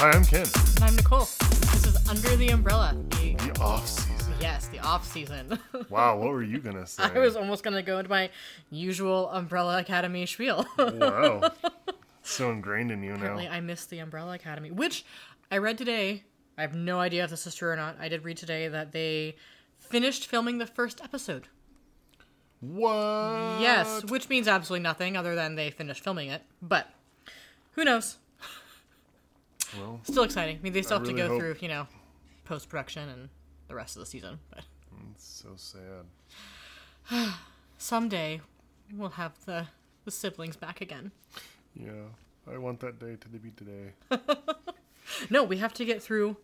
[0.00, 0.46] Hi, I'm Ken.
[0.76, 1.20] And I'm Nicole.
[1.40, 2.96] This is Under the Umbrella.
[3.10, 4.32] The, The off season.
[4.40, 5.58] yes, the off season.
[5.88, 7.02] Wow, what were you gonna say?
[7.02, 8.30] I was almost gonna go into my
[8.70, 10.66] usual Umbrella Academy spiel.
[10.78, 11.50] Wow.
[12.22, 13.38] So ingrained in you now.
[13.38, 15.04] I missed the Umbrella Academy, which
[15.50, 16.24] I read today.
[16.56, 17.96] I have no idea if this is true or not.
[18.00, 19.36] I did read today that they
[19.78, 21.48] finished filming the first episode.
[22.60, 23.60] What?
[23.60, 26.42] Yes, which means absolutely nothing other than they finished filming it.
[26.60, 26.90] But
[27.72, 28.18] who knows?
[29.76, 30.56] Well, Still exciting.
[30.58, 31.86] I mean, they still I have really to go through, you know,
[32.44, 33.28] post production and
[33.68, 34.38] the rest of the season.
[34.50, 34.64] But
[35.14, 36.04] it's so sad.
[37.78, 38.40] someday
[38.94, 39.66] we'll have the
[40.04, 41.12] the siblings back again.
[41.74, 41.90] Yeah.
[42.50, 43.92] I want that day to be today.
[45.30, 46.36] No, we have to get through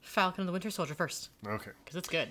[0.00, 1.70] Falcon and the Winter Soldier first Okay.
[1.84, 2.28] because it's good.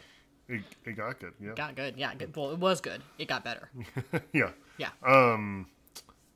[0.49, 1.33] It, it got good.
[1.41, 1.53] Yeah.
[1.55, 1.95] Got good.
[1.97, 2.35] Yeah, good.
[2.35, 3.01] Well, it was good.
[3.17, 3.69] It got better.
[4.33, 4.49] yeah.
[4.77, 4.89] Yeah.
[5.05, 5.67] Um,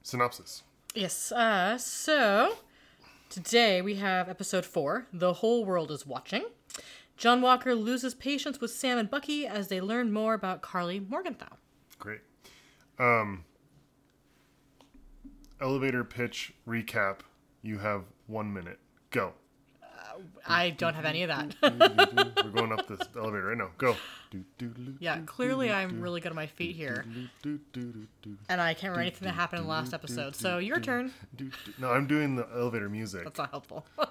[0.04, 0.64] synopsis.
[0.94, 1.32] Yes.
[1.34, 2.56] Uh, so
[3.30, 5.08] today we have episode four.
[5.14, 6.46] The whole world is watching.
[7.18, 11.56] John Walker loses patience with Sam and Bucky as they learn more about Karli Morgenthau.
[11.98, 12.22] Great.
[13.00, 13.46] Um,
[15.62, 17.20] elevator pitch recap.
[17.62, 18.80] You have one minute.
[19.12, 19.34] Go.
[20.48, 21.56] I don't have any of that.
[21.62, 23.70] Mm, We're going up this elevator right now.
[23.78, 23.96] Go.
[25.00, 27.06] yeah, clearly I'm really good on my feet here,
[27.44, 30.36] and I can't remember anything that happened in the last episode.
[30.36, 31.12] So your turn.
[31.78, 33.24] No, I'm doing the elevator music.
[33.24, 33.86] That's not helpful.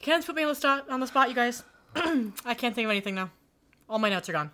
[0.00, 0.88] Ken's put me on the spot.
[0.90, 1.64] On the spot, you guys.
[1.96, 3.30] I can't think of anything now.
[3.88, 4.50] All my notes are gone.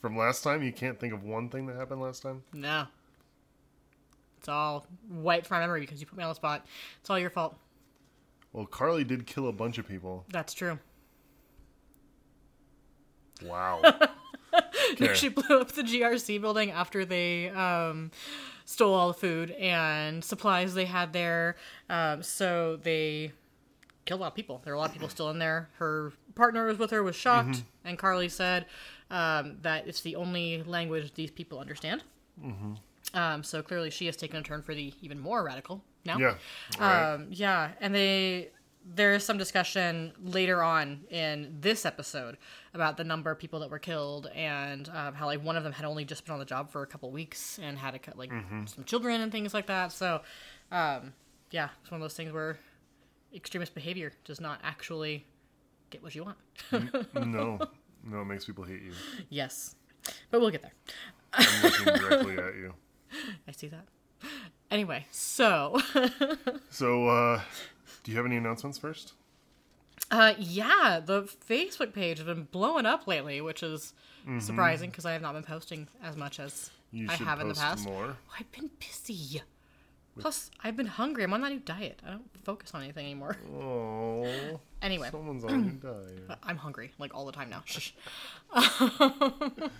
[0.00, 2.42] From last time, you can't think of one thing that happened last time?
[2.52, 2.86] No.
[4.42, 6.66] It's all wiped from my memory because you put me on the spot.
[7.00, 7.56] It's all your fault.
[8.52, 10.24] Well, Karli did kill a bunch of people.
[10.30, 10.80] That's true.
[13.42, 13.82] Wow.
[14.92, 15.08] Okay.
[15.08, 18.10] actually blew up the GRC building after they um,
[18.66, 21.56] stole all the food and supplies they had there.
[21.88, 23.32] Um, so they
[24.04, 24.60] killed a lot of people.
[24.62, 25.70] There were a lot of people still in there.
[25.78, 28.66] Her partner was with her, was shocked, and Karli said
[29.10, 32.02] um, that it's the only language these people understand.
[33.14, 36.18] Um, so clearly, she has taken a turn for the even more radical now.
[36.18, 36.34] yeah.
[36.78, 37.12] Right.
[37.14, 38.50] Um, yeah, and they
[38.84, 42.36] there is some discussion later on in this episode
[42.74, 45.72] about the number of people that were killed and um, how like one of them
[45.72, 48.18] had only just been on the job for a couple weeks and had to cut
[48.18, 48.32] like
[48.66, 49.92] some children and things like that.
[49.92, 50.22] So,
[50.72, 51.12] um,
[51.52, 52.58] yeah, it's one of those things where
[53.34, 55.26] extremist behavior does not actually
[55.90, 56.38] get what you want.
[57.14, 57.60] no.
[58.04, 58.92] No, it makes people hate you.
[59.28, 59.76] yes,
[60.32, 60.72] but we'll get there.
[61.34, 62.74] I'm looking directly at you.
[63.48, 63.86] I see that.
[64.70, 65.78] Anyway, so
[66.70, 67.40] So, uh,
[68.04, 69.12] do you have any announcements first?
[70.10, 73.94] Uh, yeah, the Facebook page has been blowing up lately, which is
[74.40, 77.54] surprising because I have not been posting as much as You I have in the
[77.54, 77.84] past.
[77.86, 78.16] more.
[78.38, 79.42] I've been busy.
[80.18, 81.24] Plus, I've been hungry.
[81.24, 82.00] I'm on that new diet.
[82.06, 83.36] I don't focus on anything anymore.
[83.54, 84.60] Oh.
[84.82, 86.38] Anyway, Someone's on your diet.
[86.42, 87.62] I'm hungry like all the time now.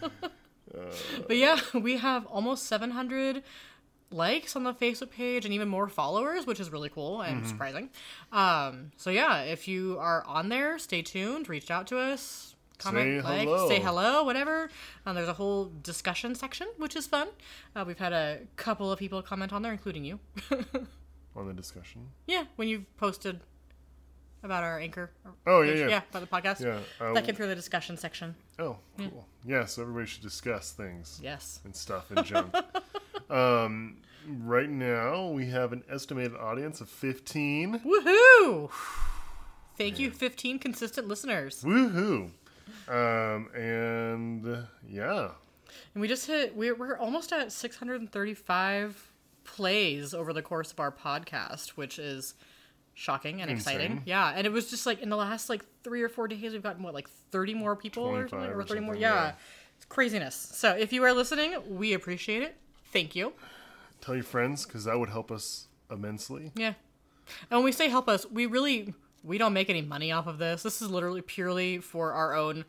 [0.75, 1.03] Shh.
[1.27, 3.43] but yeah, we have almost 700
[4.10, 7.88] likes on the Facebook page and even more followers, which is really cool and surprising.
[8.31, 11.49] Um, so yeah, if you are on there, stay tuned.
[11.49, 12.55] Reach out to us.
[12.78, 13.69] Comment, Say like, hello.
[13.69, 14.69] say hello, whatever.
[15.06, 17.28] Um, there's a whole discussion section, which is fun.
[17.77, 20.19] Uh, we've had a couple of people comment on there, including you.
[21.37, 22.09] On the discussion.
[22.27, 23.41] yeah, when you posted
[24.43, 25.11] about our anchor.
[25.47, 25.89] Oh, yeah, yeah.
[25.89, 26.61] Yeah, about the podcast.
[26.65, 26.79] Yeah.
[27.05, 28.35] Uh, That came through the discussion section.
[28.59, 29.27] oh, cool.
[29.45, 31.61] Yeah, so everybody should discuss things Yes.
[31.65, 32.55] and stuff and junk.
[33.31, 37.81] um, right now, we have an estimated audience of 15.
[37.81, 38.71] Woohoo!
[39.79, 41.63] Thank you, 15 consistent listeners.
[41.65, 42.31] Woohoo!
[42.89, 45.31] Um, and yeah,
[45.95, 49.09] And we just hit, we're, we're almost at 635
[49.45, 52.35] plays over the course of our podcast, which is
[52.95, 54.03] shocking and exciting.
[54.05, 54.33] Yeah.
[54.35, 56.83] And it was just like in the last like three or four days, we've gotten
[56.83, 58.51] what, like 30 more people or something?
[58.51, 58.95] or Or 30 more?
[58.97, 59.15] Yeah.
[59.15, 59.33] yeah.
[59.77, 60.35] It's craziness.
[60.35, 62.56] So if you are listening, we appreciate it.
[62.93, 63.33] Thank you.
[64.00, 66.53] tell your friends because that would help us immensely.
[66.55, 66.75] Yeah.
[67.50, 70.38] And when we say help us, we really we don't make any money off of
[70.38, 70.62] this.
[70.62, 72.65] This is literally purely for our own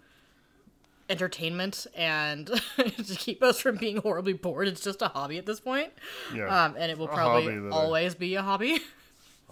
[1.09, 2.47] entertainment and
[2.77, 4.67] to keep us from being horribly bored.
[4.67, 5.91] It's just a hobby at this point.
[6.33, 8.79] Yeah, Um, and it will A probably that I- always be a hobby.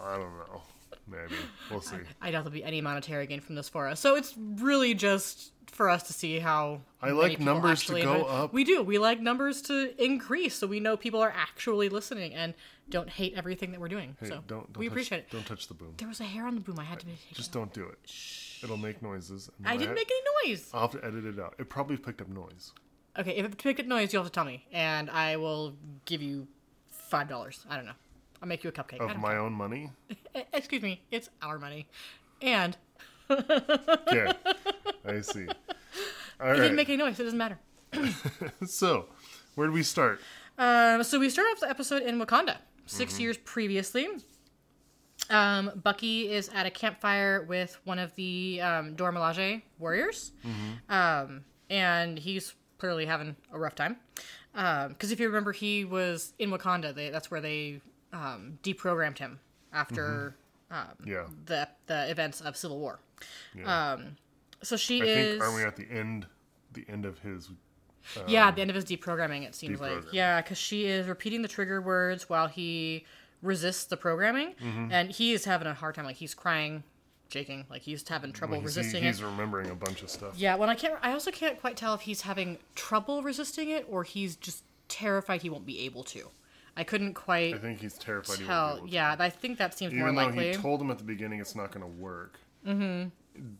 [0.03, 0.61] I don't know.
[1.07, 1.33] Maybe
[1.69, 1.97] we'll see.
[2.21, 3.99] I doubt there'll be any monetary gain from this for us.
[3.99, 8.53] So it's really just for us to see how I like numbers to go up.
[8.53, 8.81] We do.
[8.83, 12.53] We like numbers to increase, so we know people are actually listening and
[12.89, 14.15] don't hate everything that we're doing.
[14.19, 15.31] Hey, so don't, don't we touch, appreciate it.
[15.31, 15.93] Don't touch the boom.
[15.97, 16.77] There was a hair on the boom.
[16.79, 17.99] I had to take Just don't do it.
[18.63, 19.49] It'll make noises.
[19.65, 20.11] I didn't ha- make
[20.43, 20.69] any noise.
[20.73, 21.55] I'll have to edit it out.
[21.57, 22.73] It probably picked up noise.
[23.17, 25.73] Okay, if it picked up noise, you'll have to tell me, and I will
[26.05, 26.47] give you
[26.91, 27.65] five dollars.
[27.69, 27.93] I don't know.
[28.41, 28.99] I'll make you a cupcake.
[28.99, 29.91] Of my own money.
[30.53, 31.87] Excuse me, it's our money,
[32.41, 32.75] and
[33.29, 34.31] Okay.
[35.05, 35.47] I see.
[36.39, 37.19] All it didn't make any noise.
[37.19, 37.59] It doesn't matter.
[38.65, 39.07] so,
[39.55, 40.19] where do we start?
[40.57, 42.57] Um, so we start off the episode in Wakanda,
[42.87, 43.21] 6 Mm-hmm.
[43.21, 44.07] years previously.
[45.29, 50.91] Um, Bucky is at a campfire with one of the um, Dora Milaje warriors, Mm-hmm.
[50.93, 53.97] um, and he's clearly having a rough time.
[54.53, 56.93] Because if you remember, he was in Wakanda.
[56.93, 57.79] They, that's where they
[58.13, 59.39] um, deprogrammed him
[59.73, 60.35] after
[61.05, 61.25] Yeah.
[61.45, 62.99] the the events of Civil War.
[63.55, 63.93] yeah.
[63.93, 64.17] Um,
[64.63, 65.29] so she I is.
[65.31, 66.27] think aren't we at the end
[66.73, 67.49] the end of his
[68.27, 70.03] Yeah, at the end of his deprogramming, it seems like.
[70.11, 73.05] Yeah, because she is repeating the trigger words while he
[73.41, 74.91] resists the programming, Mm-hmm.
[74.91, 76.05] and he is having a hard time.
[76.05, 76.83] Like he's crying,
[77.29, 79.25] shaking, like he's having trouble he's, resisting he's it.
[79.25, 80.33] remembering a bunch of stuff.
[80.37, 80.97] Yeah, well, I can't.
[81.01, 85.41] I also can't quite tell if he's having trouble resisting it or he's just terrified
[85.41, 86.29] he won't be able to.
[86.81, 88.79] I couldn't quite I think he's terrified he tell.
[88.79, 88.89] to.
[88.89, 90.47] Yeah, I think that seems Even more though likely.
[90.49, 93.09] he told him at the beginning it's not going to work, mm-hmm.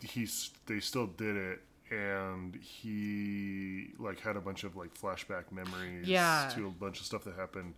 [0.02, 1.60] he's they still did it,
[1.92, 6.50] and he like had a bunch of like flashback memories Yeah.
[6.56, 7.74] to a bunch of stuff that happened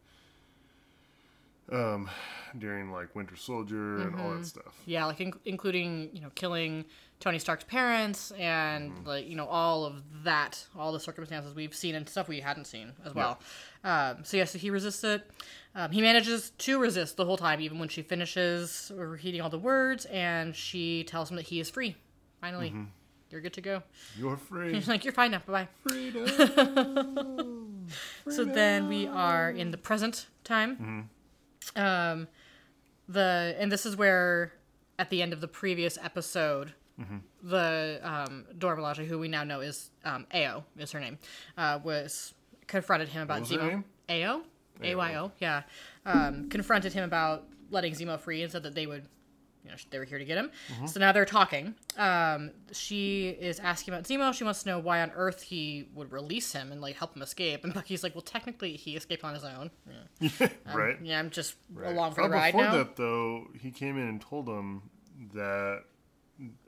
[1.72, 2.10] um
[2.58, 4.40] during like Winter Soldier and all Mm-hmm.
[4.42, 4.74] that stuff.
[4.86, 6.86] Yeah, like in- including you know killing
[7.20, 9.08] Tony Stark's parents and Mm-hmm.
[9.08, 12.66] like you know all of that, all the circumstances we've seen and stuff we hadn't
[12.66, 13.40] seen as well.
[13.84, 15.30] Um, so yeah, so he resists it.
[15.76, 19.58] Um, he manages to resist the whole time, even when she finishes repeating all the
[19.60, 21.96] words, and she tells him that he is free.
[22.42, 22.84] Finally, Mm-hmm.
[23.32, 23.84] you're good to go.
[24.18, 24.74] You're free.
[24.74, 25.42] He's like, you're fine now.
[25.46, 25.92] Bye bye.
[25.92, 27.70] Freedom.
[28.30, 31.10] So then we are in the present time.
[31.76, 32.28] Um,
[33.10, 34.54] the and this is where
[34.98, 36.74] at the end of the previous episode,
[37.44, 41.18] the um, Dora Milaje, who we now know is um, Ayo, is her name,
[41.58, 42.34] uh, was
[42.74, 43.84] confronted him about Zemo.
[44.10, 44.42] Ayo,
[44.82, 45.62] A Y O, yeah,
[46.06, 49.06] um, confronted him about letting Zemo free and said that they would.
[49.66, 50.52] You know, they were here to get him.
[50.88, 51.76] So now they're talking.
[51.98, 54.34] Um, she is asking about Zemo.
[54.34, 57.22] She wants to know why on earth he would release him and like help him
[57.22, 57.64] escape.
[57.64, 59.72] And Bucky's like, "Well, technically, he escaped on his own.
[60.20, 60.98] Yeah, right.
[61.02, 61.94] yeah I'm just Right.
[61.94, 64.82] along for oh, the ride before now." that, though, he came in and told him
[65.34, 65.84] that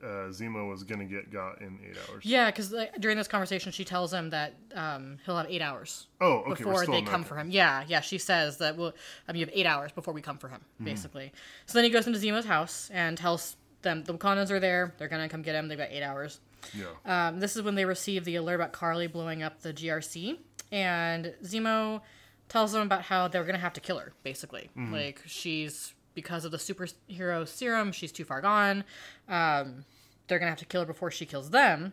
[0.02, 2.24] uh, Zemo was going to get got in eight hours.
[2.24, 6.06] Yeah, because like, during this conversation, she tells him that um, he'll have eight hours
[6.20, 6.62] Oh, okay.
[6.64, 7.50] before they come for him.
[7.50, 8.00] Yeah, yeah.
[8.00, 8.94] She says that we'll,
[9.28, 10.84] um, you have eight hours before we come for him, Hmm.
[10.84, 11.32] basically.
[11.66, 14.94] So then he goes into Zemo's house and tells them the Wakandans are there.
[14.98, 15.68] They're gonna come get him.
[15.68, 16.40] They've got eight hours.
[16.74, 17.28] Yeah.
[17.28, 20.38] Um, this is when they receive the alert about Karli blowing up the GRC,
[20.72, 22.00] and Zemo
[22.48, 24.12] tells them about how they're gonna have to kill her.
[24.22, 24.92] Basically, Mm-hmm.
[24.92, 28.82] like she's because of the superhero serum, she's too far gone.
[29.28, 29.84] Um,
[30.26, 31.92] they're gonna have to kill her before she kills them.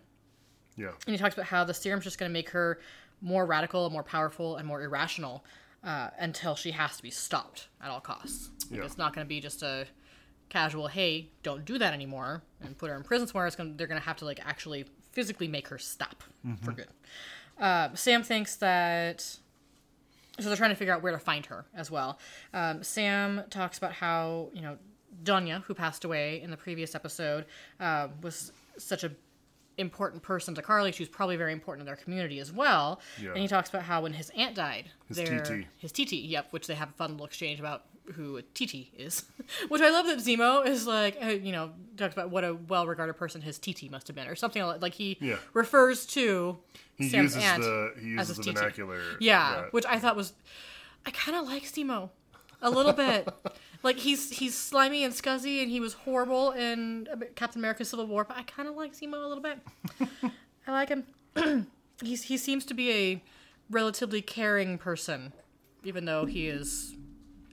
[0.75, 0.90] yeah.
[1.06, 2.80] And he talks about how the serum's just going to make her
[3.22, 5.46] more radical, more powerful, and more irrational
[5.84, 8.50] uh, until she has to be stopped at all costs.
[8.72, 8.86] Like, Yeah.
[8.86, 9.86] It's not going to be just a
[10.50, 13.46] casual, hey, don't do that anymore, and put her in prison somewhere.
[13.46, 16.24] It's gonna, they're going to have to like actually physically make her stop
[16.64, 16.88] for good.
[17.60, 19.38] Uh, Sam thinks that.
[20.39, 22.18] So they're trying to figure out where to find her as well.
[22.53, 24.77] Um, Sam talks about how you know
[25.24, 27.45] Donya, who passed away in the previous episode,
[27.80, 29.12] uh, was such a
[29.77, 30.91] important person to Karli.
[30.91, 33.00] She was probably very important in their community as well.
[33.21, 33.30] Yeah.
[33.30, 35.65] And he talks about how when his aunt died, His their- TT.
[35.80, 37.85] his TT, yep, which they have a fun little exchange about
[38.16, 39.26] who a TT is.
[39.69, 43.14] which I love that Zemo is like, uh, you know, talks about what a well-regarded
[43.14, 45.38] person his TT must have been, or something like, like he Yeah.
[45.54, 46.57] refers to
[46.95, 49.02] He Sam's uses aunt the he as uses his the vernacular.
[49.19, 50.33] Yeah, that- which I thought was,
[51.06, 52.10] I kind of like Zemo,
[52.62, 53.28] a little bit.
[53.83, 58.24] like he's he's slimy and scuzzy, and he was horrible in Captain America: Civil War.
[58.24, 59.60] But I kind of like Zemo a little bit.
[60.68, 61.68] I like him.
[62.02, 63.24] he's he seems to be a
[63.69, 65.33] relatively caring person,
[65.83, 66.95] even though he is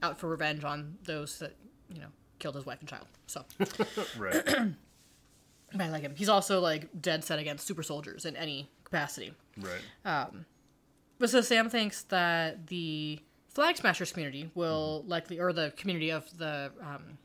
[0.01, 1.55] out for revenge on those that
[1.93, 2.07] you know
[2.39, 3.07] killed his wife and child.
[3.27, 3.45] So
[4.17, 4.43] right.
[5.73, 6.13] but I like him.
[6.15, 9.33] He's also like dead set against super soldiers in any capacity.
[9.59, 9.81] right.
[10.05, 10.45] Um,
[11.19, 16.25] But so Sam thinks that the Flag Smashers community will likely, or the community of
[16.37, 17.17] the um,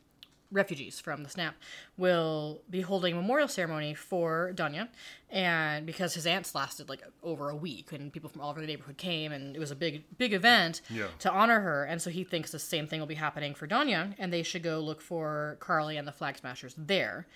[0.52, 1.54] refugees from the snap,
[1.96, 4.88] will be holding a memorial ceremony for Donya,
[5.30, 8.66] and because his aunts lasted like over a week, and people from all over the
[8.66, 11.08] neighborhood came, and it was a big, big event Yeah.
[11.20, 14.14] to honor her, and so he thinks the same thing will be happening for Donya,
[14.18, 17.26] and they should go look for Karli and the Flag Smashers there.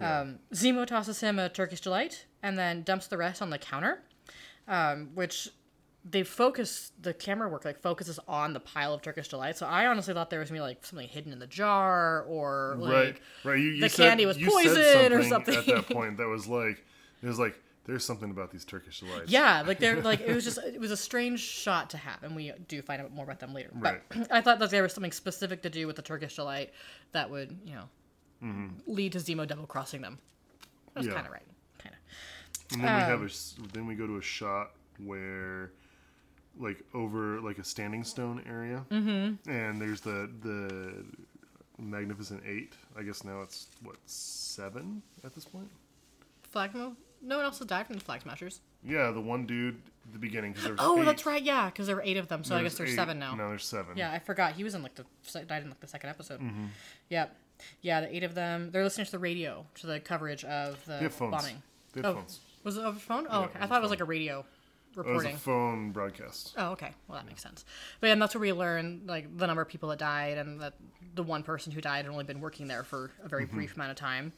[0.00, 4.02] Um, Zemo tosses him a Turkish delight, and then dumps the rest on the counter,
[4.66, 5.50] um, which
[6.04, 9.56] they focus the camera work like focuses on the pile of Turkish delight.
[9.56, 12.92] So I honestly thought there was be like something hidden in the jar or like
[12.92, 13.18] right.
[13.44, 13.58] Right.
[13.60, 16.84] You, you the said, candy was poison or something at that point that was like
[17.22, 19.30] it was like There's something about these Turkish delights.
[19.30, 22.34] Yeah, like they're like it was just it was a strange shot to have, and
[22.34, 23.70] we do find out more about them later.
[23.74, 24.00] Right.
[24.08, 26.72] But I thought that there was something specific to do with the Turkish delight
[27.12, 27.88] that would you know
[28.88, 30.18] lead to Zemo double crossing them.
[30.94, 31.10] That's Mm-hmm.
[31.10, 31.14] Yeah.
[31.14, 31.42] kind of right,
[31.78, 32.72] kind of.
[32.72, 35.70] And then we have Um, a then we go to a shot where
[36.58, 39.48] like over like a standing stone area, mm-hmm.
[39.50, 41.04] and there's the the
[41.78, 42.74] Magnificent Eight.
[42.98, 45.68] I guess now it's what seven at this point.
[46.50, 46.94] Flag move.
[47.22, 48.60] No one else has died from the flag smashers.
[48.84, 51.04] Yeah, the one dude at the beginning because there was Oh, eight.
[51.04, 51.42] that's right.
[51.42, 52.96] Yeah, because there were eight of them, so I guess there's eight.
[52.96, 53.34] seven now.
[53.36, 53.96] No, there's seven.
[53.96, 55.04] Yeah, I forgot he was in like the
[55.46, 56.40] died in like the second episode.
[56.40, 56.66] Mm-hmm.
[57.10, 57.36] Yep.
[57.80, 58.70] Yeah, the eight of them.
[58.72, 61.30] They're listening to the radio to the coverage of the They have phones.
[61.30, 61.62] bombing.
[61.92, 62.40] They have Oh, phones.
[62.64, 63.26] was it over phone?
[63.30, 63.58] Oh, Yeah, okay.
[63.60, 63.90] I thought it was phone.
[63.90, 64.44] like a radio
[64.92, 65.34] It was reporting.
[65.34, 66.54] a phone broadcast.
[66.58, 66.92] Oh, okay.
[67.08, 67.64] Well, that makes sense.
[68.00, 70.60] But yeah, and that's where we learn like the number of people that died, and
[70.60, 70.74] that
[71.14, 73.56] the one person who died had only been working there for a very Mm-hmm.
[73.56, 74.32] brief amount of time.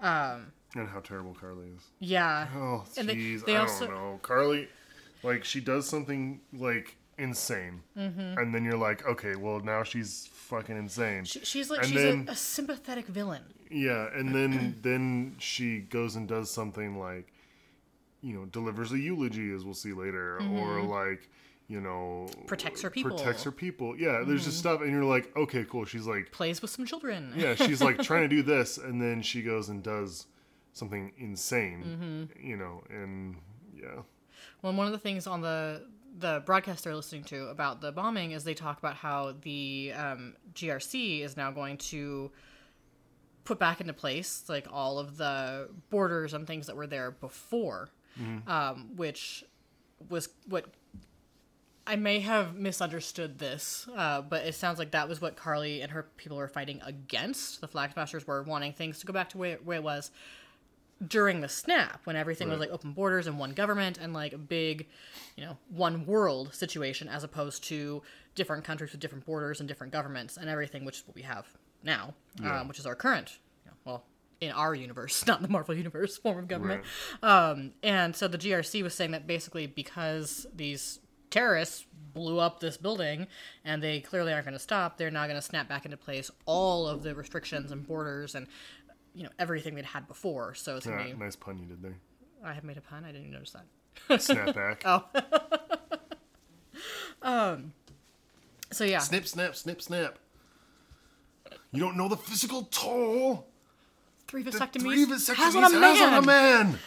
[0.00, 1.82] And how terrible Karli is.
[2.00, 2.48] Yeah.
[2.54, 3.48] Oh, jeez.
[3.48, 4.18] I also- don't know.
[4.22, 4.68] Karli,
[5.22, 7.82] like, she does something, like, insane.
[7.96, 8.38] Mm-hmm.
[8.38, 11.24] And then you're like, okay, well, now she's fucking insane.
[11.24, 13.42] She, she's like And she's then- a, a sympathetic villain.
[13.70, 17.31] yeah, and then then she goes and does something like,
[18.22, 21.28] you know, delivers a eulogy, as we'll see later, or like,
[21.68, 22.46] you know, Mm-hmm.
[22.46, 23.10] Protects her people.
[23.16, 23.96] Protects her people.
[23.98, 25.84] Yeah, there's just stuff, and you're like, okay, cool.
[25.84, 27.32] She's like, Plays with some children.
[27.36, 30.26] yeah, she's like trying to do this, and then she goes and does
[30.72, 32.46] something insane, Mm-hmm.
[32.48, 33.36] you know, and
[33.74, 34.02] yeah,
[34.62, 35.86] Well, one of the things on the
[36.18, 40.34] the broadcast they're listening to about the bombing is they talk about how the um,
[40.54, 42.30] GRC is now going to
[43.44, 47.88] put back into place like all of the borders and things that were there before,
[48.46, 49.44] um, which
[50.08, 50.66] was what
[51.86, 55.90] I may have misunderstood this, uh, but it sounds like that was what Karli and
[55.90, 57.60] her people were fighting against.
[57.60, 60.12] The Flag Smashers were wanting things to go back to where, where it was
[61.08, 64.38] during the snap, when everything was like open borders and one government and like a
[64.38, 64.86] big,
[65.36, 68.00] you know, one world situation, as opposed to
[68.36, 71.46] different countries with different borders and different governments and everything, which is what we have
[71.82, 72.60] now, Yeah.
[72.60, 74.04] um, which is our current, you know, well,
[74.42, 76.82] in our universe, not the Marvel universe form of government.
[77.22, 80.98] Um, and so the GRC was saying that basically because these
[81.30, 83.28] terrorists blew up this building
[83.64, 86.30] and they clearly aren't going to stop, they're now going to snap back into place
[86.44, 88.48] all of the restrictions and borders and
[89.14, 90.54] you know everything they'd had before.
[90.54, 91.12] So it's yeah, be.
[91.12, 91.98] nice pun you did there.
[92.44, 93.04] I have made a pun.
[93.04, 93.54] I didn't even notice
[94.08, 94.20] that.
[94.22, 94.82] Snap back.
[94.84, 95.04] Oh.
[97.22, 97.72] um.
[98.72, 100.18] So yeah, Snip, snap, snip, snap.
[101.70, 103.51] You don't know the physical toll
[104.32, 106.78] three vasectomies, three vasectomies has on a has on a man.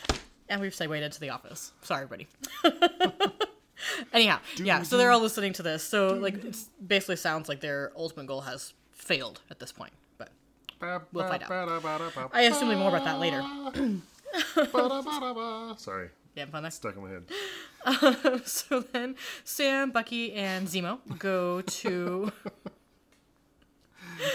[0.50, 1.74] And we've segued into the office.
[1.84, 2.28] Sorry, everybody.
[4.14, 4.82] Anyhow, yeah.
[4.82, 5.84] So they're all listening to this.
[5.84, 9.94] So like, it basically sounds like their ultimate goal has failed at this point.
[10.18, 10.30] But
[11.14, 11.52] We'll find out.
[12.34, 13.44] I assume more about that later.
[15.78, 16.72] Sorry, Yeah, fun there.
[16.72, 17.24] stuck in my head.
[17.86, 22.32] Um, so then Sam, Bucky, and Zemo go to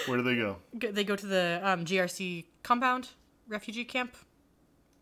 [0.07, 0.57] Where do they go?
[0.73, 3.11] they go to the um, GRC compound
[3.49, 4.17] refugee camp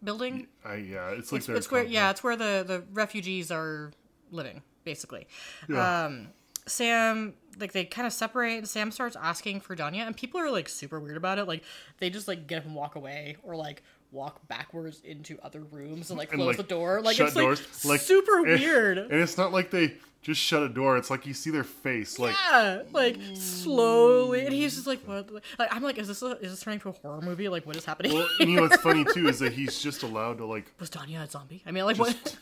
[0.03, 0.47] building.
[0.65, 3.93] I yeah, it's like It's, their it's where yeah, it's where the the refugees are
[4.31, 5.27] living basically.
[5.69, 6.05] Yeah.
[6.07, 6.29] Um,
[6.67, 10.51] Sam like they kind of separate and Sam starts asking for Donya and people are
[10.51, 11.47] like super weird about it.
[11.47, 11.65] Like
[11.99, 16.11] they just like get up and walk away or like walk backwards into other rooms
[16.11, 17.01] and like And, close like, the door.
[17.03, 17.85] Like it's like doors.
[17.85, 18.99] Like super and- weird.
[18.99, 20.97] And it's not like they just shut a door.
[20.97, 22.19] It's like you see their face.
[22.19, 26.33] Like yeah, like slowly, and he's just like, "What?" Like, I'm like, "Is this a,
[26.41, 27.49] is this turning into a horror movie?
[27.49, 30.03] Like, what is happening?" well, and you know what's funny too is that he's just
[30.03, 31.63] allowed to like Was Donya a zombie?
[31.67, 32.37] I mean, like, what?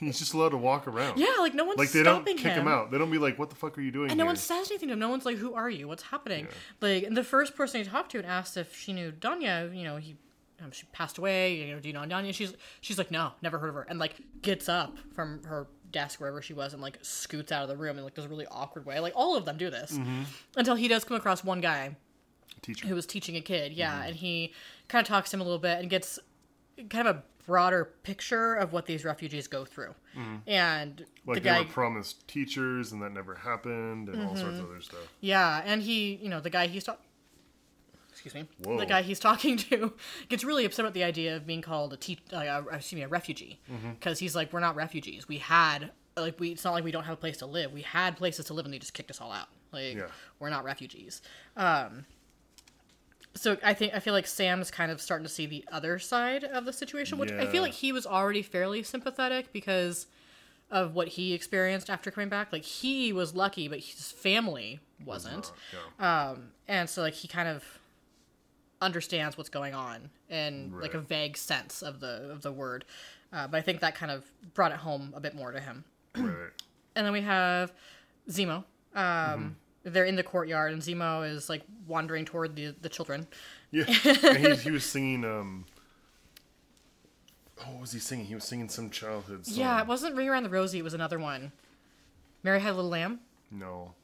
[0.00, 1.18] he's just allowed to walk around.
[1.18, 2.60] Yeah, like no one's Like they don't kick him.
[2.62, 2.90] him out.
[2.90, 4.28] They don't be like, "What the fuck are you doing?" And no here?
[4.28, 4.98] one says anything to him.
[5.00, 5.88] No one's like, "Who are you?
[5.88, 6.46] What's happening?"
[6.80, 9.84] Like, and the first person he talked to and asked if she knew Donya, you
[9.84, 10.16] know, he,
[10.62, 11.54] um, she passed away.
[11.54, 12.32] You know, do you know Donya?
[12.34, 16.20] She's she's like, "No, never heard of her," and like gets up from her desk
[16.20, 18.84] wherever she was and like scoots out of the room in like this really awkward
[18.84, 19.00] way.
[19.00, 20.22] Like all of them do this Mm-hmm.
[20.56, 21.96] until he does come across one guy
[22.60, 22.86] teacher.
[22.86, 24.06] who was teaching a kid, yeah, Mm-hmm.
[24.08, 24.52] and he
[24.88, 26.18] kind of talks to him a little bit and gets
[26.90, 29.94] kind of a broader picture of what these refugees go through.
[30.46, 31.30] And Mm-hmm.
[31.30, 34.80] Like the they were promised teachers, and that never happened, and all sorts of other
[34.80, 34.98] stuff.
[35.20, 37.04] yeah, and he, you know, the guy he's talking.
[38.20, 38.48] Excuse me.
[38.64, 38.78] Whoa.
[38.78, 39.92] The guy he's talking to
[40.28, 43.08] gets really upset about the idea of being called a te- uh, excuse me, a
[43.08, 43.90] refugee, Mm-hmm.
[43.92, 45.28] because he's like, we're not refugees.
[45.28, 46.50] We had like we.
[46.50, 47.72] It's not like we don't have a place to live.
[47.72, 49.46] We had places to live, and they just kicked us all out.
[49.72, 50.06] Like Yeah.
[50.40, 51.22] we're not refugees.
[51.56, 52.06] Um,
[53.34, 56.42] so I think I feel like Sam's kind of starting to see the other side
[56.44, 60.06] of the situation, which I feel like he was already fairly sympathetic because
[60.70, 62.52] of what he experienced after coming back.
[62.52, 65.52] Like he was lucky, but his family wasn't.
[66.00, 66.30] Yeah.
[66.30, 67.62] Um, and so like he kind of
[68.80, 72.84] understands what's going on in like a vague sense of the of the word.
[73.32, 75.84] Uh, but I think that kind of brought it home a bit more to him.
[76.16, 76.50] right.
[76.96, 77.72] And then we have
[78.28, 78.64] Zemo.
[78.92, 79.54] Um,
[79.84, 83.28] They're in the courtyard, and Zemo is like wandering toward the the children.
[83.70, 85.24] Yeah, and he, he was singing.
[85.24, 85.66] Um,
[87.60, 88.26] oh, what was he singing?
[88.26, 89.54] He was singing some childhood song.
[89.56, 90.78] Yeah, it wasn't Ring Around the Rosie.
[90.78, 91.52] It was another one.
[92.42, 93.20] Mary Had a Little Lamb.
[93.52, 93.94] No.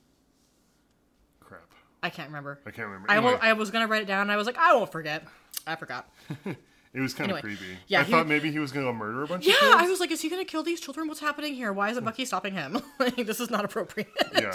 [2.04, 2.60] I can't remember.
[2.66, 3.10] I can't remember.
[3.10, 3.28] I will.
[3.30, 4.22] Anyway, I was gonna write it down.
[4.22, 5.24] and I was like, I won't forget.
[5.66, 6.08] I forgot.
[6.44, 7.78] it was kind of anyway, creepy.
[7.88, 9.72] yeah, I he- thought maybe he was going to murder a bunch Yeah, of kids.
[9.72, 11.08] Yeah, I was like, is he gonna kill these children?
[11.08, 11.72] What's happening here?
[11.72, 12.78] Why isn't Bucky stopping him?
[13.00, 14.08] like, this is not appropriate.
[14.34, 14.52] Yeah,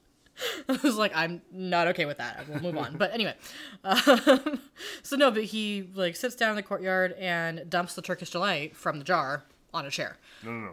[0.68, 2.44] I was like, I'm not okay with that.
[2.48, 2.96] We'll move on.
[2.96, 3.34] But anyway,
[3.84, 4.60] um,
[5.02, 8.76] so no, but he like sits down in the courtyard and dumps the Turkish delight
[8.76, 10.16] from the jar on a chair.
[10.44, 10.72] no, no, no.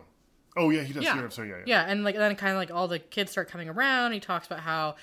[0.57, 1.03] Oh yeah, he does.
[1.03, 1.49] Yeah, Yeah, I'm sorry.
[1.49, 1.83] Yeah, yeah.
[1.83, 4.13] yeah, and like then kind of like all the kids start coming around.
[4.13, 4.95] He talks about how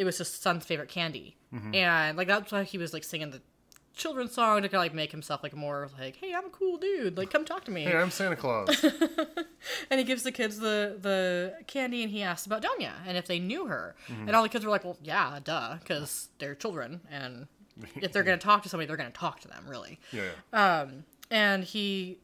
[0.00, 1.74] it was his son's favorite candy, Mm-hmm.
[1.74, 3.42] and like that's why he was like singing the
[3.94, 6.78] children's song to kind of like make himself like more like, hey, I'm a cool
[6.78, 7.18] dude.
[7.18, 7.82] Like, come talk to me.
[7.84, 8.84] Hey, I'm Santa Claus.
[9.90, 13.26] And he gives the kids the the candy, and he asks about Donya and if
[13.26, 13.94] they knew her.
[14.08, 14.26] Mm-hmm.
[14.28, 17.46] And all the kids were like, "Well, yeah, duh, because they're children, and
[17.96, 20.80] if they're gonna talk to somebody, they're gonna talk to them, really." yeah, yeah.
[20.82, 22.18] Um, and he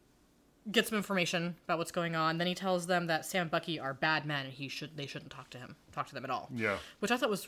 [0.71, 2.37] gets some information about what's going on.
[2.39, 5.05] Then he tells them that Sam and Bucky are bad men, and he should they
[5.05, 6.49] shouldn't talk to him, talk to them at all.
[6.55, 6.77] yeah.
[6.99, 7.47] Which I thought was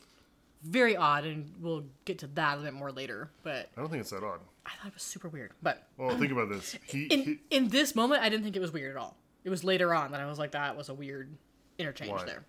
[0.64, 3.30] very odd, and we'll get to that a bit more later.
[3.44, 4.40] But I don't think it's that odd.
[4.66, 5.52] I thought it was super weird.
[5.64, 6.76] But Well, think about this.
[6.86, 9.16] He, in he in this moment, I didn't think it was weird at all.
[9.44, 11.36] It was later on that I was like, that was a weird
[11.78, 12.26] interchange Why?
[12.26, 12.44] there.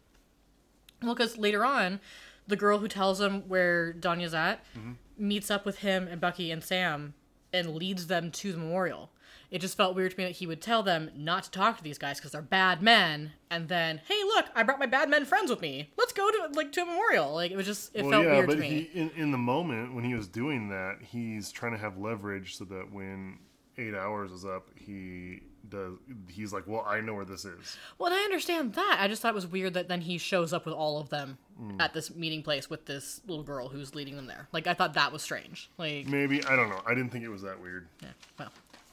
[1.03, 2.01] Well, because later on,
[2.47, 4.93] the girl who tells him where Donya's at Mm-hmm.
[5.17, 7.15] meets up with him and Bucky and Sam
[7.53, 9.11] and leads them to the memorial.
[9.51, 11.83] It just felt weird to me that he would tell them not to talk to
[11.83, 15.25] these guys because they're bad men, and then, hey, look, I brought my bad men
[15.25, 15.91] friends with me.
[15.99, 17.35] Let's go to like to a memorial.
[17.35, 18.89] Like it was just, it well, felt yeah, weird but to me.
[18.93, 22.57] he in, in the moment when he was doing that, he's trying to have leverage
[22.57, 23.39] so that when
[23.77, 25.95] eight hours is up, he does.
[26.29, 28.99] He's like, "Well, I know where this is." Well, I understand that.
[29.01, 31.39] I just thought it was weird that then he shows up with all of them
[31.61, 31.79] Mm.
[31.79, 34.49] at this meeting place with this little girl who's leading them there.
[34.51, 35.71] Like I thought that was strange.
[35.77, 36.81] Like, Maybe I don't know.
[36.87, 37.87] I didn't think it was that weird.
[38.01, 38.49] yeah, well,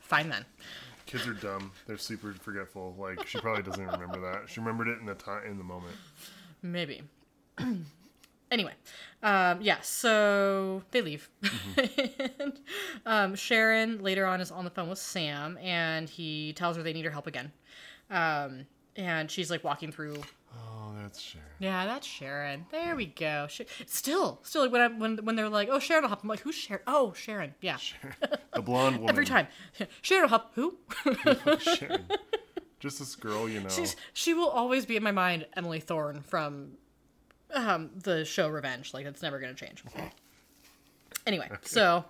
[0.07, 0.45] fine then.
[1.05, 1.71] Kids are dumb.
[1.85, 2.95] They're super forgetful.
[2.97, 4.49] Like she probably doesn't even remember that.
[4.49, 5.95] She remembered it in the time in the moment.
[6.61, 7.01] Maybe.
[8.51, 8.73] anyway,
[9.23, 9.77] um, yeah.
[9.81, 11.29] So they leave,
[12.39, 12.59] and
[13.05, 16.93] um, Sharon later on is on the phone with Sam, and he tells her they
[16.93, 17.51] need her help again.
[18.09, 18.65] Um,
[18.97, 20.17] and she's like walking through
[20.59, 21.45] Oh, that's Sharon.
[21.59, 22.65] Yeah, that's Sharon.
[22.71, 23.47] There we go.
[23.49, 26.29] Sh- still, still, like when I, when when they're like, "Oh, Sharon will help," I'm
[26.29, 27.53] like, "Who's Sharon?" Oh, Sharon.
[27.61, 27.77] Yeah,
[28.53, 29.09] The blonde woman.
[29.09, 29.47] every time.
[30.01, 30.53] Sharon will help.
[30.55, 30.77] Who?
[31.75, 32.05] Sharon.
[32.79, 33.69] Just this girl, you know.
[33.69, 35.45] She's she will always be in my mind.
[35.55, 36.71] Emily Thorne from
[37.53, 38.93] um, the show Revenge.
[38.93, 39.83] Like that's never gonna change.
[41.25, 42.05] Anyway, so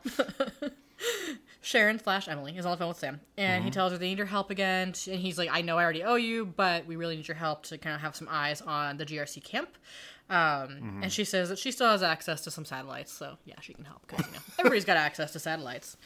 [1.62, 4.20] Sharon slash Emily is on the phone with Sam, and he tells her they need
[4.20, 4.94] her help again.
[5.10, 7.64] And he's like, "I know I already owe you, but we really need your help
[7.64, 9.70] to kind of have some eyes on the GRC camp."
[10.30, 13.74] Um, And she says that she still has access to some satellites, so yeah, she
[13.74, 15.98] can help because you know everybody's got access to satellites.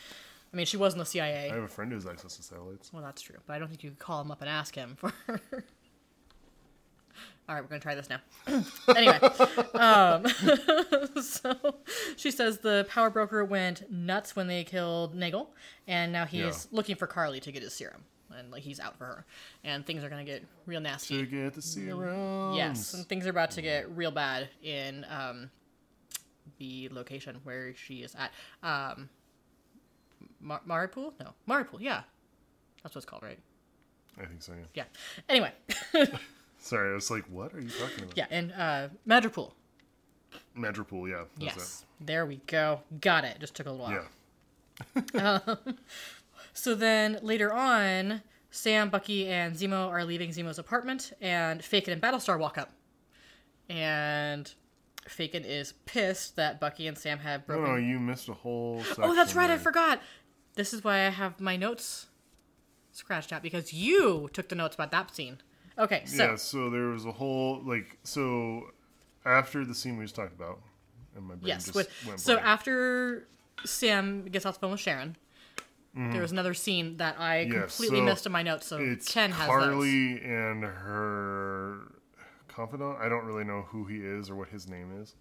[0.54, 1.50] I mean, she was in the CIA.
[1.50, 2.92] I have a friend who has access to satellites.
[2.92, 4.96] Well, that's true, but I don't think you could call him up and ask him
[4.98, 5.14] for.
[7.50, 8.20] All right, we're gonna try this now.
[8.96, 9.20] anyway,
[9.74, 10.26] um,
[11.22, 11.76] so
[12.16, 15.50] she says the power broker went nuts when they killed Nagel,
[15.88, 16.40] and now he's
[16.72, 16.76] Yeah.
[16.78, 19.26] looking for Karli to get his serum, and like he's out for her,
[19.66, 21.18] and things are gonna get real nasty.
[21.18, 25.50] To get the serum, Yes, and things are about to get real bad in um,
[26.58, 28.32] the location where she is at.
[28.64, 29.10] Um,
[30.40, 31.14] Mar- Maripool?
[31.20, 31.80] No, Maripool.
[31.82, 32.04] Yeah,
[32.82, 33.40] that's what it's called, right?
[34.22, 34.54] I think so.
[34.54, 34.66] Yeah.
[34.74, 34.84] Yeah.
[35.28, 35.52] Anyway,
[36.62, 39.52] Sorry, I was like, "What are you talking about?" yeah, and uh, Madripoor.
[40.58, 41.10] Madripoor.
[41.10, 41.24] Yeah.
[41.38, 42.82] Yes, there we go.
[43.02, 43.39] Got it.
[43.39, 44.06] Just took a little while.
[45.13, 45.39] Yeah.
[46.54, 52.02] So then later on, Sam, Bucky, and Zemo are leaving Zemo's apartment, and Faken and
[52.02, 52.71] Battlestar walk up.
[53.69, 54.54] And
[55.08, 57.65] Faken is pissed that Bucky and Sam have broken.
[57.65, 58.84] no, you missed a whole.
[58.97, 59.50] oh, that's right.
[59.50, 60.02] I forgot.
[60.56, 62.08] This is why I have my notes
[62.91, 65.38] scratched out because you took the notes about that scene.
[65.78, 68.72] Okay, so yeah, so there was a whole like so
[69.26, 70.60] after the scene we just talked about,
[71.16, 72.48] and my brain yes, just with, went so blank.
[72.48, 73.28] after
[73.66, 75.16] Sam gets off the phone with Sharon,
[75.94, 77.54] there was another scene that I Mm-hmm.
[77.54, 78.68] Yeah, completely so missed in my notes.
[78.68, 79.64] So it's Ken has those.
[79.64, 81.80] Karli and her
[82.48, 82.98] confidant.
[83.00, 85.16] I don't really know who he is or what his name is,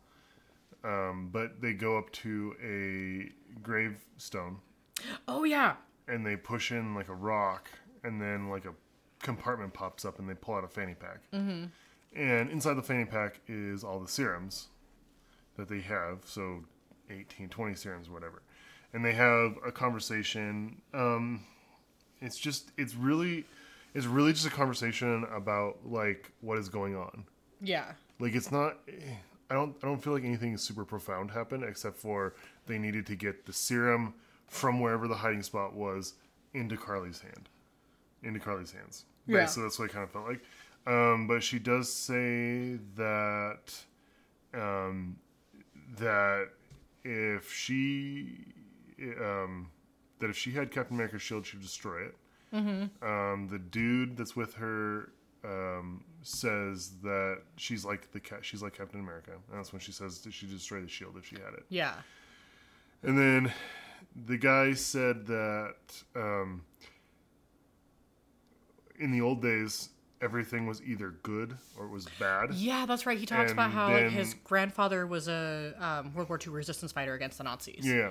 [0.85, 4.59] um, but they go up to a gravestone
[5.29, 5.75] Oh yeah,
[6.09, 7.71] and they push in like a rock,
[8.05, 8.75] and then like a
[9.23, 11.21] compartment pops up, and they pull out a fanny pack.
[11.33, 11.67] Mm-hmm.
[12.19, 14.69] And inside the fanny pack is all the serums
[15.57, 16.21] that they have.
[16.25, 16.65] So
[17.11, 18.43] 18, 20 serums, whatever.
[18.93, 20.83] And they have a conversation.
[20.93, 21.45] Um,
[22.21, 23.45] it's just it's really
[23.95, 27.25] it's really just a conversation about like what is going on.
[27.61, 27.93] Yeah.
[28.19, 28.79] Like it's not.
[29.51, 29.77] I don't.
[29.83, 32.35] I don't feel like anything super profound happened except for
[32.67, 34.15] they needed to get the serum
[34.49, 36.15] from wherever the hiding spot was
[36.55, 37.49] into Karli's hand,
[38.23, 39.05] into Karli's hands.
[39.27, 39.47] Yeah.
[39.47, 40.43] So that's what I kind of felt like.
[40.87, 43.73] Um, but she does say that
[44.55, 45.17] um,
[45.99, 46.49] that
[47.05, 48.45] if she
[49.21, 49.71] um,
[50.19, 52.17] that if she had Captain America's shield, she'd destroy it.
[52.55, 53.07] Mm-hmm.
[53.07, 55.13] Um, the dude that's with her
[55.45, 58.41] um, says that she's like the cat.
[58.43, 59.33] She's like Captain America.
[59.51, 61.65] And that's when she says that she'd destroy the shield if she had it.
[61.69, 61.95] Yeah.
[63.03, 63.53] And then
[64.27, 65.75] the guy said that
[66.17, 66.63] um,
[69.01, 69.89] in the old days,
[70.23, 72.53] everything was either good or it was bad.
[72.55, 73.19] Yeah, that's right.
[73.19, 76.53] He talks about And how like, then- his grandfather was a um, World War II
[76.53, 77.81] resistance fighter against the Nazis.
[77.87, 78.11] Yeah.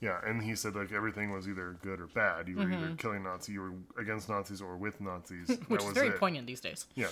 [0.00, 2.46] Yeah, and he said like everything was either good or bad.
[2.46, 2.84] You were Mm-hmm.
[2.84, 5.48] either killing Nazis, you were against Nazis, or with Nazis.
[5.48, 6.20] Which that is was very it.
[6.20, 6.86] poignant these days.
[6.94, 7.08] Yeah.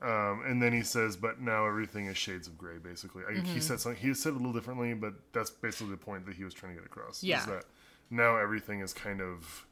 [0.00, 3.22] Um, and then he says, but now everything is shades of gray, basically.
[3.28, 3.44] I, Mm-hmm.
[3.52, 6.34] He said something, he said it a little differently, but that's basically the point that
[6.34, 7.18] he was trying to get across.
[7.18, 7.44] is Yeah.
[7.46, 7.64] that
[8.10, 9.66] now everything is kind of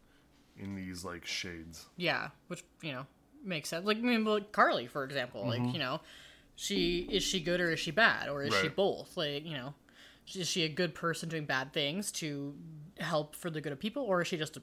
[0.59, 1.87] in these like shades.
[1.97, 3.07] Yeah, which you know
[3.45, 3.87] makes sense.
[3.87, 5.43] Like I mean, like Karli, for example.
[5.45, 5.65] Mm-hmm.
[5.65, 6.01] Like you know,
[6.57, 9.17] she is she good or is she bad or is she both?
[9.17, 9.75] Like you know,
[10.35, 12.55] is she a good person doing bad things to
[12.99, 14.63] help for the good of people, or is she just a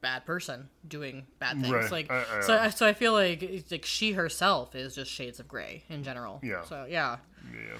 [0.00, 1.72] bad person doing bad things?
[1.74, 1.90] Right.
[1.90, 5.10] Like I- I- so, I, so I feel like it's like she herself is just
[5.10, 6.40] shades of gray in general.
[6.42, 6.64] Yeah.
[6.64, 7.16] So yeah.
[7.52, 7.76] Yeah.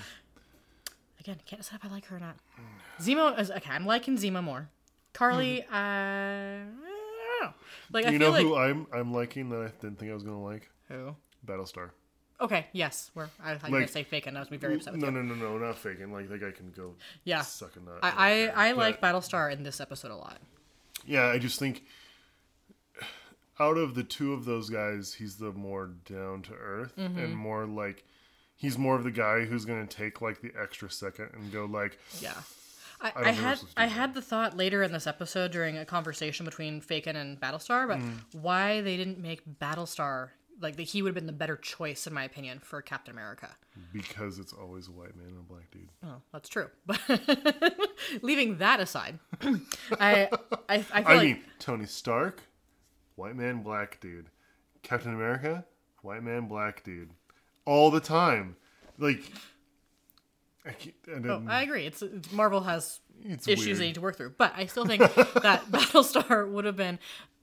[1.20, 2.36] Again, can't decide if I like her or not.
[2.98, 3.70] Zemo is okay.
[3.70, 4.68] I'm liking Zemo more.
[5.12, 6.89] Karli, uh, I don't
[7.42, 7.52] know.
[7.92, 10.14] Like I you feel know like who I'm I'm liking that I didn't think I
[10.14, 10.70] was gonna like?
[10.88, 11.14] who?
[11.46, 11.90] Battlestar.
[12.40, 13.28] Okay, yes, we're.
[13.42, 15.02] I thought you were gonna say fake, and I was gonna be very upset with
[15.02, 15.22] No, you.
[15.22, 16.10] no, no, no, not faking.
[16.12, 17.42] Like that guy can go Yeah.
[17.42, 17.98] suck a nut.
[18.02, 18.10] I
[18.54, 18.68] I.
[18.68, 20.38] I But- like Battlestar in this episode a lot.
[21.04, 21.82] Yeah, I just think
[23.58, 27.18] out of the two of those guys, he's the more down to earth Mm-hmm.
[27.18, 28.04] and more like
[28.56, 31.66] he's more of the guy who's going to take like the extra second and go
[31.66, 32.34] like, Yeah.
[33.00, 35.50] I, I, had we're supposed to do I had the thought later in this episode
[35.52, 38.18] during a conversation between Faken and Battlestar, but Mm.
[38.32, 42.12] why they didn't make Battlestar like that he would have been the better choice in
[42.12, 43.56] my opinion for Captain America.
[43.94, 45.88] because it's always a white man and a black dude.
[46.04, 46.68] Oh, that's true.
[46.84, 47.00] But
[48.22, 49.18] leaving that aside,
[49.98, 50.28] I
[50.68, 52.42] I, I I like mean, Tony Stark,
[53.16, 54.26] white man, black dude.
[54.82, 55.64] Captain America,
[56.02, 57.10] white man, black dude.
[57.64, 58.56] All the time.
[58.98, 59.22] Like,
[60.66, 60.74] I
[61.26, 61.86] Oh, I agree.
[61.86, 63.78] It's, it's Marvel has It's issues weird.
[63.78, 66.98] they need to work through, but I still think that Battlestar would have been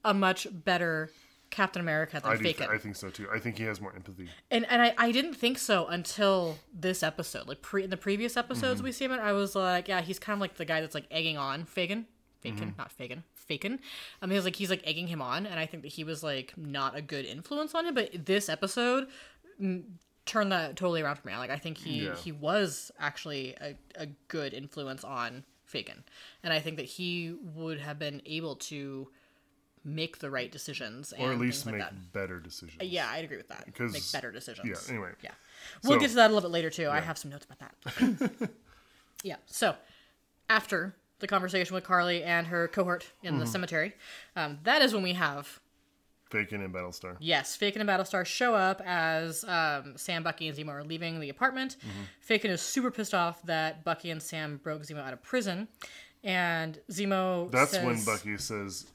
[0.06, 1.10] a much better
[1.50, 2.70] Captain America than I, do, Faken.
[2.70, 3.28] I think so too.
[3.34, 4.30] I think he has more empathy.
[4.52, 7.48] and and I, I didn't think so until this episode.
[7.48, 8.40] Like pre in the previous Mm-hmm.
[8.52, 10.82] episodes we see him in, I was like, yeah, he's kind of like the guy
[10.82, 12.06] that's like egging on Fagin.
[12.44, 12.70] Faken, Mm-hmm.
[12.78, 13.24] not Fagin.
[13.50, 13.80] Faken.
[14.22, 16.22] I mean, he's like he's like egging him on, and I think that he was
[16.22, 17.96] like not a good influence on him.
[17.96, 19.08] But this episode
[20.28, 21.36] turned that totally around for me.
[21.38, 22.16] Like I think he Yeah.
[22.16, 26.04] he was actually a, a good influence on Fagin,
[26.44, 29.10] and I think that he would have been able to
[29.84, 32.82] make the right decisions Or at least make like better decisions.
[32.82, 33.74] Yeah, I'd agree with that.
[33.74, 34.68] 'Cause- Make better decisions.
[34.68, 35.12] yeah, anyway.
[35.22, 35.32] Yeah.
[35.84, 36.90] We'll So- get to that a little bit later too.
[36.90, 38.50] I have some notes about that.
[39.24, 39.38] yeah.
[39.46, 39.76] So
[40.50, 43.40] after the conversation with Karli and her cohort in Mm-hmm.
[43.40, 43.94] the cemetery,
[44.36, 45.60] um, that is when we have
[46.30, 47.16] Faking and Battlestar.
[47.20, 51.30] yes, Faken and Battlestar show up as um, Sam, Bucky, and Zemo are leaving the
[51.30, 51.78] apartment.
[51.80, 52.34] Mm-hmm.
[52.34, 55.68] Faken is super pissed off that Bucky and Sam broke Zemo out of prison,
[56.24, 57.50] and Zemo.
[57.52, 58.88] That's says, when Bucky says.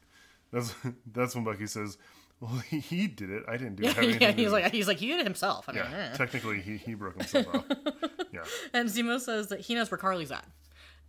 [0.52, 0.74] That's
[1.12, 1.96] that's when Bucky says,
[2.40, 3.44] "Well, he, he did it.
[3.48, 5.24] I didn't do it." Anything yeah, he's with it." like he's like he did it
[5.24, 5.68] himself.
[5.68, 6.10] I mean, yeah.
[6.12, 6.16] eh.
[6.16, 7.64] Technically, he he broke himself off.
[8.32, 8.44] Yeah.
[8.72, 10.46] And Zemo says that he knows where Karli's at.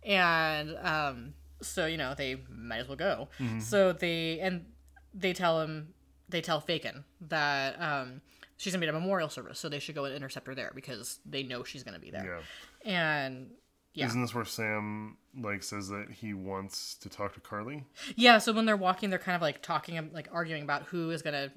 [0.02, 1.32] And um,
[1.62, 3.28] so, you know, they might as well go.
[3.60, 4.66] So they, and
[5.14, 5.94] they tell him,
[6.34, 8.20] they tell Faken that um,
[8.56, 9.58] she's to be at a memorial service.
[9.58, 12.40] So they should go and intercept her there because they know she's to be there.
[12.84, 12.92] Yeah.
[13.24, 13.50] And
[13.94, 14.06] yeah.
[14.06, 17.84] Isn't this where Sam like says that he wants to talk to Karli?
[18.16, 18.38] Yeah.
[18.38, 21.52] So when they're walking, they're kind of like talking, like arguing about who is to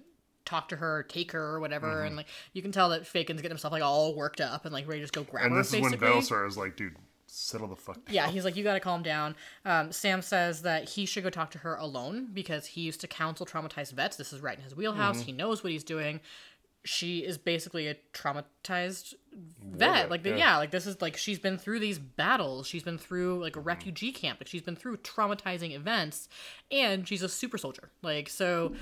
[0.45, 2.03] talk to her, or take her, or whatever.
[2.03, 4.87] And like, you can tell that Faken's getting himself like all worked up and like
[4.87, 5.91] ready to just go grab And her, this is when.
[5.93, 6.95] Battlestar is like, "Dude,
[7.27, 9.35] settle the fuck." down." Yeah, he's like, you got to calm down.
[9.65, 13.07] Um, Sam says that he should go talk to her alone because he used to
[13.07, 14.17] counsel traumatized vets.
[14.17, 15.21] This is right in his wheelhouse.
[15.21, 16.21] He knows what he's doing.
[16.83, 19.13] She is basically a traumatized
[19.61, 20.09] vet.
[20.09, 20.35] Like, yeah.
[20.35, 20.57] yeah.
[20.57, 22.67] like this is like she's been through these battles.
[22.67, 24.39] She's been through like a refugee camp.
[24.39, 26.29] Like she's been through traumatizing events,
[26.71, 27.89] and she's a super soldier.
[28.01, 28.73] Like so,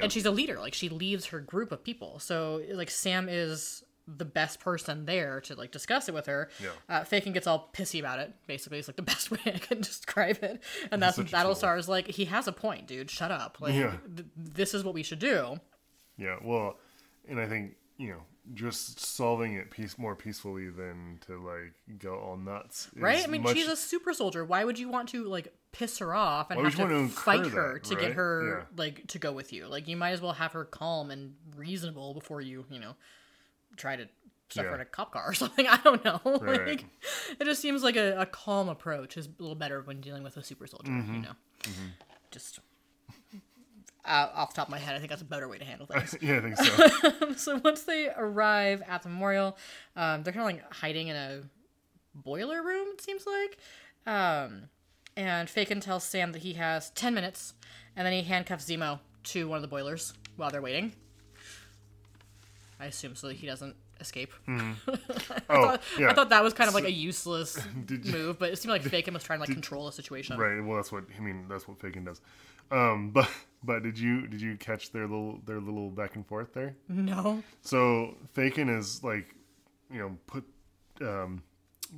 [0.00, 0.58] and she's a leader.
[0.58, 2.18] Like she leads her group of people.
[2.18, 6.48] So like Sam is the best person there to like discuss it with her.
[6.62, 6.70] Yeah.
[6.88, 8.32] Uh, Fakin gets all pissy about it.
[8.46, 10.62] Basically, it's like the best way I can describe it.
[10.90, 11.54] And that's when such a troll.
[11.54, 13.10] Battlestar is like, he has a point, dude.
[13.10, 13.58] Shut up.
[13.60, 13.96] Like, Yeah.
[14.14, 15.60] th- this is what we should do.
[16.18, 16.78] Yeah, well,
[17.28, 18.22] and I think you know
[18.54, 22.90] just solving it peace more peacefully than to like go all nuts.
[22.96, 23.22] Right?
[23.22, 24.44] I mean, much- she's a super soldier.
[24.44, 27.50] Why would you want to like piss her off and Why have to fight incur
[27.50, 28.12] her that, to get right?
[28.14, 29.68] her like to go with you?
[29.68, 32.94] Like you might as well have her calm and reasonable before you, you know,
[33.76, 34.08] try to
[34.48, 34.74] stuff her Yeah.
[34.76, 35.66] in a cop car or something.
[35.66, 36.20] I don't know.
[36.42, 36.66] Right.
[36.66, 36.84] Like
[37.40, 40.36] it just seems like a, a calm approach is a little better when dealing with
[40.36, 40.90] a super soldier.
[40.90, 41.14] Mm-hmm.
[41.14, 41.32] You know,
[42.30, 42.60] just.
[44.04, 45.86] Uh, off the top of my head, I think that's a better way to handle
[45.90, 46.16] things.
[46.20, 47.32] yeah, I think so.
[47.34, 49.56] so once they arrive at the memorial,
[49.94, 51.42] um, they're kind of like hiding in a
[52.12, 52.88] boiler room.
[52.94, 53.58] It seems like,
[54.04, 54.64] um,
[55.16, 57.54] and Fakin tells Sam that he has ten minutes,
[57.94, 60.94] and then he handcuffs Zemo to one of the boilers while they're waiting.
[62.82, 64.32] I assume so that he doesn't escape.
[64.48, 67.54] oh, yeah, I thought that was kind of like a useless
[67.86, 70.36] Did you- move, but it seemed like Fakin was trying to like control the situation.
[70.38, 70.60] right.
[70.60, 71.46] Well, that's what I mean.
[71.48, 72.20] That's what Fakin does.
[72.70, 73.28] Um, but
[73.62, 76.74] but did you did you catch their little their little back and forth there?
[76.88, 77.42] No.
[77.60, 79.34] So Fakin is like,
[79.90, 80.44] you know, put
[81.02, 81.42] um,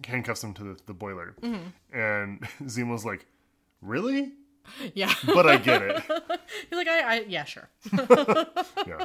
[0.06, 1.96] handcuffs him to the, the boiler, Mm-hmm.
[1.98, 3.24] and Zemo's like,
[3.80, 4.32] "Really?"
[4.94, 5.12] Yeah.
[5.26, 6.02] But I get it.
[6.70, 7.68] He's like, I, I, yeah, sure.
[7.92, 9.04] yeah.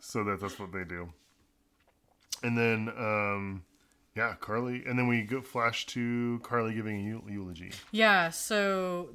[0.00, 1.12] So that that's what they do.
[2.42, 3.64] And then, um,
[4.14, 7.72] yeah, Karli, and then we go flash to Karli giving a eulogy.
[7.90, 9.10] Yeah, so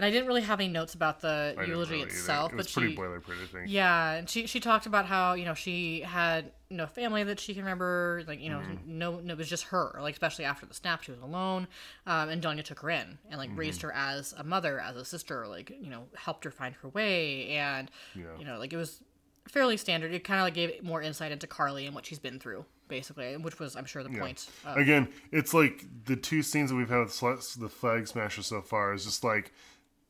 [0.00, 2.72] and I didn't really have any notes about the I eulogy really itself, It but
[2.72, 3.64] pretty she boilerplate, I think.
[3.66, 7.52] yeah, and she she talked about how, you know, she had no family that she
[7.52, 8.98] can remember, like, you know, Mm-hmm.
[8.98, 11.68] no, no it was just her, like especially after the snap she was alone.
[12.06, 13.88] Um and Donya took her in and like raised Mm-hmm.
[13.88, 17.48] her as a mother, as a sister, like, you know, helped her find her way
[17.50, 18.24] and Yeah.
[18.38, 19.02] you know, like it was
[19.48, 20.14] fairly standard.
[20.14, 23.36] It kind of like gave more insight into Karli and what she's been through, basically,
[23.36, 24.48] which was, I'm sure, the point.
[24.64, 28.60] Of, Again, it's like the two scenes that we've had with the Flag Smasher so
[28.62, 29.52] far is just like,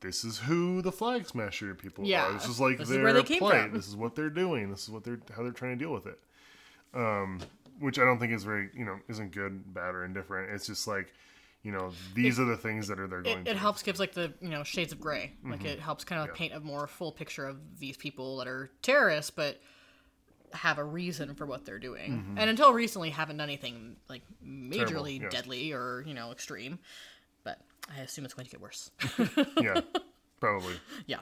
[0.01, 2.33] this is who the Flag Smasher people Yeah, are.
[2.33, 3.73] This is like this is their where they came from.
[3.73, 4.69] This is what they're doing.
[4.69, 6.19] This is what they're how they're trying to deal with it.
[6.93, 7.39] Um,
[7.79, 10.51] which I don't think is very you know isn't good, bad, or indifferent.
[10.53, 11.13] It's just like,
[11.63, 13.39] you know, these are the things that are they're going.
[13.39, 15.67] it, it helps gives like the you know shades of gray like Mm-hmm.
[15.67, 19.31] it helps kind of paint a more full picture of these people that are terrorists
[19.31, 19.59] but
[20.53, 25.15] have a reason for what they're doing and until recently haven't done anything like majorly
[25.15, 25.23] Mm-hmm.
[25.23, 25.29] yeah.
[25.29, 26.77] deadly or you know extreme
[27.95, 28.91] i assume it's going to get worse
[29.61, 29.81] yeah,
[30.39, 30.73] probably.
[31.07, 31.19] yeah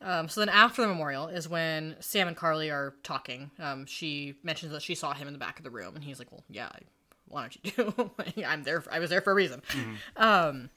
[0.00, 4.34] um, so then after the memorial is when sam and karli are talking um, she
[4.42, 6.44] mentions that she saw him in the back of the room and he's like well
[6.48, 6.70] yeah
[7.26, 8.10] why don't you do
[8.46, 9.60] i'm there i was there for a reason
[10.16, 10.70] um,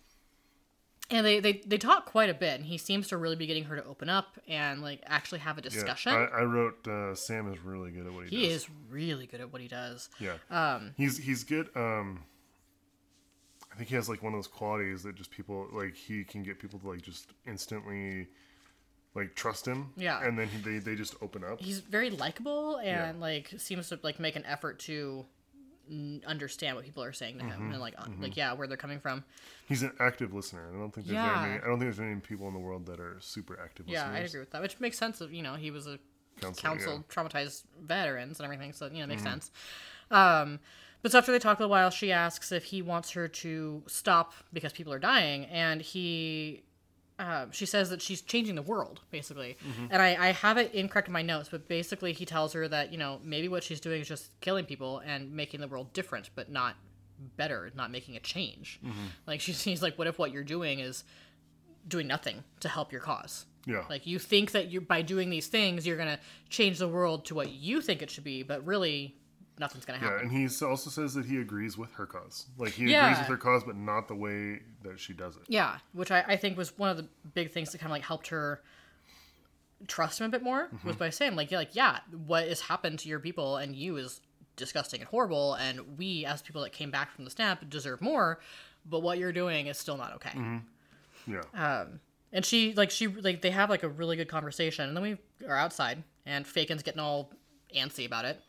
[1.10, 3.64] and they, they they talk quite a bit and he seems to really be getting
[3.66, 5.70] her to open up and like actually have a Yeah.
[5.70, 8.46] discussion I, I wrote uh, Sam is really good at what he, he does.
[8.48, 10.34] He is really good at what he does Yeah.
[10.50, 11.70] Um, he's he's good.
[11.76, 12.24] Um,
[13.78, 15.94] I think he has like one of those qualities that just people like.
[15.96, 18.26] He can get people to like just instantly
[19.14, 19.92] like trust him.
[19.96, 20.20] Yeah.
[20.24, 21.62] And then he, they they just open up.
[21.62, 25.26] he's very likable and like seems to like make an effort to
[25.92, 27.72] n- understand what people are saying to him Mm-hmm.
[27.74, 29.24] and like uh, like yeah where they're coming from
[29.68, 30.66] He's an active listener.
[30.70, 31.44] And I don't think there's Yeah.
[31.46, 31.54] any.
[31.54, 34.18] I don't think there's any people in the world that are super active yeah i
[34.20, 36.00] agree with that which makes sense of you know he was a
[36.42, 39.32] Counselor, counsel traumatized veterans and everything so you know it makes Mm-hmm.
[39.32, 39.52] sense
[40.12, 40.60] um
[41.02, 43.84] but so after they talk a little while she asks if he wants her to
[43.88, 46.64] stop because people are dying and he
[47.20, 49.86] uh, she says that she's changing the world basically Mm-hmm.
[49.92, 52.92] and I, I have it incorrect in my notes but basically he tells her that
[52.92, 56.30] you know maybe what she's doing is just killing people and making the world different
[56.36, 56.76] but not
[57.36, 59.06] better not making a change Mm-hmm.
[59.26, 61.04] like she sees like what if what you're doing is
[61.88, 63.84] doing nothing to help your cause Yeah.
[63.90, 67.36] like you think that you by doing these things you're gonna change the world to
[67.36, 69.16] what you think it should be, but really
[69.60, 70.28] nothing's gonna Yeah, happen.
[70.30, 72.46] and he also says that he agrees with her cause.
[72.58, 73.06] Like he Yeah.
[73.06, 75.44] agrees with her cause, but not the way that she does it.
[75.48, 78.04] Yeah, which I, I think was one of the big things that kind of like
[78.04, 78.62] helped her
[79.88, 82.98] trust him a bit more was by saying like yeah like yeah what has happened
[82.98, 84.22] to your people and you is
[84.56, 88.40] disgusting and horrible and we as people that came back from the snap deserve more
[88.90, 90.32] but what you're doing is still not okay
[91.28, 91.42] Yeah.
[91.56, 91.86] Uh,
[92.34, 95.18] and she like she like they have like a really good conversation and then we
[95.48, 97.32] are outside and fakin's getting all
[97.76, 98.42] antsy about it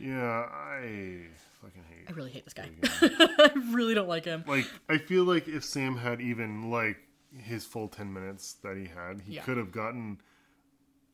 [0.00, 0.46] yeah.
[0.50, 1.26] I
[1.60, 2.06] fucking hate.
[2.08, 5.64] i really hate this guy i really don't like him like I feel like if
[5.64, 6.96] Sam had even like
[7.36, 9.42] his full 10 minutes that he had, he Yeah.
[9.42, 10.20] could have gotten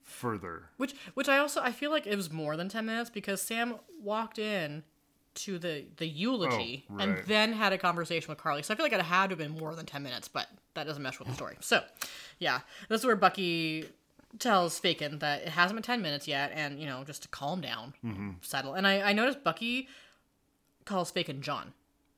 [0.02, 0.70] further.
[0.76, 3.76] Which which I also I feel like it was more than ten minutes because Sam
[4.00, 4.84] walked in
[5.36, 8.62] to the the eulogy Oh, and then had a conversation with Karli.
[8.62, 10.86] So I feel like it had to have been more than ten minutes, but that
[10.86, 11.56] doesn't mesh with the story.
[11.60, 11.82] So
[12.38, 13.86] yeah, this is where Bucky
[14.38, 17.60] tells Faken that it hasn't been 10 minutes yet and, you know, just to calm
[17.60, 17.94] down,
[18.42, 18.74] settle.
[18.74, 19.88] And I, I noticed Bucky
[20.84, 21.72] calls Faken John.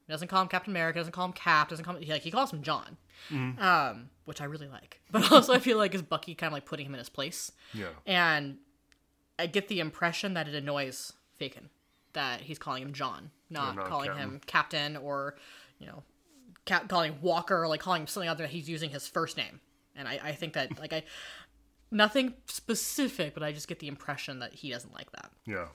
[0.06, 2.22] He doesn't call him Captain America, doesn't call him Cap, doesn't call him, he, like,
[2.22, 2.96] he calls him John.
[3.32, 5.00] Um, which I really like.
[5.10, 7.52] But also I feel like is Bucky kind of like putting him in his place.
[7.72, 7.88] Yeah.
[8.06, 8.58] And
[9.38, 11.68] I get the impression that it annoys Faken
[12.12, 14.28] that he's calling him John, not, not calling Captain.
[14.28, 15.36] him Captain or,
[15.78, 16.02] you know,
[16.64, 18.46] cap- calling Walker or like calling him something other.
[18.46, 19.60] He's using his first name,
[19.94, 21.04] and I, I think that like I,
[21.90, 25.30] nothing specific, but I just get the impression that he doesn't like that.
[25.46, 25.66] Yeah.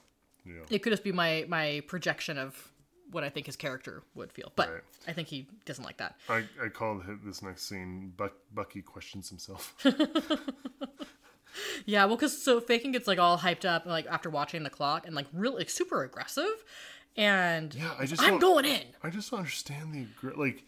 [0.45, 0.61] Yeah.
[0.69, 2.71] It could just be my my projection of
[3.11, 4.81] what I think his character would feel, but Right.
[5.07, 6.15] I think he doesn't like that.
[6.29, 9.75] I, I called this next scene Buck, Bucky questions himself.
[11.85, 15.05] Yeah, well, because so Faken gets like all hyped up like after watching the clock
[15.05, 16.63] and like really like super aggressive,
[17.17, 18.83] and Yeah, I just I'm going in.
[19.03, 20.63] I just don't understand the like.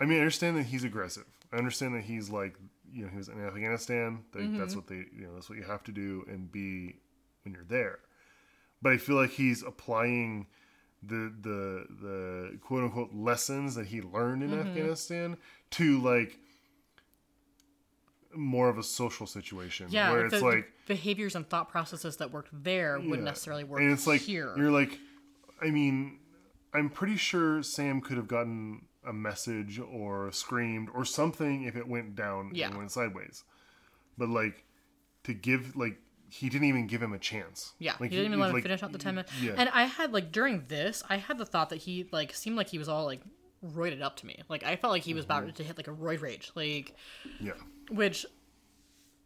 [0.00, 1.24] I mean, I understand that he's aggressive.
[1.52, 2.54] I understand that he's like,
[2.98, 4.24] you know, he was in Afghanistan.
[4.32, 4.58] That Mm-hmm.
[4.58, 6.96] That's what they, you know, that's what you have to do and be
[7.44, 8.00] when you're there.
[8.82, 10.46] But I feel like he's applying
[11.02, 14.68] the the the quote unquote lessons that he learned in Mm-hmm.
[14.68, 15.36] Afghanistan
[15.70, 16.38] to like
[18.34, 21.68] more of a social situation Yeah, where like it's the, like the behaviors and thought
[21.70, 24.52] processes that worked there wouldn't necessarily work and it's like here.
[24.56, 24.98] you're like
[25.62, 26.18] i mean
[26.74, 31.88] i'm pretty sure sam could have gotten a message or screamed or something if it
[31.88, 32.68] went down Yeah.
[32.68, 33.42] and went sideways
[34.18, 34.64] but like
[35.24, 35.98] to give like
[36.30, 38.62] he didn't even give him a chance Yeah, like he didn't even let him like,
[38.64, 39.32] finish out the ten minutes.
[39.40, 39.54] yeah.
[39.56, 42.68] And I had like during this, I had the thought that he like seemed like
[42.68, 43.22] he was all like
[43.64, 44.42] roided up to me.
[44.48, 45.44] Like I felt like he was Mm-hmm.
[45.44, 46.94] about to hit like a roid rage, like
[47.40, 47.52] yeah
[47.90, 48.26] which,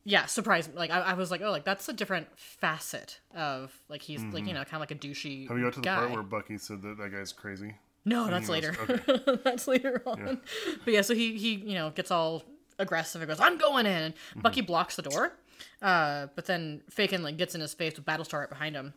[0.05, 0.77] yeah, surprised me.
[0.79, 4.47] Like I, I was like, oh, like that's a different facet of like he's like
[4.47, 5.49] you know kind of like a douchey.
[5.49, 5.97] have you got to the guy.
[5.97, 8.75] part where bucky said that that guy's crazy No, that's later.
[9.07, 10.41] knows- that's later on.
[10.85, 12.43] But yeah, so he he you know gets all
[12.79, 15.33] aggressive and goes, "I'm going in." And Bucky blocks the door,
[15.81, 18.95] uh, but then Faken like gets in his face with Battlestar right behind him.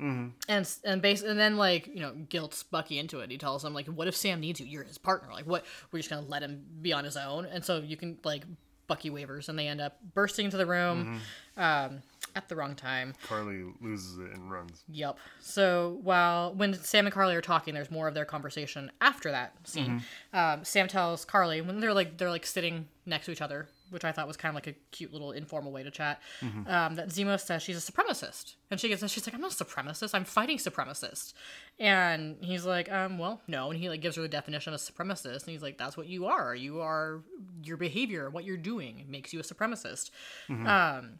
[0.00, 0.28] Mm-hmm.
[0.48, 3.30] And and base and then like you know guilts Bucky into it.
[3.30, 4.66] He tells him like, "What if Sam needs you?
[4.66, 5.32] You're his partner.
[5.32, 5.64] Like, what?
[5.90, 8.44] We're just gonna let him be on his own." And so you can like
[8.86, 11.20] Bucky wavers, and they end up bursting into the room
[11.56, 12.00] um,
[12.38, 13.14] at the wrong time.
[13.26, 15.18] karli loses it and runs Yep.
[15.40, 19.54] So while when Sam and Karli are talking, there's more of their conversation after that
[19.64, 20.02] scene.
[20.32, 24.04] Um, Sam tells Karli when they're like they're like sitting next to each other, which
[24.04, 26.20] I thought was kind of like a cute little informal way to chat.
[26.42, 29.64] Um, that Zemo says she's a supremacist, and she gets she's like I'm not a
[29.64, 31.32] supremacist, I'm fighting supremacists,
[31.80, 34.82] and he's like um well no, and he like gives her the definition of a
[34.92, 37.22] supremacist, and he's like that's what you are, you are
[37.64, 40.10] your behavior, what you're doing makes you a supremacist.
[40.66, 41.18] Um,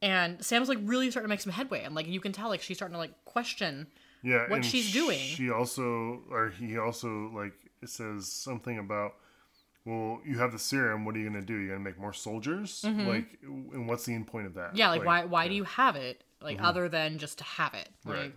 [0.00, 2.62] and Sam's like really starting to make some headway, and like you can tell like
[2.62, 3.86] she's starting to like question.
[4.22, 5.18] yeah What she's doing.
[5.18, 7.52] she also or he also like
[7.84, 9.14] says something about
[9.84, 11.98] well you have the serum what are you going to do you're going to make
[11.98, 13.06] more soldiers mm-hmm.
[13.06, 14.76] like and what's the end point of that Mm-hmm.
[14.76, 16.66] Yeah, like, why why do you have it like mm-hmm.
[16.66, 17.88] other than just to have it?
[18.04, 18.34] Like Right.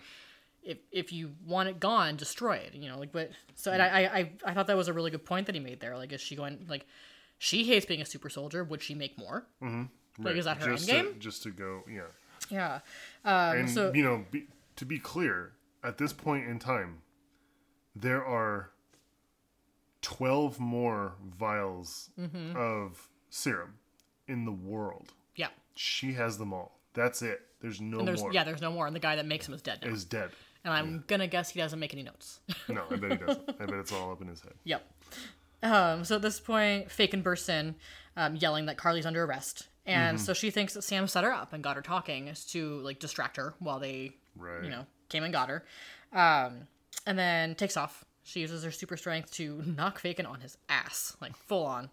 [0.63, 2.73] if if you want it gone, destroy it.
[2.73, 3.85] You know, like but so and mm.
[3.91, 5.97] I, I I I thought that was a really good point that he made there.
[5.97, 6.85] Like is she going like
[7.39, 8.63] she hates being a super soldier?
[8.63, 9.47] Would she make more?
[9.63, 9.83] Mm-hmm.
[10.19, 11.13] Like is that her just end game?
[11.15, 12.01] to, just to go yeah
[12.49, 12.79] Yeah.
[13.25, 16.99] Um, and so you know be, to be clear at this point in time
[17.95, 18.71] there are
[20.01, 22.55] 12 more vials Mm-hmm.
[22.57, 23.75] of serum
[24.27, 28.43] in the world yeah, she has them all that's it there's no there's more yeah,
[28.43, 29.89] there's no more, and the guy that makes him is dead now.
[29.91, 30.29] is dead
[30.63, 32.39] and I'm gonna guess he doesn't make any notes.
[32.67, 34.85] no i bet he doesn't i bet it's all up in his head Yep.
[35.63, 37.75] Um, so at this point, Faken bursts in,
[38.17, 40.23] um, yelling that Karli's under arrest, and Mm-hmm.
[40.25, 43.37] so she thinks that Sam set her up and got her talking to like distract
[43.37, 45.63] her while they, right you know, came and got her,
[46.13, 46.67] um,
[47.05, 48.05] and then takes off.
[48.23, 51.89] She uses her super strength to knock Faken on his ass, like full on.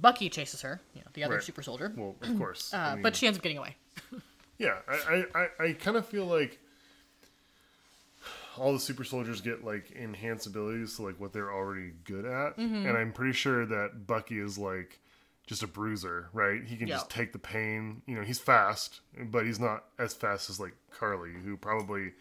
[0.00, 1.38] Bucky chases her, you know, the other Mm-hmm.
[1.38, 1.44] Right.
[1.44, 3.76] super soldier, well of course uh, I mean, but she ends up getting away.
[4.58, 6.58] Yeah, I, I, I, I kind of feel like
[8.58, 12.56] all the super soldiers get like enhanced abilities to like what they're already good at,
[12.58, 12.86] Mm-hmm.
[12.86, 14.98] and I'm pretty sure that Bucky is like
[15.50, 16.64] just a bruiser, right?
[16.64, 16.94] He can Yeah.
[16.94, 18.02] just take the pain.
[18.06, 22.12] You know, he's fast, but he's not as fast as like Karli, who probably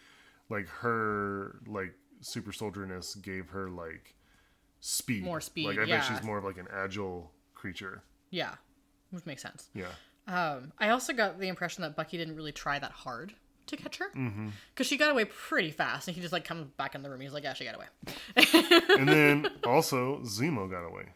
[0.50, 4.16] like her like super soldierness gave her like
[4.82, 5.98] speed, More speed, Like I yeah.
[5.98, 8.02] bet she's more of like an agile creature.
[8.32, 8.56] Yeah,
[9.12, 9.70] which makes sense.
[9.76, 9.92] Yeah.
[10.28, 13.34] Um, I also got the impression that Bucky didn't really try that hard
[13.68, 14.82] to catch her because Mm-hmm.
[14.84, 17.22] she got away pretty fast, and he just like comes back in the room.
[17.22, 17.86] He's like, "Yeah, she got away."
[18.98, 21.10] and then also Zemo got away.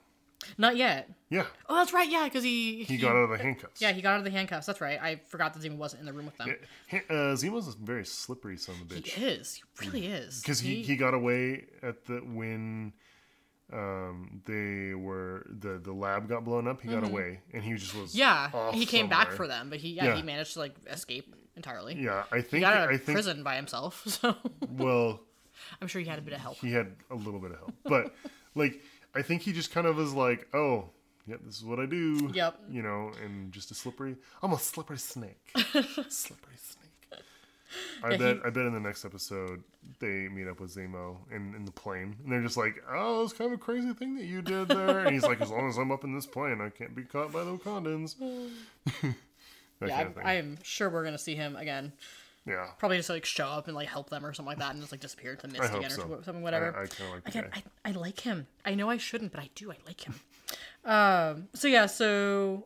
[0.57, 1.09] Not yet.
[1.29, 2.09] Yeah, Oh, that's right.
[2.09, 3.81] Yeah, because he, he got out of the handcuffs.
[3.81, 4.67] Yeah, he got out of the handcuffs.
[4.67, 4.99] That's right.
[5.01, 6.55] I forgot that Zemo wasn't in the room with them.
[6.91, 9.07] Ha- Uh, Zemo's a very slippery son of a bitch.
[9.07, 9.61] He is.
[9.81, 10.41] He really is.
[10.41, 12.93] because he, he got away at the when
[13.71, 16.81] um, they were the the lab got blown up.
[16.81, 18.19] He got away, and he just was Mm-hmm.
[18.55, 20.15] Yeah, he came back for them, but he yeah, Yeah.
[20.17, 21.95] he managed to like escape entirely.
[21.95, 24.35] Yeah, I He think got out I of think prison by himself, so
[24.69, 25.21] well
[25.81, 26.57] I'm sure he had a bit of help.
[26.57, 28.13] he had a little bit of help, but
[28.53, 28.79] like
[29.15, 30.89] I think he just kind of was like, oh.
[31.25, 32.29] Yeah, this is what I do.
[32.33, 32.59] Yep.
[32.69, 34.17] You know, and just a slippery.
[34.41, 35.39] I'm a slippery snake.
[35.55, 37.21] slippery snake.
[38.03, 38.35] I Yeah, bet.
[38.35, 39.63] he- I bet in the next episode
[39.99, 43.31] they meet up with Zemo in, in the plane, and they're just like, "Oh, it's
[43.31, 45.77] kind of a crazy thing that you did there." And he's like, "As long as
[45.77, 48.15] I'm up in this plane, I can't be caught by the Wakandans."
[49.81, 50.17] Yeah, kind of.
[50.19, 51.91] I, I am sure we're gonna see him again.
[52.45, 52.67] Yeah.
[52.77, 54.91] Probably just like show up and like help them or something like that, and just
[54.91, 56.01] like disappear into the mist again or so.
[56.01, 56.75] so- something, whatever.
[56.77, 57.49] I, I kind of like Again.
[57.85, 58.47] I, I like him.
[58.65, 59.71] I know I shouldn't, but I do.
[59.71, 60.15] I like him.
[60.85, 61.47] Um.
[61.53, 61.85] So yeah.
[61.85, 62.65] So.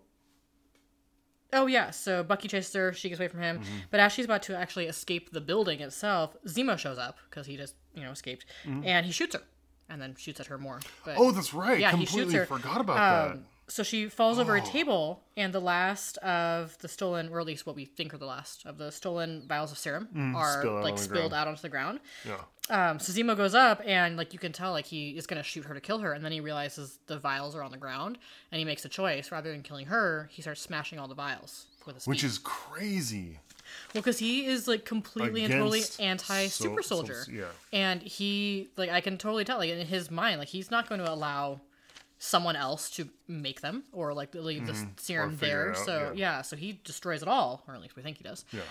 [1.53, 1.91] Oh yeah.
[1.91, 2.91] So Bucky chases her.
[2.93, 3.59] She gets away from him.
[3.59, 3.75] Mm-hmm.
[3.91, 7.55] But as she's about to actually escape the building itself, Zemo shows up because he
[7.55, 9.41] just you know escaped, and he shoots her,
[9.89, 10.79] and then shoots at her more.
[11.05, 11.21] But Mm-hmm.
[11.21, 11.79] Oh, that's right.
[11.79, 12.45] yeah, he shoots Completely her.
[12.45, 12.95] forgot about
[13.35, 13.39] that.
[13.69, 14.65] So she falls over a Oh.
[14.65, 18.25] table, and the last of the stolen, or at least what we think are the
[18.25, 21.33] last of the stolen vials of serum, are Mm, spill out like spilled ground.
[21.33, 21.99] out onto the ground.
[22.25, 22.41] Yeah.
[22.69, 25.65] Um, so Zemo goes up, and like you can tell, like he is gonna shoot
[25.65, 28.17] her to kill her, and then he realizes the vials are on the ground,
[28.51, 29.31] and he makes a choice.
[29.31, 32.27] Rather than killing her, he starts smashing all the vials with his Which feet.
[32.27, 33.39] is crazy.
[33.93, 37.45] well, because he is like completely and totally anti super so- soldier, yeah.
[37.73, 40.99] and he like I can totally tell, like in his mind, like he's not going
[41.01, 41.59] to allow
[42.19, 45.37] someone else to make them or like leave the serum Mm-hmm.
[45.39, 45.71] figure there.
[45.71, 46.37] out, so yeah.
[46.37, 48.43] yeah, so he destroys it all, or at least we think he does.
[48.51, 48.61] Yeah.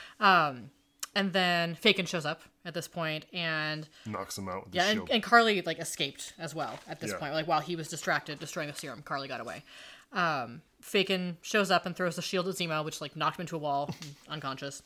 [0.49, 0.71] Um,
[1.15, 4.85] And then Faken shows up at this point, and Knocks him out with the yeah,
[4.89, 5.11] and, shield.
[5.11, 7.19] and Karli like escaped as well at this Yeah.
[7.19, 7.33] point.
[7.33, 9.63] Like while he was distracted destroying the serum, Karli got away.
[10.13, 13.57] Um, Faken shows up and throws the shield at Zemo, which like knocked him into
[13.57, 13.95] a wall,
[14.29, 14.83] unconscious.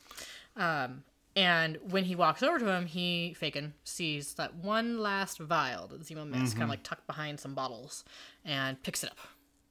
[0.55, 1.03] Um,
[1.35, 6.01] and when he walks over to him, he Faken sees that one last vial that
[6.01, 6.51] Zemo missed, Mm-hmm.
[6.53, 8.03] kind of like tucked behind some bottles,
[8.45, 9.17] and picks it up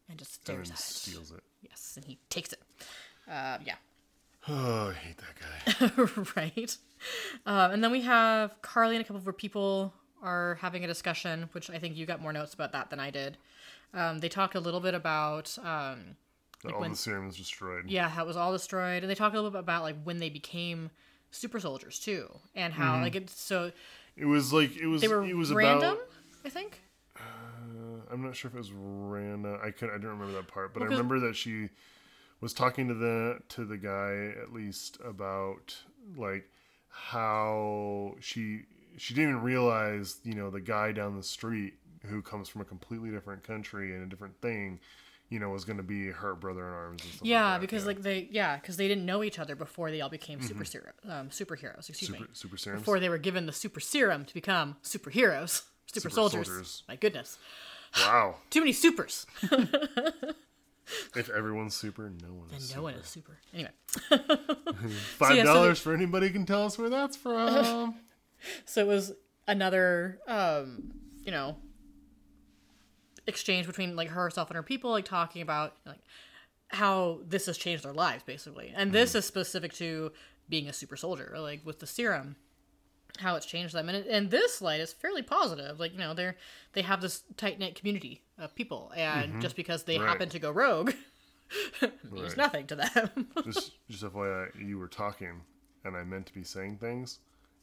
[0.08, 0.82] and just stares then at it.
[0.82, 1.42] steals it.
[1.62, 2.60] Yes, and he takes it.
[3.30, 3.74] Uh, yeah.
[4.48, 6.32] Oh, I hate that guy.
[6.36, 6.76] right?
[7.44, 9.92] Um, and then we have Karli and a couple of her people
[10.22, 13.10] are having a discussion, which I think you got more notes about that than I
[13.10, 13.36] did.
[13.92, 16.16] Um, they talk a little bit about, um,
[16.64, 17.90] That all when- the serum is destroyed.
[17.90, 20.18] yeah, how it was all destroyed, and they talk a little bit about like when
[20.18, 20.90] they became
[21.30, 23.02] super soldiers too, and how mm-hmm.
[23.02, 23.72] like it's so
[24.16, 25.00] It was like it was.
[25.02, 25.94] they were it was random.
[25.94, 26.08] about.
[26.44, 26.80] I think.
[27.16, 27.22] Uh,
[28.10, 29.58] I'm not sure if it was random.
[29.62, 29.90] I could.
[29.90, 31.68] I don't remember that part, but Well, I 'cause- remember that she
[32.40, 35.76] was talking to the to the guy at least about
[36.16, 36.50] like
[36.88, 38.62] how she
[38.96, 41.74] she didn't even realize you know the guy down the street
[42.06, 44.80] who comes from a completely different country and a different thing
[45.30, 47.60] you know was going to be her brother in arms Yeah, like that.
[47.62, 50.64] because like they yeah because they didn't know each other before they all became super
[50.64, 51.88] ser- um, superheroes.
[51.88, 52.18] Excuse me.
[52.18, 56.10] super, super serums Before they were given the super serum to become superheroes, super, Super
[56.10, 56.46] soldiers.
[56.48, 56.82] soldiers.
[56.88, 57.38] My goodness,
[57.98, 59.26] wow too many supers.
[61.14, 63.38] if everyone's super no one is And no one is super.
[63.54, 63.70] Anyway,
[65.18, 67.94] five yeah, so dollars for anybody can tell us where that's from
[68.64, 69.12] so it was
[69.46, 70.90] another, um,
[71.24, 71.56] you know,
[73.30, 76.00] exchange between like herself and her people, like talking about like
[76.68, 78.72] how this has changed their lives, basically.
[78.76, 79.18] And this mm-hmm.
[79.18, 80.12] is specific to
[80.48, 82.36] being a super soldier, like with the serum,
[83.18, 83.88] how it's changed them.
[83.88, 85.80] And it, and this light is fairly positive.
[85.80, 86.36] Like you know, they're
[86.74, 89.40] they have this tight knit community of people, and mm-hmm.
[89.40, 90.08] just because they Right.
[90.08, 90.92] happen to go rogue.
[91.82, 92.36] means Right.
[92.36, 93.28] nothing to them.
[93.44, 95.40] just just FYI, you were talking,
[95.84, 97.18] and I meant to be saying things.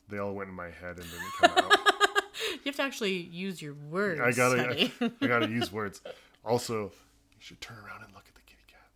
[0.09, 1.86] They all went in my head and didn't come out.
[2.53, 4.21] You have to actually use your words.
[4.21, 4.91] I gotta, honey.
[5.01, 6.01] I, I gotta use words.
[6.45, 8.89] Also, you should turn around and look at the kitty cat.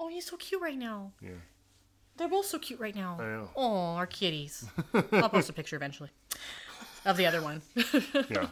[0.00, 1.12] oh, he's so cute right now.
[1.22, 1.30] Yeah,
[2.16, 3.16] They're both so cute right now.
[3.20, 3.50] I know.
[3.56, 4.64] Oh, our kitties.
[5.12, 6.10] I'll post a picture eventually
[7.04, 7.62] of the other one.
[8.30, 8.46] Yeah,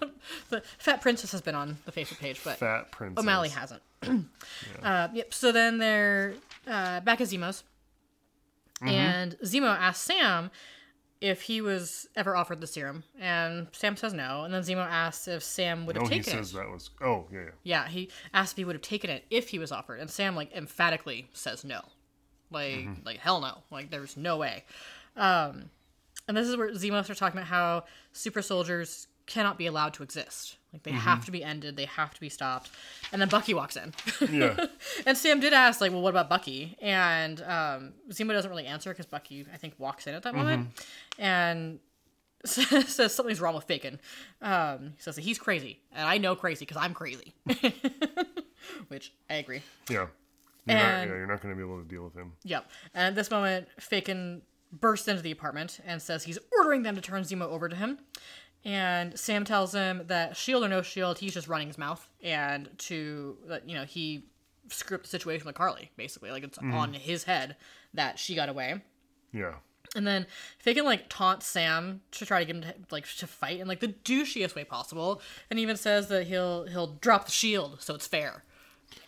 [0.51, 3.23] the Fat Princess has been on the Facebook page, but fat princess.
[3.23, 3.83] O'Malley hasn't.
[4.83, 5.35] uh, yep.
[5.35, 6.35] So then they're
[6.67, 7.65] uh, back at Zemo's,
[8.81, 8.89] Mm-hmm.
[8.89, 10.51] and Zemo asks Sam
[11.29, 14.45] if he was ever offered the serum, and Sam says no.
[14.45, 16.37] And then Zemo asks if Sam would have No, he taken it.
[16.45, 16.91] says that was.
[17.01, 17.51] Oh, yeah, yeah.
[17.63, 20.35] Yeah, he asked if he would have taken it if he was offered, and Sam
[20.37, 21.81] like emphatically says no,
[22.51, 23.07] like Mm-hmm.
[23.07, 24.65] like hell no, like there's no way.
[25.17, 25.71] Um,
[26.29, 30.03] and this is where Zemo starts talking about how super soldiers cannot be allowed to
[30.03, 30.57] exist.
[30.73, 32.71] Like they have to be ended, they have to be stopped.
[33.13, 33.95] And then Bucky walks in,
[34.31, 34.67] Yeah,
[35.07, 36.77] and Sam did ask like, well, what about Bucky?
[36.83, 40.69] And um, Zemo doesn't really answer because Bucky I think walks in at that moment,
[41.19, 41.79] and
[42.45, 43.99] says something's wrong with Fakin.
[44.43, 47.33] Um, he says that he's crazy, and I know crazy because I'm crazy.
[48.89, 49.63] Which I agree.
[49.89, 50.07] yeah.
[50.67, 52.33] You're not, yeah, you're not going to be able to deal with him.
[52.43, 52.69] Yep.
[52.93, 57.01] And at this moment, Fakin bursts into the apartment and says he's ordering them to
[57.01, 57.99] turn Zemo over to him.
[58.67, 62.69] And Sam tells him that shield or no shield, he's just running his mouth, and
[62.79, 64.25] to you know he
[64.69, 66.75] screwed up the situation with Karli, basically, like it's mm-hmm.
[66.75, 67.55] on his head
[67.95, 68.83] that she got away.
[69.33, 69.55] Yeah.
[69.95, 70.27] And then
[70.59, 73.79] Fagin like taunts Sam to try to get him to like to fight in like
[73.79, 78.09] the douchiest way possible, and even says that he'll he'll drop the shield so it's
[78.09, 78.43] fair.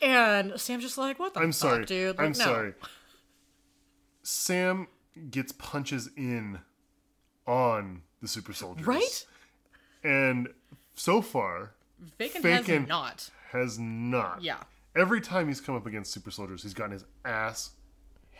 [0.00, 2.16] And Sam's just like, "What the I'm fuck, sorry, dude?
[2.16, 2.44] Like, I'm no.
[2.44, 2.74] sorry.
[4.22, 4.86] Sam
[5.32, 6.60] gets punches in
[7.44, 9.26] on the super soldiers, right?
[10.04, 10.48] And
[10.94, 11.72] so far
[12.18, 13.30] Fagin, Fagin- has not.
[13.52, 14.42] has not.
[14.42, 14.62] Yeah,
[14.96, 17.70] Every time he's come up against super soldiers, he's gotten his ass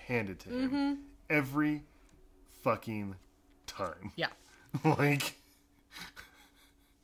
[0.07, 0.69] handed to him.
[0.69, 0.95] Mm-hmm.
[1.31, 1.83] Every
[2.63, 3.15] fucking
[3.67, 4.13] time.
[4.17, 4.29] yeah,
[4.85, 5.37] like,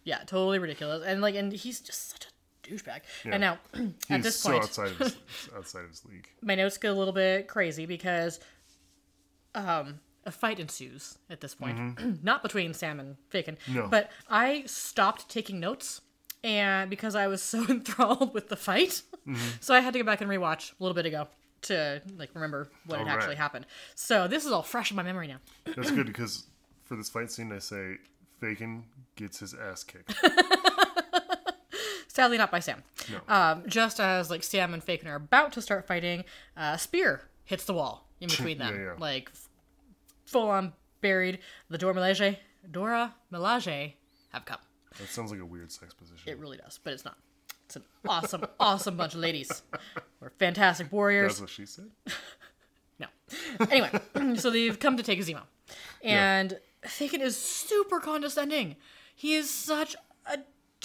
[0.04, 1.02] yeah, totally ridiculous.
[1.06, 3.00] And like, and he's just such a douchebag.
[3.24, 3.32] Yeah.
[3.32, 3.58] And now,
[4.10, 5.16] at this so point, outside of his
[5.56, 6.28] outside of his league.
[6.42, 8.40] my notes get a little bit crazy because
[9.54, 13.74] um a fight ensues at this point not between sam and Mm-hmm.
[13.74, 13.88] No.
[13.88, 16.00] but i stopped taking notes
[16.42, 19.36] and because i was so enthralled with the fight Mm-hmm.
[19.60, 21.26] so i had to go back and rewatch a little bit ago
[21.62, 23.16] to like remember what had All right.
[23.16, 23.64] actually happened
[23.94, 25.38] so this is all fresh in my memory now
[25.74, 26.44] That's good because
[26.84, 27.96] for this fight scene, I say
[28.42, 28.82] Fagin
[29.16, 30.14] gets his ass kicked.
[32.08, 33.34] sadly not by sam No.
[33.34, 36.24] um, just as like sam and Fagin are about to start fighting
[36.56, 38.92] a spear hits the wall in between them Yeah, yeah.
[38.98, 39.30] like
[40.34, 41.38] full on buried.
[41.70, 43.94] The dora milaje dora milaje
[44.32, 44.58] have come.
[44.98, 46.24] That sounds like a weird sex position.
[46.26, 47.16] it really does but it's not.
[47.66, 49.62] It's an awesome awesome bunch of ladies.
[50.20, 51.34] We're fantastic warriors.
[51.34, 51.90] That's what she said.
[52.98, 53.06] no.
[53.70, 53.90] Anyway
[54.36, 55.42] so they've come to take zemo
[56.02, 58.74] and Fagin is super condescending.
[59.14, 59.94] He is such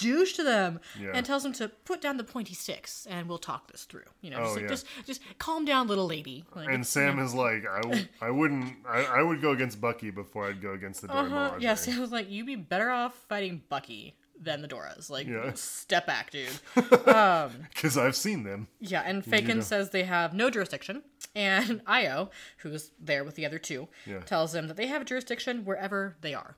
[0.00, 1.10] douche to them Yeah.
[1.14, 4.30] and tells them to put down the pointy sticks and we'll talk this through you
[4.30, 4.68] know just, Oh, like, yeah.
[4.68, 8.74] just just calm down little lady like, And Sam is like, I, w- I wouldn't,
[8.88, 11.56] I, I would go against Bucky before I'd go against the Dora uh-huh.
[11.60, 15.52] Yeah Sam was like you'd be better off fighting Bucky than the Doras like Yeah.
[15.54, 18.68] step back dude Because I've seen them.
[18.80, 19.60] Yeah, and know.
[19.60, 21.02] says they have no jurisdiction,
[21.34, 24.20] and Ayo, who's there with the other two, Yeah.
[24.20, 26.56] tells them that they have jurisdiction wherever they are.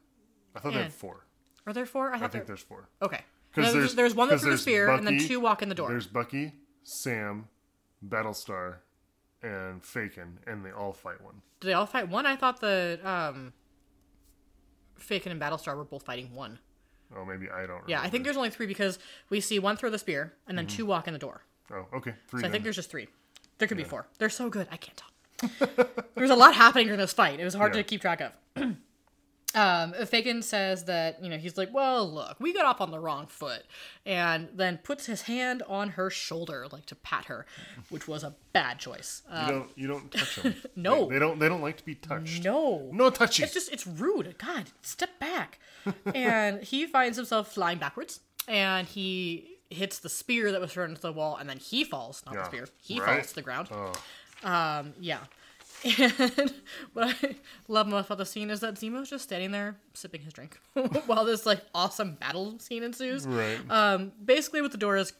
[0.55, 0.83] I thought they Yeah.
[0.85, 1.27] had four.
[1.67, 2.11] Are there four?
[2.13, 2.45] I, I think there.
[2.45, 2.89] there's four.
[3.01, 3.21] Okay.
[3.55, 5.75] Because there's, there's one that 'cause threw the spear, and then two walk in the
[5.75, 5.89] door.
[5.89, 6.53] There's Bucky,
[6.85, 7.49] Sam,
[8.07, 8.77] Battlestar,
[9.43, 11.43] and Fagin, and they all fight one.
[11.61, 12.25] Do they all fight one?
[12.27, 13.53] I thought that um,
[14.99, 16.59] Fagin and Battlestar were both fighting one.
[17.15, 17.69] Oh, maybe I don't.
[17.69, 17.85] Remember.
[17.89, 18.99] Yeah, I think there's only three because
[19.29, 21.43] we see one throw the spear, and then two walk in the door.
[21.71, 22.41] Oh, okay, three.
[22.41, 23.09] So I think there's just three.
[23.59, 24.07] There could be four.
[24.19, 24.67] They're so good.
[24.73, 25.09] I can't tell.
[26.15, 27.39] There's a lot happening during this fight.
[27.41, 27.83] It was hard Yeah.
[27.83, 28.33] to keep track of.
[29.55, 32.99] um, Fagin says that, you know, he's like, well, look, we got off on the
[32.99, 33.65] wrong foot.
[34.07, 37.47] And then puts his hand on her shoulder, like to pat her,
[37.91, 39.23] which was a bad choice.
[39.31, 39.71] Uh, you don't.
[39.77, 40.55] You don't touch them.
[40.77, 41.07] No.
[41.07, 41.39] they, they don't.
[41.39, 42.43] They don't like to be touched.
[42.45, 42.89] no.
[42.93, 43.45] No touching.
[43.45, 44.37] It's just, it's rude.
[44.39, 45.59] God, step back.
[46.15, 48.21] and he finds himself flying backwards.
[48.49, 51.37] And he hits the spear that was thrown into the wall.
[51.37, 52.67] And then he falls, not the spear.
[52.81, 53.17] He Right?
[53.17, 53.69] falls to the ground.
[53.71, 53.93] Oh,
[54.43, 55.21] Um, yeah.
[55.85, 56.53] And
[56.93, 57.37] what I
[57.69, 60.59] love most about the scene is that Zemo's just standing there sipping his drink
[61.07, 63.27] while this like awesome battle scene ensues.
[63.27, 63.59] right.
[63.71, 65.13] Um, basically, with the Doras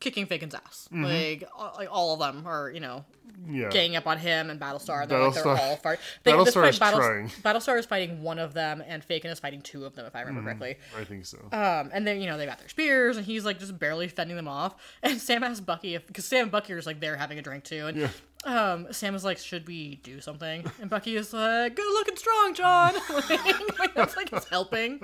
[0.00, 1.04] kicking Fagin's ass, Mm-hmm.
[1.04, 3.04] like, all- like all of them are you know
[3.48, 3.68] yeah.
[3.70, 5.02] ganging up on him and Battlestar.
[5.02, 6.04] And they're, like, they're all fighting.
[6.24, 7.28] Battlestar is Battle- trying.
[7.28, 10.20] Battlestar is fighting one of them, and Fagin is fighting two of them, if I
[10.20, 10.28] Mm-hmm.
[10.36, 10.76] remember correctly.
[11.00, 11.38] I think so.
[11.52, 14.36] Um, and then you know they got their spears, and he's like just barely fending
[14.36, 14.74] them off.
[15.02, 17.42] And Sam asks Bucky if because Sam and Bucky are just like there having a
[17.42, 18.08] drink too, and Yeah.
[18.44, 22.54] Um, Sam is like, "Should we do something?" And Bucky is like, "Good looking strong,
[22.54, 25.00] John." like, that's like it's helping.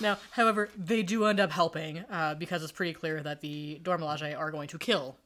[0.00, 3.98] Now, however, they do end up helping uh, because it's pretty clear that the Dora
[3.98, 5.16] Milaje are going to kill.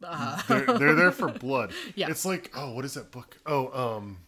[0.48, 1.72] they're, they're there for blood.
[1.96, 2.08] Yeah.
[2.08, 3.36] It's like, oh, what is that book?
[3.46, 4.18] Oh, um,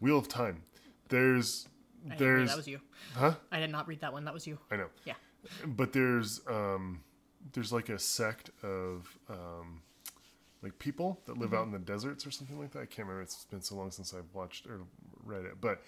[0.00, 0.62] Wheel of Time.
[1.08, 1.66] There's,
[2.10, 2.80] I there's, that was you.
[3.14, 3.34] huh?
[3.50, 4.24] I did not read that one.
[4.26, 4.58] That was you.
[4.70, 4.88] I know.
[5.04, 5.14] Yeah.
[5.66, 7.00] But there's, um,
[7.54, 9.80] there's like a sect of, um,
[10.64, 11.58] like people that live Mm-hmm.
[11.58, 12.80] out in the deserts or something like that.
[12.80, 13.22] I can't remember.
[13.22, 14.80] It's been so long since I've watched or
[15.24, 15.60] read it.
[15.60, 15.82] But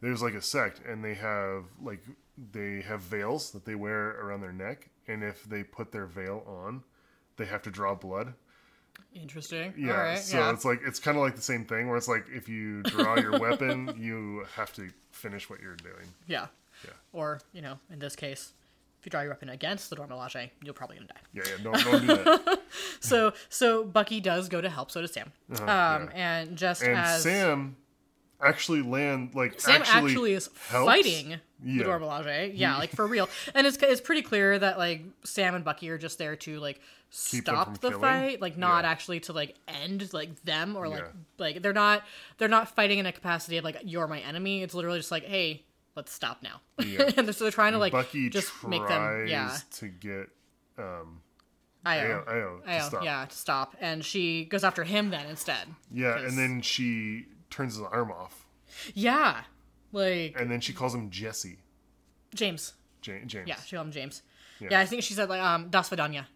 [0.00, 2.00] there's like a sect, and they have like
[2.52, 6.42] they have veils that they wear around their neck, and if they put their veil
[6.46, 6.82] on,
[7.36, 8.32] they have to draw blood.
[9.14, 9.74] Interesting.
[9.76, 10.18] Yeah, All right.
[10.18, 10.52] so yeah.
[10.52, 13.18] it's like it's kind of like the same thing where it's like if you draw
[13.18, 16.06] your weapon, you have to finish what you're doing.
[16.26, 16.46] yeah.
[16.84, 16.92] Yeah.
[17.12, 18.52] Or you know, in this case,
[19.00, 21.20] if you draw your weapon against the Dora Milaje, you're probably gonna die.
[21.32, 22.60] Yeah, yeah, don't, don't do that.
[23.00, 24.90] So so Bucky does go to help.
[24.92, 25.32] So does Sam.
[25.50, 26.08] um, yeah.
[26.14, 27.76] and just And as Sam
[28.42, 30.86] actually land like Sam actually, actually, is helps?
[30.86, 31.30] fighting
[31.64, 31.78] Yeah.
[31.78, 32.52] the Dora Milaje.
[32.54, 33.28] Yeah, like for real.
[33.54, 36.80] And it's it's pretty clear that like Sam and Bucky are just there to like
[37.30, 38.00] Keep stop the killing?
[38.02, 38.90] fight, like not Yeah.
[38.90, 41.04] actually to like end like them or like
[41.38, 42.04] like they're not
[42.38, 44.62] they're not fighting in a capacity of like you're my enemy.
[44.62, 45.64] It's literally just like hey.
[45.96, 46.60] Let's stop now.
[46.84, 47.10] Yeah.
[47.16, 50.28] and so they're trying to like Bucky just make them yeah to get
[50.78, 51.20] um,
[51.84, 52.24] Ayo.
[52.24, 53.04] Ayo, Ayo to Ayo, stop.
[53.04, 57.26] yeah to stop and she goes after him then instead Yeah, 'Cause- and then she
[57.50, 58.46] turns his arm off,
[58.94, 59.42] yeah
[59.92, 61.58] like and then she calls him Jesse.
[62.34, 62.74] James
[63.04, 63.48] Ja- James.
[63.48, 64.22] yeah she called him James
[64.60, 64.68] Yeah.
[64.72, 66.26] yeah, I think she said like um Das Vidanya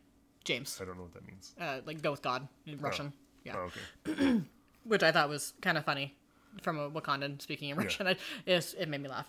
[0.44, 1.55] James I don't know what that means.
[1.61, 3.12] uh, like go with God in Russian
[3.44, 3.70] yeah Oh,
[4.11, 4.40] okay.
[4.84, 6.14] which I thought was kind of funny
[6.62, 8.07] from a Wakandan speaking in Russian.
[8.07, 9.26] I, it, it made me laugh.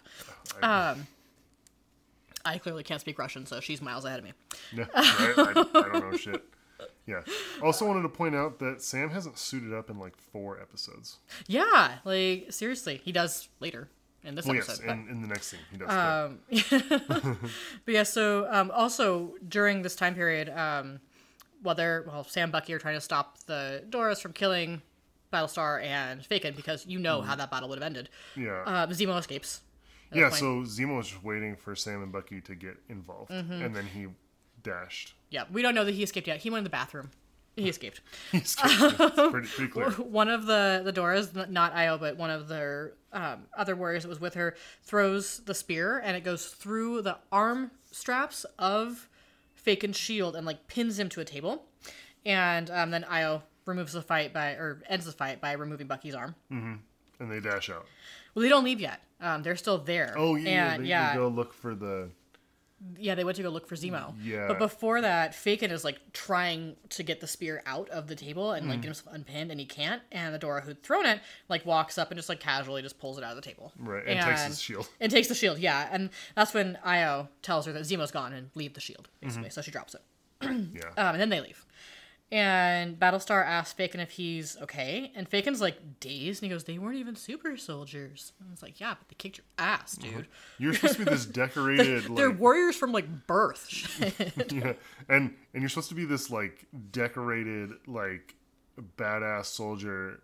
[0.62, 1.08] I, Um,
[2.44, 4.34] I clearly can't speak Russian, so she's miles ahead of me.
[4.74, 5.34] yeah, right?
[5.38, 5.64] I, I
[6.00, 6.44] don't know shit.
[7.08, 7.22] Yeah.
[7.64, 11.18] Also wanted to point out that Sam hasn't suited up in like four episodes.
[11.48, 13.88] Yeah, like seriously, he does later
[14.24, 14.86] in this Well, yes, episode.
[14.88, 15.90] but- in, in the next scene he does.
[15.90, 16.40] Um,
[17.86, 21.00] but yeah, so um, also during this time period, um,
[21.62, 24.82] while they're well, Sam Bucky are trying to stop the Doras from killing
[25.36, 28.10] Battlestar and Faken because you know how that battle would have ended.
[28.36, 28.64] yeah.
[28.66, 29.62] Uh, Zemo escapes.
[30.14, 30.62] yeah, so.
[30.64, 33.52] Zemo was just waiting for Sam and Bucky to get involved, Mm-hmm.
[33.64, 34.08] and then he
[34.64, 35.14] dashed.
[35.30, 36.38] yeah, we don't know that he escaped yet.
[36.38, 37.12] He went in the bathroom.
[37.56, 38.02] He escaped.
[38.34, 38.74] He escaped.
[39.00, 39.90] it's pretty, pretty clear.
[40.22, 44.10] one of the the Doras, not Ayo, but one of their um, other warriors that
[44.10, 49.08] was with her, throws the spear and it goes through the arm straps of
[49.66, 51.64] Faken's shield and like pins him to a table,
[52.26, 56.16] and um, then Ayo removes the fight by or ends the fight by removing Bucky's
[56.16, 56.36] arm.
[56.50, 57.86] And they dash out.
[58.34, 59.02] Well, they don't leave yet.
[59.22, 60.14] Um, they're still there.
[60.18, 62.10] Oh yeah, and they, yeah, they go look for the.
[62.98, 64.14] yeah, they went to go look for Zemo.
[64.22, 64.48] Yeah.
[64.50, 68.52] But before that, Faken is like trying to get the spear out of the table
[68.52, 68.70] and Mm.
[68.72, 70.02] like get himself unpinned, and he can't.
[70.12, 73.18] And the Dora who'd thrown it like walks up and just like casually just pulls
[73.18, 73.72] it out of the table.
[73.80, 74.90] Right, and takes his shield.
[75.00, 75.88] And takes the shield, yeah.
[75.90, 79.28] And that's when Ayo tells her that Zemo's gone and leave the shield, Mm-hmm.
[79.28, 79.50] basically.
[79.52, 80.02] So she drops it.
[80.42, 80.50] Yeah.
[80.98, 81.66] Um, and then they leave.
[82.32, 86.80] And Battlestar asks Faken if he's okay, and Faken's like dazed, and he goes, "They
[86.80, 90.18] weren't even super soldiers." And it's like, "Yeah, but they kicked your ass, uh-huh.
[90.18, 90.28] dude.
[90.58, 94.00] You're supposed to be this decorated, They're like, warriors from like birth."
[94.52, 94.74] yeah,
[95.08, 98.34] and and you're supposed to be this like decorated, like
[98.98, 100.20] badass soldier,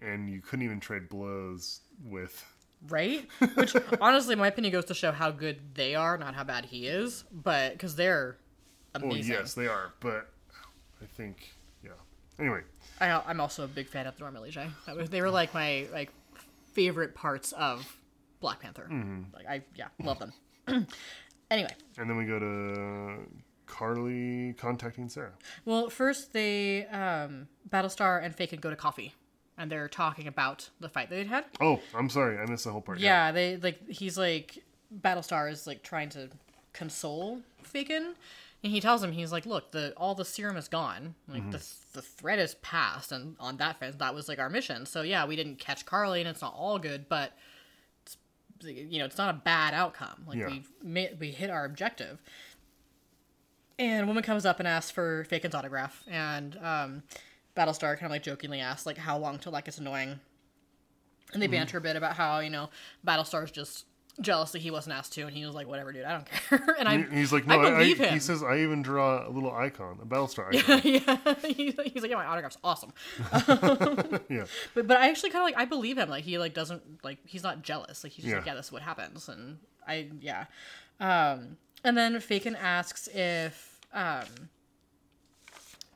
[0.00, 2.42] and you couldn't even trade blows with.
[2.88, 3.28] right?
[3.56, 6.86] Which honestly, my opinion, goes to show how good they are, not how bad he
[6.86, 7.24] is.
[7.30, 8.38] But because they're
[8.94, 9.08] amazing.
[9.08, 9.34] Well, amazing.
[9.34, 10.30] yes, they are, but
[11.02, 11.50] I think,
[11.82, 11.90] yeah.
[12.38, 12.60] Anyway,
[13.00, 16.10] I, I'm also a big fan of the Normally That they were like my like
[16.72, 17.96] favorite parts of
[18.40, 18.88] Black Panther.
[18.90, 19.34] Mm-hmm.
[19.34, 20.32] Like I yeah love them.
[21.50, 23.26] anyway, and then we go to
[23.66, 25.32] Karli contacting Sarah.
[25.64, 29.14] well first they um, Battlestar and Faken go to coffee,
[29.58, 31.44] and they're talking about the fight they'd had.
[31.60, 32.98] Oh, I'm sorry, I missed the whole part.
[32.98, 34.62] Yeah, they like he's like
[35.02, 36.30] Battlestar is like trying to
[36.72, 38.14] console Faken,
[38.62, 41.64] and he tells him he's like, look, the all the serum is gone, like the
[41.92, 44.86] the threat is past, and on that fence, that was like our mission.
[44.86, 47.32] So yeah, we didn't catch Karli, and it's not all good, but
[48.04, 48.16] it's,
[48.62, 50.24] you know, it's not a bad outcome.
[50.26, 50.48] Like Yeah.
[50.48, 52.20] we ma- we hit our objective.
[53.78, 57.02] And a woman comes up and asks for Faken's autograph, and um,
[57.56, 60.20] Battlestar kind of like jokingly asks like how long till that gets annoying.
[61.32, 61.52] And they Mm-hmm.
[61.52, 62.68] banter a bit about how you know
[63.06, 63.86] Battlestar's just
[64.20, 66.74] jealous that he wasn't asked to, and he was like, "Whatever, dude, I don't care."
[66.78, 68.14] and I, He- He's like, no, I believe I- him.
[68.14, 70.80] He says, I even draw a little icon, a Battlestar icon.
[70.84, 71.34] yeah,
[71.86, 72.92] he's like, "Yeah, my autograph's awesome."
[74.28, 74.44] yeah.
[74.74, 76.08] But but I actually kind of like I believe him.
[76.08, 78.04] Like he like doesn't like he's not jealous.
[78.04, 78.52] Like he's just like, Yeah.
[78.52, 80.46] yeah, this is what happens, and I yeah.
[81.00, 84.24] Um, and then Faken asks if um,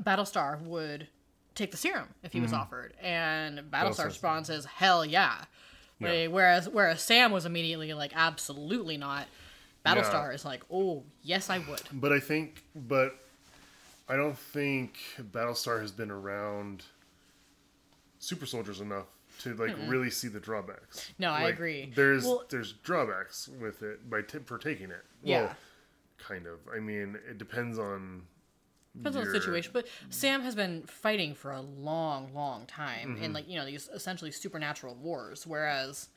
[0.03, 1.09] Battlestar would
[1.55, 4.53] take the serum if he was offered, and Battlestar Mm-hmm.
[4.53, 5.45] Is hell yeah.
[6.05, 6.23] Yeah.
[6.27, 9.27] Like, Whereas whereas Sam was immediately like absolutely not.
[9.85, 10.35] Battlestar Yeah.
[10.35, 11.83] is like oh yes I would.
[11.93, 13.17] But I think, but
[14.09, 16.85] I don't think Battlestar has been around
[18.19, 19.07] super soldiers enough
[19.41, 21.11] to like really see the drawbacks.
[21.19, 21.93] No, I agree.
[21.95, 25.05] There's Well- there's drawbacks with it by t- for taking it.
[25.23, 25.55] Yeah.
[26.19, 26.61] Kind of.
[26.75, 28.23] I mean, it depends on.
[28.97, 33.23] Depends on the situation, but Sam has been fighting for a long, long time Mm-hmm.
[33.25, 36.09] in like you know these essentially supernatural wars, whereas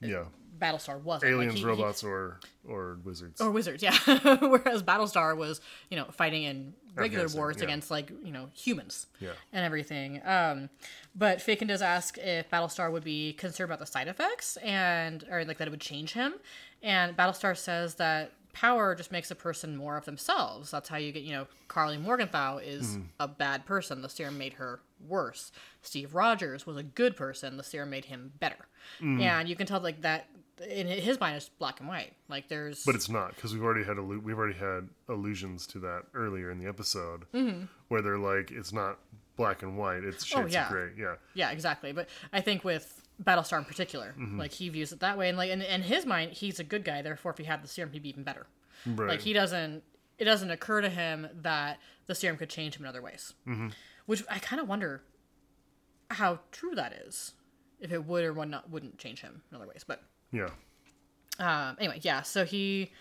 [0.00, 0.24] Yeah,
[0.60, 1.32] Battlestar wasn't.
[1.32, 2.38] Like, aliens, he- he- robots, or
[2.68, 3.40] or wizards.
[3.40, 3.96] or wizards, yeah.
[4.40, 7.64] whereas Battlestar was you know fighting in regular wars yeah.
[7.64, 9.30] against like you know humans Yeah.
[9.52, 10.20] and everything.
[10.26, 10.68] Um,
[11.16, 15.44] but Faken does ask if Battlestar would be concerned about the side effects and or
[15.44, 16.34] like that it would change him,
[16.82, 20.70] and Battlestar says that power just makes a person more of themselves.
[20.70, 23.02] That's how you get you know Karli Morgenthau is Mm-hmm.
[23.20, 24.02] a bad person.
[24.02, 25.52] The serum made her worse.
[25.82, 27.56] Steve Rogers was a good person.
[27.56, 28.66] The serum made him better.
[29.00, 29.20] Mm.
[29.22, 30.26] And you can tell like that
[30.68, 32.14] in his mind is black and white.
[32.28, 35.78] Like there's But it's not because we've already had allu- we've already had allusions to
[35.80, 37.26] that earlier in the episode,
[37.88, 38.98] where they're like, it's not
[39.36, 40.46] black and white; it's shades Mm-hmm.
[40.46, 40.66] Oh, yeah.
[40.66, 40.88] of gray.
[40.98, 41.92] Yeah, Yeah, exactly.
[41.92, 44.14] But I think with Battlestar in particular.
[44.36, 46.84] Like he views it that way, and like in, in his mind, he's a good
[46.84, 47.02] guy.
[47.02, 48.46] Therefore, if he had the serum, he'd be even better.
[48.86, 49.08] Right.
[49.08, 49.82] Like he doesn't.
[50.18, 53.34] It doesn't occur to him that the serum could change him in other ways.
[53.46, 53.68] Mm-hmm.
[54.06, 55.02] Which I kind of wonder
[56.10, 57.34] how true that is.
[57.80, 60.02] If it would or would not wouldn't change him in other ways, but
[60.32, 60.50] yeah.
[61.38, 62.22] um, anyway, yeah.
[62.22, 62.92] So he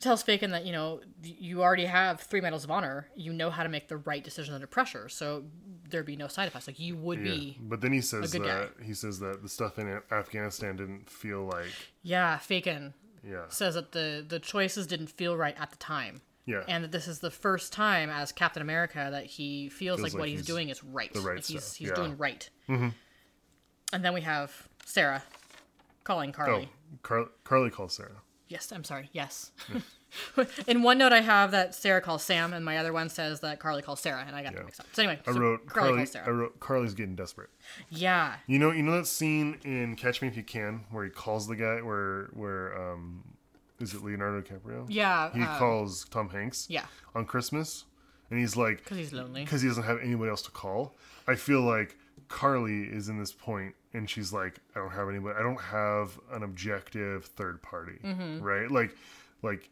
[0.00, 3.08] tells Faken that you know you already have three medals of honor.
[3.16, 5.44] You know how to make the right decision under pressure, so
[5.90, 6.66] there'd be no side effects.
[6.66, 7.24] Like you would Yeah.
[7.32, 7.58] be.
[7.60, 11.72] But then he says that he says that the stuff in Afghanistan didn't feel like
[12.02, 12.92] Yeah, Faken
[13.24, 13.44] yeah.
[13.48, 16.20] says that the the choices didn't feel right at the time.
[16.46, 16.64] Yeah.
[16.66, 20.20] And that this is the first time as Captain America that he feels, like, like
[20.20, 21.12] what he's, he's doing is right.
[21.12, 21.94] the right like he's stuff, he's yeah.
[21.94, 22.48] doing right.
[22.70, 22.88] Mm-hmm.
[23.92, 25.22] And then we have Sarah
[26.04, 26.68] calling Oh, Karli.
[27.02, 28.22] Car- Karli calls Sarah.
[28.48, 29.08] Yes, I'm sorry.
[29.12, 29.52] Yes.
[30.66, 33.60] In one note, I have that Sarah calls Sam, and my other one says that
[33.60, 34.58] Karli calls Sarah, and I got Yeah.
[34.58, 34.86] them mixed up.
[34.92, 35.96] So anyway, I so wrote Karli Karli.
[35.98, 36.26] calls Sarah.
[36.26, 37.50] I wrote Karli's getting desperate.
[37.90, 41.10] yeah, You know, you know that scene in Catch Me If You Can where he
[41.10, 43.22] calls the guy where where um
[43.80, 44.86] is it Leonardo DiCaprio?
[44.88, 46.66] yeah, He um, calls Tom Hanks.
[46.70, 47.84] yeah, On Christmas,
[48.30, 49.44] and he's like, because he's lonely.
[49.44, 50.96] because he doesn't have anybody else to call.
[51.26, 51.96] I feel like
[52.28, 55.36] Karli is in this point, and she's like, I don't have anybody.
[55.38, 58.42] I don't have an objective third party, Mm-hmm.
[58.42, 58.70] right?
[58.70, 58.96] Like,
[59.42, 59.70] like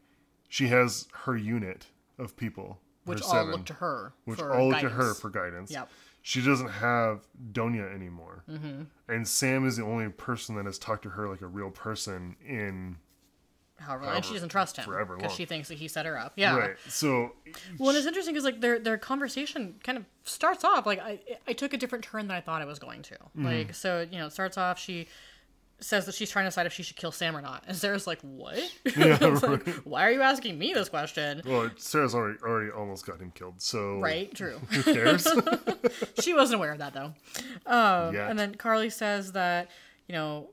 [0.49, 1.87] she has her unit
[2.19, 5.71] of people, Which all seven, look to her which all look to her for guidance.
[5.71, 5.89] Yep.
[6.23, 7.21] She doesn't have
[7.53, 8.83] Donya anymore, mm-hmm.
[9.09, 12.35] and Sam is the only person that has talked to her like a real person
[12.45, 12.97] in
[13.79, 16.33] However, and she doesn't trust him forever because she thinks that he set her up.
[16.37, 16.57] Yeah.
[16.57, 16.77] right.
[16.89, 17.33] So
[17.79, 21.21] Well, and it's interesting because like their their conversation kind of starts off like I
[21.47, 23.15] I took a different turn than I thought it was going to.
[23.15, 23.45] Mm-hmm.
[23.45, 25.09] Like so you know it starts off she
[25.81, 28.07] says that she's trying to decide if she should kill Sam or not, and Sarah's
[28.07, 28.59] like, "What?
[28.85, 33.21] It's like, Why are you asking me this question?" well, Sarah's already already almost got
[33.21, 33.61] him killed.
[33.61, 34.35] So Right?
[34.35, 34.59] True.
[34.71, 35.27] who cares?
[36.21, 37.13] she wasn't aware of that though.
[37.67, 38.31] Um, Yet.
[38.31, 39.71] and then Karli says that
[40.09, 40.51] you know,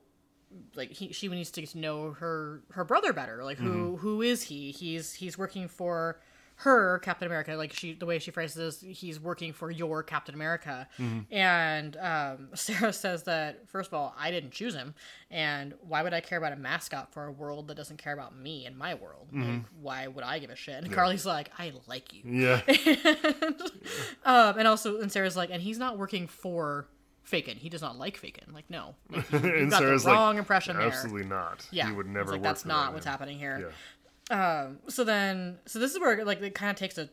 [0.74, 3.44] like he she needs to get to know her her brother better.
[3.44, 4.70] Like who who is he?
[4.72, 6.20] He's he's working for
[6.58, 7.54] her Captain America.
[7.56, 10.86] Like she the way she phrases this, he's working for your Captain America.
[11.30, 14.94] And um, Sarah says that first of all, I didn't choose him,
[15.32, 18.36] and why would I care about a mascot for a world that doesn't care about
[18.36, 19.28] me and my world?
[19.32, 20.76] Like why would I give a shit?
[20.84, 22.22] And Karli's like, I like you.
[22.24, 22.60] yeah.
[24.24, 26.86] Um, and also, and Sarah's like, and he's not working for
[27.30, 27.56] Faken.
[27.56, 28.52] He does not like Faken.
[28.52, 30.86] Like, no, like, you, you got Sarah's the wrong like, impression there.
[30.86, 31.66] Absolutely not.
[31.70, 33.12] Yeah, He would never like that's not that what's man.
[33.12, 33.72] happening here.
[34.30, 34.64] Yeah.
[34.66, 37.08] Um, so then, so this is where like it kind of takes a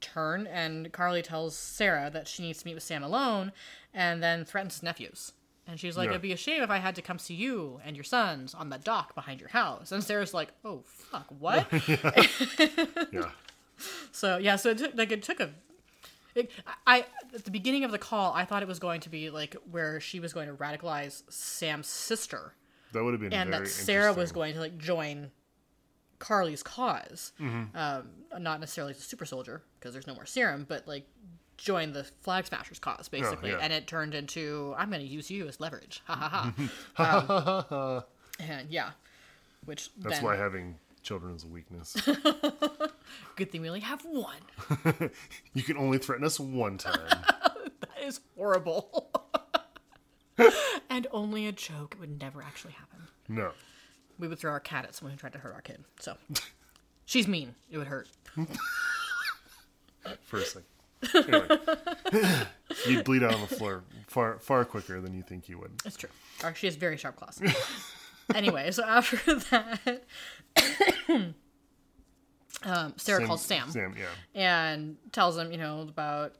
[0.00, 3.52] turn, and Karli tells Sarah that she needs to meet with Sam alone,
[3.92, 5.32] and then threatens his nephews.
[5.66, 6.12] And she's like, Yeah.
[6.12, 8.68] "It'd be a shame if I had to come see you and your sons on
[8.68, 11.66] the dock behind your house." And Sarah's like, "Oh fuck, what?"
[13.12, 13.30] Yeah.
[14.12, 15.50] So yeah, so it took like it took a.
[16.34, 16.50] It,
[16.86, 19.56] I at the beginning of the call, I thought it was going to be like
[19.70, 22.54] where she was going to radicalize Sam's sister,
[22.92, 25.30] That would have been and that Sarah was going to like join
[26.18, 27.76] Karli's because Mm-hmm.
[27.76, 28.08] um,
[28.42, 31.06] not necessarily as a super soldier because there's no more serum, but like
[31.56, 33.62] join the Flag Smashers cause basically, Oh, yeah.
[33.62, 36.54] and it turned into I'm going to use you as leverage, ha ha
[36.94, 37.66] ha,
[37.96, 38.04] um,
[38.40, 38.90] and yeah,
[39.64, 41.94] which That's then, why having children is a weakness.
[43.36, 44.40] good thing we only have one.
[45.54, 46.98] you can only threaten us one time.
[47.80, 49.10] That is horrible.
[50.90, 51.94] and only a joke.
[51.94, 52.98] It would never actually happen.
[53.28, 53.50] No.
[54.18, 55.84] We would throw our cat at someone who tried to hurt our kid.
[56.00, 56.16] So
[57.04, 57.54] she's mean.
[57.70, 58.08] It would hurt.
[60.22, 60.62] First thing.
[61.14, 61.48] Anyway.
[62.86, 65.72] You'd bleed out on the floor far far quicker than you think you would.
[65.84, 66.10] It's true.
[66.54, 67.40] She has very sharp claws.
[68.34, 69.16] Anyway, so after
[69.50, 70.04] that,
[72.64, 74.06] um, Sarah calls Sam, Sam, yeah.
[74.34, 76.34] and tells him, you know, about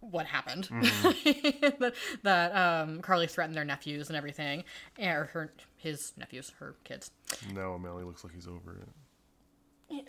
[0.00, 0.68] what happened.
[0.68, 1.68] Mm-hmm.
[1.80, 4.64] that that um, Karli threatened their nephews and everything,
[4.98, 7.10] or her his nephews, her kids.
[7.52, 8.88] Now O'Malley looks like he's over it.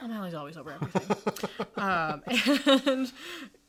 [0.03, 1.35] O'Malley's always over everything.
[1.77, 3.11] um, and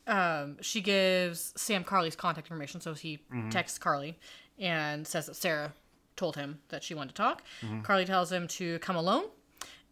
[0.07, 4.19] um, she gives Sam Karli's contact information, so he texts Karli
[4.59, 5.73] and says that Sarah
[6.21, 7.43] told him that she wanted to talk.
[7.83, 9.25] Karli tells him to come alone.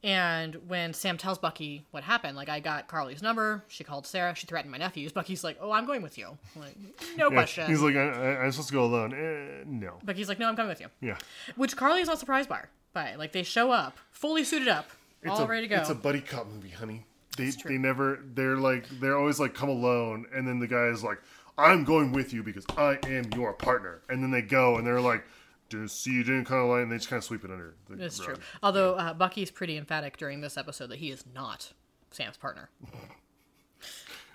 [0.04, 4.32] And when Sam tells Bucky what happened, like I got Karli's number, she called Sarah,
[4.36, 5.10] she threatened my nephews.
[5.10, 6.76] Bucky's like, "Oh, I'm going with you." I'm like,
[7.16, 7.66] no Yeah, question.
[7.66, 9.12] He's like, I, I'm supposed to go alone.
[9.12, 9.94] Eh, no.
[10.04, 11.16] Bucky's like, "No, I'm coming with you." Yeah.
[11.56, 12.66] Which Karli is not surprised by.
[12.92, 14.88] By like they show up fully suited up,
[15.28, 15.80] all a, ready to go.
[15.80, 17.04] It's a buddy cop movie, honey.
[17.36, 21.02] They they never they're like they're always like come alone, and then the guy is
[21.02, 21.18] like,
[21.58, 25.00] I'm going with you because I am your partner, and then they go and they're
[25.00, 25.24] like,
[25.70, 27.74] "Didn't see you didn't kind of line," and they just kind of sweep it under.
[27.88, 28.28] The That's rug.
[28.28, 28.36] true.
[28.62, 31.72] Although uh, Bucky's pretty emphatic during this episode that he is not
[32.10, 32.70] Sam's partner.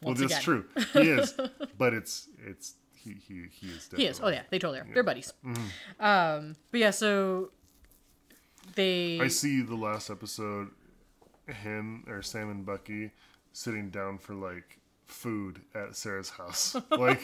[0.01, 0.41] Well, that's again.
[0.41, 0.65] true.
[0.93, 1.33] He is,
[1.77, 3.85] but it's it's he he he is.
[3.85, 4.19] Definitely, He is.
[4.21, 4.87] Oh yeah, they totally are.
[4.93, 5.31] They're buddies.
[5.99, 7.51] Um, but yeah, so
[8.75, 10.69] they I see the last episode,
[11.47, 13.11] him or Sam and Bucky
[13.53, 16.75] sitting down for like food at Sarah's house.
[16.91, 17.21] like,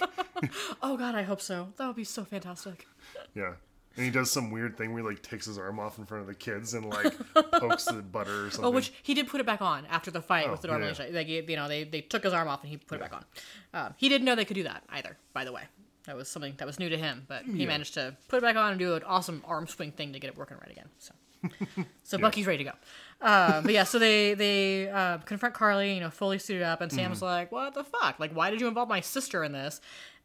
[0.81, 1.73] Oh god, I hope so.
[1.77, 2.87] That would be so fantastic.
[3.33, 3.53] yeah.
[3.95, 6.21] And he does some weird thing where he like takes his arm off in front
[6.21, 7.13] of the kids and like
[7.51, 8.65] pokes the butter or something.
[8.65, 10.77] Oh, which he did put it back on after the fight Oh, with the yeah,
[10.77, 10.95] normal.
[10.97, 11.17] yeah.
[11.17, 13.25] Like you know, they they took his arm off and he put it back on.
[13.73, 15.17] Um, he didn't know they could do that either.
[15.33, 15.63] By the way,
[16.05, 17.67] that was something that was new to him, but he Yeah.
[17.67, 20.29] managed to put it back on and do an awesome arm swing thing to get
[20.29, 20.87] it working right again.
[20.99, 21.13] So,
[22.03, 22.75] so Bucky's ready to go.
[23.21, 26.89] Um, but yeah, so they they uh, confront Karli, you know, fully suited up, and
[26.91, 26.99] Mm-hmm.
[26.99, 28.19] Sam's like, "What the fuck?
[28.19, 29.81] Like, why did you involve my sister in this?"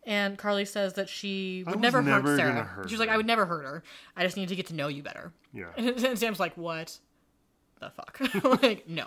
[0.07, 2.65] And Karli says that she would never, never hurt Sarah.
[2.65, 3.15] hurt She's like, her.
[3.15, 3.83] "I would never hurt her.
[4.17, 6.99] I just need to get to know you better." yeah, And Sam's like, "What
[7.81, 8.21] the fuck?"
[8.63, 9.07] like, no.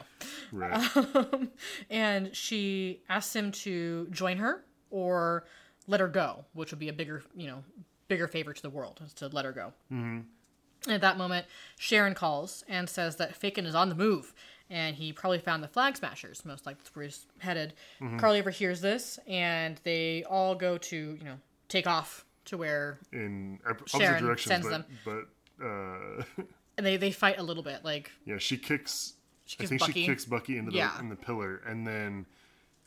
[0.51, 1.49] right.
[1.89, 5.45] And she asks him to join her or
[5.87, 7.63] let her go, which would be a bigger, you know,
[8.07, 9.73] bigger favor to the world is to let her go.
[9.91, 10.91] Mm-hmm.
[10.91, 11.45] At that moment,
[11.77, 14.33] Sharon calls and says that Fakin is on the move,
[14.69, 16.43] and he probably found the flag smashers.
[16.45, 17.73] Most likely that's where he's headed.
[18.17, 21.37] Karli overhears this, and they all go to, you know,
[21.69, 24.71] take off to where In opposite Sharon directions, sends but
[25.05, 25.25] them.
[25.59, 26.23] but uh,
[26.77, 27.83] and they they fight a little bit.
[27.83, 29.13] Like, yeah, she kicks.
[29.49, 29.93] I kicks think Bucky.
[30.01, 30.99] she kicks Bucky into the Yeah.
[30.99, 32.25] in the pillar, and then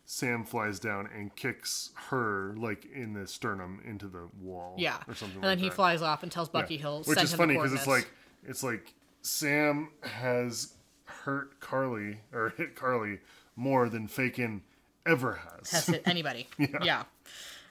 [0.04, 4.74] Sam flies down and kicks her like in the sternum into the wall.
[4.78, 5.36] yeah, or something.
[5.36, 5.74] and then like he that.
[5.74, 6.80] flies off and tells Bucky Yeah.
[6.82, 8.10] he'll which is funny because it's like
[8.46, 10.74] it's like Sam has
[11.10, 13.18] hurt Karli or hit Karli
[13.56, 14.62] more than Fakin
[15.06, 15.70] ever has.
[15.70, 16.46] has hit anybody.
[16.82, 17.04] yeah.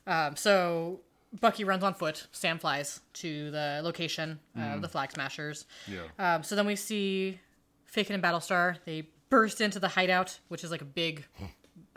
[0.08, 1.00] Um, so
[1.40, 2.28] Bucky runs on foot.
[2.32, 5.66] Sam flies to the location of the Flag Smashers.
[5.88, 7.40] yeah, Um, so then we see
[7.86, 8.78] Fakin and Battlestar.
[8.86, 11.26] They burst into the hideout, which is like a big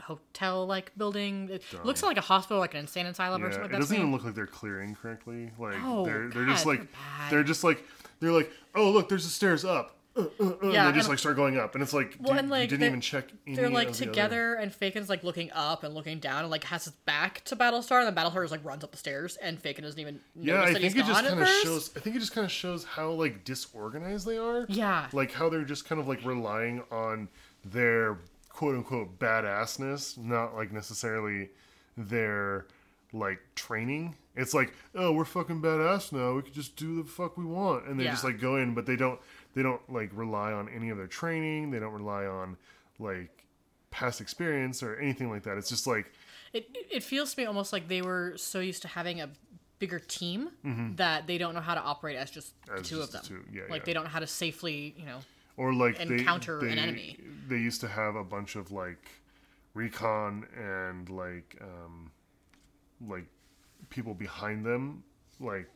[0.01, 1.49] hotel-like building.
[1.51, 3.79] It looks like a hospital, like an insane asylum or something It like that.
[3.81, 5.51] doesn't even look like they're clearing correctly.
[5.59, 7.85] Like Oh, they're they're just like they're they're just like
[8.21, 9.97] they're like oh look there's the stairs up.
[10.15, 12.33] Uh, uh, uh, Yeah, and they just like start going up, and it's like, Well,
[12.35, 13.29] dude, and, like, you didn't even check.
[13.47, 16.51] Any They're like of the together, and Fakin's like looking up and looking down, and
[16.51, 19.37] like has his back to Battlestar, and then Battlestar just like runs up the stairs,
[19.37, 21.91] and Fakin doesn't even Yeah, notice I that think he's it just kind of shows.
[21.97, 24.67] I think it just kind of shows how like disorganized they are.
[24.69, 25.09] Yeah.
[25.13, 27.29] like how they're just kind of like relying on
[27.65, 28.19] their
[28.51, 31.49] quote unquote badassness, not like necessarily
[31.97, 32.67] their
[33.13, 34.17] like training.
[34.35, 36.35] It's like, oh, we're fucking badass now.
[36.37, 38.87] We can just do the fuck we want, and they just like go in, but
[38.87, 39.21] they don't.
[39.55, 41.71] They don't like rely on any of their training.
[41.71, 42.57] They don't rely on
[42.99, 43.45] like
[43.91, 45.59] past experience or anything like that.
[45.59, 46.13] It's just like
[46.53, 49.29] It it- feels to me almost like they were so used to having a
[49.79, 50.49] bigger team
[50.97, 52.81] that they don't know how to operate as just the Mm-hmm.
[52.81, 53.45] As two just of the them.
[53.51, 53.85] two, yeah, like yeah.
[53.87, 55.19] they don't know how to safely, you know.
[55.57, 57.19] or like encounter they, an enemy.
[57.49, 59.09] They used to have a bunch of like
[59.75, 62.11] recon and like um
[63.07, 63.27] like
[63.91, 65.03] people behind them
[65.41, 65.69] like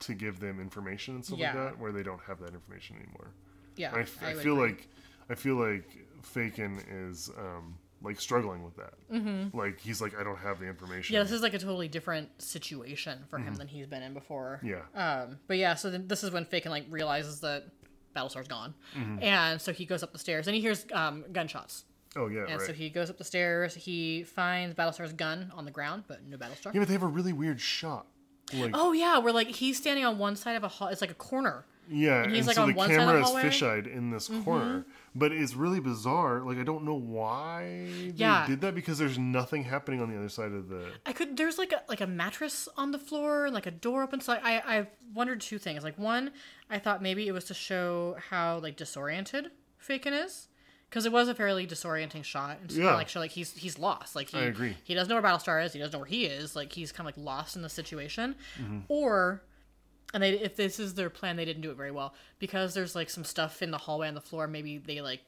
[0.00, 1.54] to give them information and stuff Yeah.
[1.54, 3.28] like that where they don't have that information anymore.
[3.76, 4.68] Yeah, I, f- I would feel agree.
[4.70, 4.88] like
[5.30, 5.88] I feel like
[6.22, 8.92] Fakin is um like struggling with that.
[9.12, 9.56] Mm-hmm.
[9.56, 11.14] Like he's like I don't have the information.
[11.14, 14.60] yeah, this is like a totally different situation for him than he's been in before.
[14.62, 14.74] Mm-hmm.
[14.96, 15.22] yeah.
[15.22, 17.64] Um, but yeah, so then this is when Fakin like realizes that
[18.14, 19.22] Battlestar's gone, Mm-hmm.
[19.22, 21.84] and so he goes up the stairs and he hears um, gunshots.
[22.16, 22.60] oh yeah, And right.
[22.66, 23.74] so he goes up the stairs.
[23.74, 26.72] He finds Battlestar's gun on the ground, but no Battlestar.
[26.74, 28.06] yeah, but they have a really weird shot.
[28.52, 30.88] Like Oh yeah, we're like he's standing on one side of a hall.
[30.88, 31.64] It's like a corner.
[31.86, 33.28] Yeah, and, he's, like, so on the one side of the camera is?
[33.60, 33.64] Mm-hmm.
[33.86, 36.40] fisheyed in this corner, but it's really bizarre.
[36.40, 38.46] Like I don't know why they Yeah.
[38.46, 40.86] did that because there's nothing happening on the other side of the.
[41.04, 41.36] I could.
[41.36, 44.20] There's like a like a mattress on the floor and like a door open.
[44.22, 45.84] So I I wondered two things.
[45.84, 46.30] Like one,
[46.70, 50.48] I thought maybe it was to show how like disoriented Fakin is,
[50.94, 52.94] because it was a fairly disorienting shot and Yeah.
[52.94, 54.14] like show like he's he's lost.
[54.14, 54.76] Like he, I agree.
[54.84, 55.72] He doesn't know where Battlestar is.
[55.72, 56.54] He doesn't know where he is.
[56.54, 58.78] Like he's kind of like lost in the situation, Mm-hmm.
[58.88, 59.42] or.
[60.12, 62.94] And they, if this is their plan, they didn't do it very well because there's
[62.94, 64.46] like some stuff in the hallway on the floor.
[64.46, 65.22] Maybe they like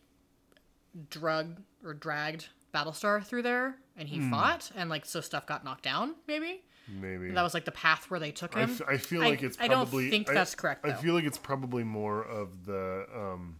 [1.10, 5.82] drug or dragged Battlestar through there, and he fought, and like so stuff got knocked
[5.82, 6.14] down.
[6.28, 8.70] Maybe Maybe that was like the path where they took I, him.
[8.70, 10.08] f- I feel I- like it's I don't probably.
[10.08, 13.56] think that's correct, I feel like it's probably more of the um,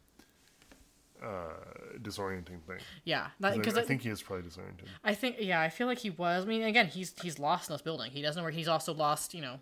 [1.27, 2.79] uh, disorienting thing.
[3.05, 4.89] yeah, because I think he is probably disoriented.
[5.05, 6.45] I think yeah, I feel like he was.
[6.45, 8.11] I mean, again, he's he's lost in this building.
[8.13, 9.35] He doesn't know where he's also lost.
[9.35, 9.59] You know,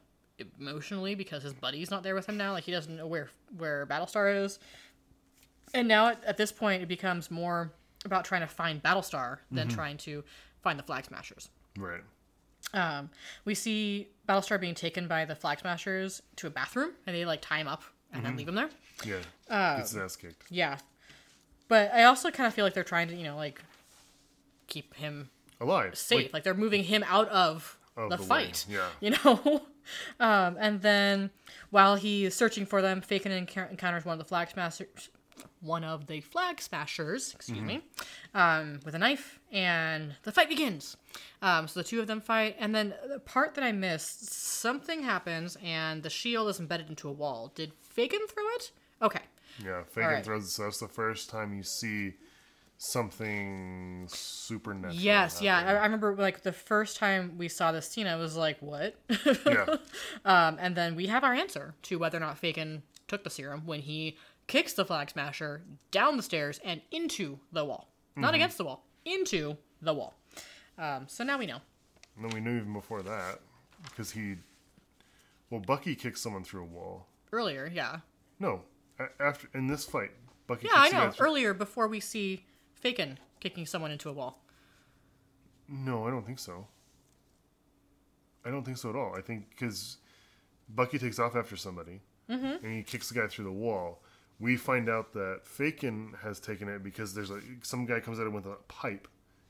[0.60, 2.52] emotionally because his buddy's not there with him now.
[2.52, 4.58] Like he doesn't know where where Battlestar is.
[5.72, 7.72] And now at, at this point, it becomes more
[8.04, 9.74] about trying to find Battlestar than Mm-hmm.
[9.76, 10.22] trying to
[10.62, 11.48] find the Flag Smashers.
[11.78, 12.02] Right.
[12.72, 13.10] Um,
[13.44, 17.40] we see Battlestar being taken by the Flag Smashers to a bathroom, and they like
[17.42, 18.24] tie him up and Mm-hmm.
[18.30, 18.68] then leave him there.
[19.04, 19.16] Yeah.
[19.50, 20.44] Uh, Gets his ass kicked.
[20.50, 20.78] Yeah,
[21.74, 23.60] but I also kind of feel like they're trying to, you know, like
[24.68, 25.96] keep him Alive.
[25.98, 26.32] safe.
[26.32, 28.64] Like, they're moving him out of Of the, the fight.
[28.68, 29.62] wedding, You know?
[30.20, 31.30] um, and then
[31.70, 35.10] while he's searching for them, Faken enc- encounters one of the flag smashers.
[35.60, 37.66] One of the flag smashers, excuse Mm-hmm.
[37.66, 37.82] me,
[38.34, 40.96] um, with a knife, and the fight begins.
[41.42, 45.02] Um, so the two of them fight, and then the part that I missed, something
[45.02, 47.50] happens, and the shield is embedded into a wall.
[47.54, 48.70] Did Faken throw it?
[49.02, 49.20] Okay.
[49.62, 50.24] Yeah, Fagin right.
[50.24, 50.54] throws.
[50.54, 52.14] So that's the first time you see
[52.76, 54.94] something supernatural.
[54.94, 55.58] Yes, yeah.
[55.58, 55.74] I.
[55.74, 58.96] I remember like the first time we saw this scene, I was like, "What?"
[59.46, 59.76] yeah,
[60.24, 63.62] um, and then we have our answer to whether or not Faken took the serum
[63.66, 68.58] when he kicks the flag smasher down the stairs and into the wall, not against
[68.58, 70.14] the wall, into the wall.
[70.78, 71.58] Um, so now we know.
[72.16, 73.38] and then we knew even before that
[73.84, 74.34] because he,
[75.50, 77.06] well, Bucky kicks someone through a wall.
[77.32, 77.98] Earlier, yeah,
[78.40, 78.62] No,
[79.20, 80.10] after in this fight,
[80.46, 80.66] Bucky.
[80.66, 81.12] yeah, I know.
[81.18, 82.44] Earlier, before we see
[82.82, 84.42] Faken kicking someone into a wall.
[85.68, 86.66] No, I don't think so.
[88.44, 89.14] I don't think so at all.
[89.16, 89.96] I think because
[90.68, 92.64] Bucky takes off after somebody Mm-hmm.
[92.64, 94.02] and he kicks the guy through the wall.
[94.40, 98.26] We find out that Fakin has taken it because there's a some guy comes at
[98.26, 99.08] him with a pipe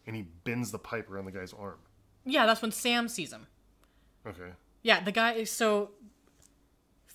[0.09, 1.78] and he bends the pipe around the guy's arm.
[2.24, 3.47] Yeah, that's when Sam sees him.
[4.26, 4.51] Okay.
[4.82, 5.34] Yeah, the guy.
[5.34, 5.92] Is so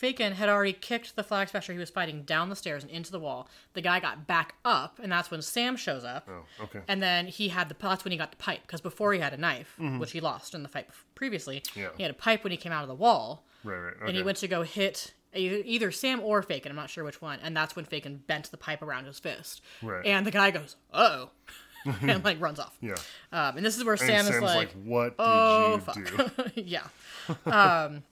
[0.01, 3.11] Faken had already kicked the flag smasher he was fighting down the stairs and into
[3.11, 3.49] the wall.
[3.73, 6.27] The guy got back up, and that's when Sam shows up.
[6.29, 6.79] Oh, okay.
[6.87, 9.33] And then he had the that's when he got the pipe because before he had
[9.33, 11.61] a knife, which he lost in the fight previously.
[11.61, 11.79] Mm-hmm.
[11.79, 11.87] Yeah.
[11.97, 13.93] He had a pipe when he came out of the wall, right, right.
[13.97, 14.05] Okay.
[14.07, 16.67] and he went to go hit either, Sam or Faken.
[16.69, 17.39] I'm not sure which one.
[17.43, 19.61] And that's when Faken bent the pipe around his fist.
[19.81, 20.05] Right.
[20.05, 21.29] And the guy goes, "Oh,"
[22.01, 22.77] and like runs off.
[22.81, 22.95] yeah.
[23.31, 26.35] Um, and this is where And Sam Sam's is like, "What did "Oh you fuck."
[26.55, 26.83] do?" yeah.
[27.45, 28.03] Um,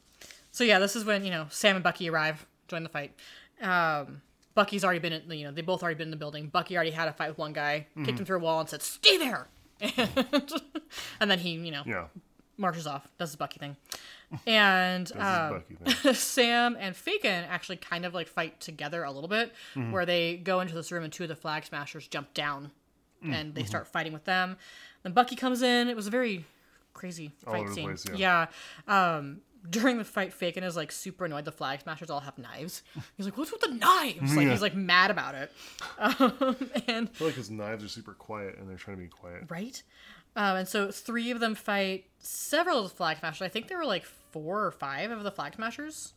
[0.58, 3.14] so yeah, this is when you know Sam and Bucky arrive, join the fight.
[3.62, 4.22] Um,
[4.56, 6.48] Bucky's already been, in, you know, they both already been in the building.
[6.48, 8.06] Bucky already had a fight with one guy, Mm-hmm.
[8.06, 9.48] kicked him through a wall, and said, "Stay there."
[9.80, 10.52] and,
[11.20, 12.06] and then he, you know, Yeah.
[12.58, 13.76] marches off, does his Bucky thing,
[14.48, 16.14] and um, is Bucky thing.
[16.16, 19.92] Sam and Faken actually kind of like fight together a little bit, Mm-hmm.
[19.92, 22.72] where they go into this room and two of the flag smashers jump down,
[23.24, 23.68] Mm, and they mm-hmm.
[23.68, 24.58] start fighting with them.
[25.04, 25.88] Then Bucky comes in.
[25.88, 26.46] It was a very
[26.94, 27.86] crazy fight scene.
[27.86, 28.48] place, yeah.
[28.88, 31.46] Um, during the fight, Faken is like super annoyed.
[31.46, 32.84] The flag smashers all have knives.
[33.16, 34.52] He's like, "What's with the knives?" Like Yeah.
[34.52, 35.52] he's like mad about it.
[36.00, 36.56] Um,
[36.88, 39.44] and I feel like his knives are super quiet and they're trying to be quiet.
[39.50, 39.82] right,
[40.36, 43.42] um, and so three of them fight several of the flag smashers.
[43.42, 46.14] I think there were like four or five of the flag smashers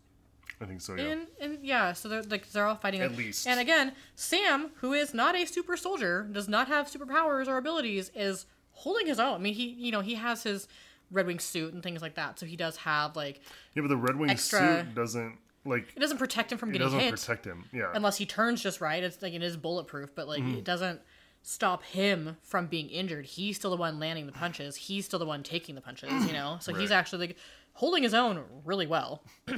[0.60, 0.94] I think so.
[0.96, 1.04] Yeah.
[1.04, 3.00] and and yeah, so they're like they're all fighting.
[3.00, 3.46] At least.
[3.46, 8.10] And again, Sam, who is not a super soldier, does not have superpowers or abilities,
[8.14, 9.34] is holding his own.
[9.36, 10.68] I mean, he you know he has his
[11.10, 13.40] Red Wing suit and things like that, so he does have like
[13.74, 16.72] yeah, but the Red Wing extra- suit doesn't like it doesn't protect him from it
[16.72, 17.64] getting doesn't hit protect him.
[17.72, 17.90] Yeah.
[17.94, 19.02] unless he turns just right.
[19.02, 20.58] It's like it is bulletproof, but like Mm-hmm.
[20.58, 21.00] it doesn't
[21.42, 23.24] stop him from being injured.
[23.26, 24.76] He's still the one landing the punches.
[24.76, 26.26] He's still the one taking the punches.
[26.26, 27.36] You know, so he's actually like
[27.74, 29.22] holding his own really well.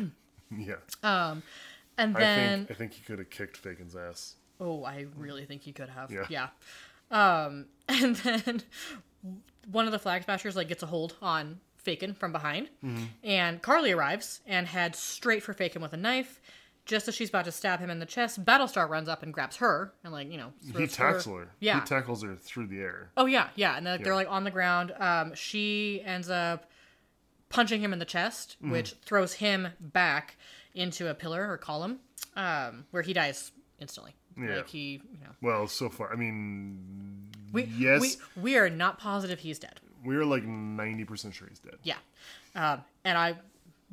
[0.56, 0.74] yeah.
[1.02, 1.42] Um,
[1.98, 4.36] and I then think I think he could have kicked Fakin's ass.
[4.60, 6.10] Oh, I really think he could have.
[6.10, 6.26] Yeah.
[6.28, 6.48] Yeah.
[7.10, 8.62] Um, and then
[9.72, 13.04] one of the flag smashers like gets a hold on Faken from behind, Mm-hmm.
[13.24, 16.40] and Karli arrives and heads straight for Faken with a knife.
[16.84, 19.56] Just as she's about to stab him in the chest, Battlestar runs up and grabs
[19.56, 21.48] her and like you know He tackles her.
[21.60, 21.80] Yeah.
[21.80, 23.10] He tackles her through the air.
[23.16, 24.92] Oh yeah, yeah, and they're, they're like on the ground.
[24.98, 26.68] Um, she ends up
[27.50, 28.72] punching him in the chest, Mm-hmm.
[28.72, 30.36] which throws him back
[30.74, 31.98] into a pillar or column,
[32.36, 34.14] um, where he dies instantly.
[34.36, 34.56] Yeah.
[34.56, 38.98] Like he, you know, Well, so far, I mean, we, yes, we we are not
[38.98, 39.80] positive he's dead.
[40.04, 41.76] we're like ninety percent sure he's dead.
[41.82, 41.96] Yeah,
[42.54, 43.36] um, and I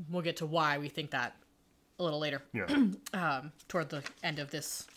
[0.09, 1.35] will get to why we think that
[1.99, 2.65] a little later, Yeah,
[3.13, 4.87] um, toward the end of this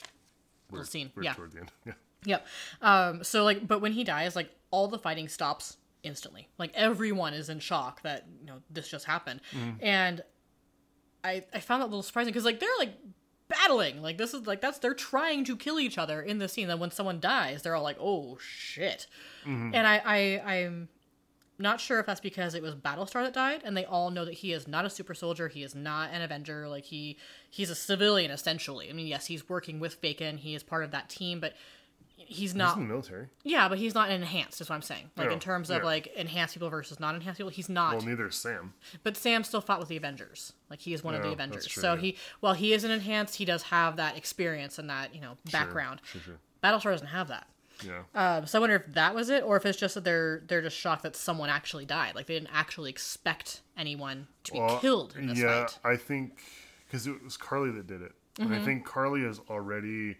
[0.70, 1.10] little scene.
[1.14, 1.72] we're yeah, toward the end.
[1.86, 1.92] Yeah,
[2.24, 2.46] Yep.
[2.80, 6.48] Um, so like, but when he dies, like all the fighting stops instantly.
[6.58, 9.40] Like everyone is in shock that you know this just happened,
[9.80, 10.22] and
[11.24, 12.94] I I found that a little surprising because like they're like
[13.52, 14.02] battling.
[14.02, 16.68] Like this is like that's they're trying to kill each other in the scene.
[16.68, 19.06] Then when someone dies, they're all like, oh shit,
[19.44, 19.74] mm-hmm.
[19.74, 20.88] and I I I'm
[21.58, 24.34] not sure if that's because it was Battlestar that died, and they all know that
[24.34, 25.48] he is not a super soldier.
[25.48, 26.68] He is not an Avenger.
[26.68, 27.16] Like he,
[27.50, 28.90] he's a civilian essentially.
[28.90, 30.38] I mean, yes, he's working with Bacon.
[30.38, 31.54] He is part of that team, but
[32.26, 32.76] he's he's not.
[32.76, 33.28] in the military.
[33.44, 34.60] Yeah, but he's not enhanced.
[34.60, 35.10] Is what I'm saying.
[35.16, 35.84] Like Yeah, in terms of yeah.
[35.84, 37.96] like enhanced people versus not enhanced people, he's not.
[37.96, 38.74] Well, neither is Sam.
[39.02, 40.52] but Sam still fought with the Avengers.
[40.70, 41.66] Like he is one of the Avengers.
[41.66, 42.00] true, so yeah.
[42.00, 46.00] he, while he isn't enhanced, he does have that experience and that you know background.
[46.04, 46.38] Sure, sure.
[46.62, 47.46] Battlestar doesn't have that.
[47.84, 48.02] Yeah.
[48.14, 50.62] Um, so I wonder if that was it, or if it's just that they're they're
[50.62, 52.14] just shocked that someone actually died.
[52.14, 55.78] Like they didn't actually expect anyone to be Well, killed in this yeah, fight.
[55.84, 56.38] I think
[56.86, 58.62] because it was Karli that did it, and Mm-hmm.
[58.62, 60.16] I think Karli is already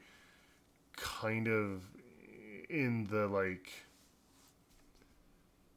[0.96, 1.82] kind of
[2.73, 3.70] in the like.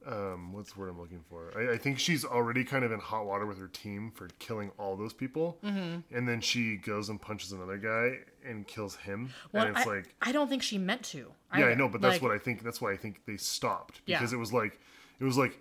[0.07, 1.51] um, what's the word I'm looking for?
[1.57, 4.71] I, I think she's already kind of in hot water with her team for killing
[4.77, 6.15] all those people, mm-hmm.
[6.15, 9.89] and then she goes and punches another guy and kills him, Well, and it's I,
[9.89, 11.17] like, I don't think she meant to.
[11.17, 11.75] yeah, I either.
[11.75, 12.61] know, but that's Like, what I think.
[12.63, 14.19] That's why I think they stopped Yeah.
[14.19, 14.79] because it was like,
[15.19, 15.59] it was like,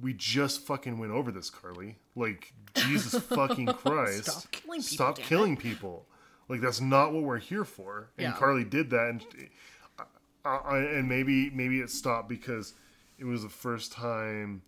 [0.00, 1.96] we just fucking went over this, Karli.
[2.14, 6.06] Like, Jesus fucking Christ, Stop killing people, Stop killing people.
[6.48, 8.10] Like that's not what we're here for.
[8.16, 8.32] And Yeah.
[8.38, 9.24] Karli did that, and
[10.46, 12.74] uh, and maybe maybe it stopped because
[13.18, 14.62] it was the first time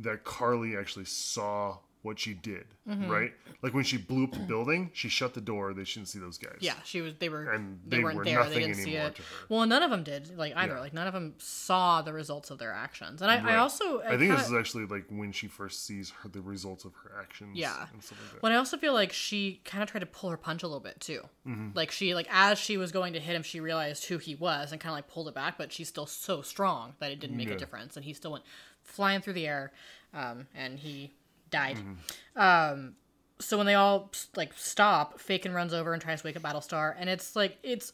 [0.00, 2.64] that Karli actually saw what she did.
[2.88, 3.10] Mm-hmm.
[3.10, 3.32] Right,
[3.62, 5.74] like when she blew up the building, she shut the door.
[5.74, 6.56] They shouldn't see those guys.
[6.60, 7.14] Yeah, she was.
[7.18, 7.50] They were.
[7.50, 8.42] And they, they weren't were there.
[8.44, 9.18] They didn't see it.
[9.50, 10.36] Well, none of them did.
[10.38, 10.74] Like either.
[10.74, 10.80] Yeah.
[10.80, 13.20] Like none of them saw the results of their actions.
[13.20, 14.00] And I, I also.
[14.00, 16.94] I think kinda- this is actually like when she first sees her, the results of
[17.04, 17.58] her actions.
[17.58, 17.86] Yeah.
[17.92, 18.40] and stuff like that.
[18.40, 20.80] But I also feel like she kind of tried to pull her punch a little
[20.80, 21.20] bit too.
[21.46, 21.70] Mm-hmm.
[21.74, 24.72] Like she, like as she was going to hit him, she realized who he was
[24.72, 25.58] and kind of like pulled it back.
[25.58, 27.54] But she's still so strong that it didn't make Yeah.
[27.54, 28.44] a difference, and he still went
[28.82, 29.70] flying through the air,
[30.14, 31.12] um, and he
[31.50, 31.76] died.
[31.76, 32.40] Mm-hmm.
[32.40, 32.94] Um,
[33.40, 36.94] so when they all like stop, Fakin runs over and tries to wake up Battlestar,
[36.98, 37.92] and it's like it's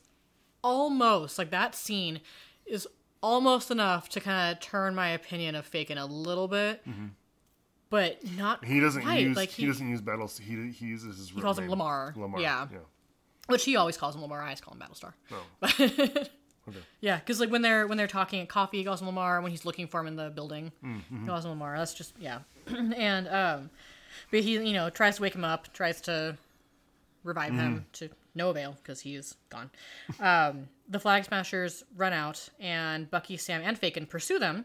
[0.62, 2.20] almost like that scene
[2.66, 2.86] is
[3.22, 6.82] almost enough to kind of turn my opinion of Fakin a little bit.
[7.90, 8.72] But not Mm-hmm.
[8.72, 9.20] he doesn't quite.
[9.20, 10.38] use like he, doesn't use battles.
[10.38, 11.30] He he uses his.
[11.30, 12.12] He calls him Lamar.
[12.16, 12.40] Lamar.
[12.40, 12.66] Yeah.
[12.72, 12.78] yeah.
[13.46, 14.40] which he always calls him Lamar.
[14.40, 15.12] I always call him Battlestar.
[15.30, 16.24] Oh.
[16.68, 16.78] Okay.
[17.00, 19.40] Yeah, because like when they're when they're talking at coffee, him Lamar.
[19.40, 21.26] When he's looking for him in the building, Mm-hmm.
[21.26, 21.76] calls him Lamar.
[21.76, 22.38] That's just yeah.
[22.96, 23.70] and um,
[24.30, 26.36] but he you know tries to wake him up, tries to
[27.22, 27.60] revive Mm-hmm.
[27.60, 29.70] him to no avail because he is gone.
[30.20, 34.64] um, the Flag Smashers run out, and Bucky, Sam, and Fakin pursue them.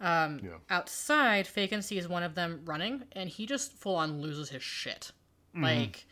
[0.00, 0.50] Um, yeah.
[0.70, 5.12] Outside, Fakin sees one of them running, and he just full on loses his shit.
[5.54, 5.64] Mm-hmm.
[5.64, 6.06] Like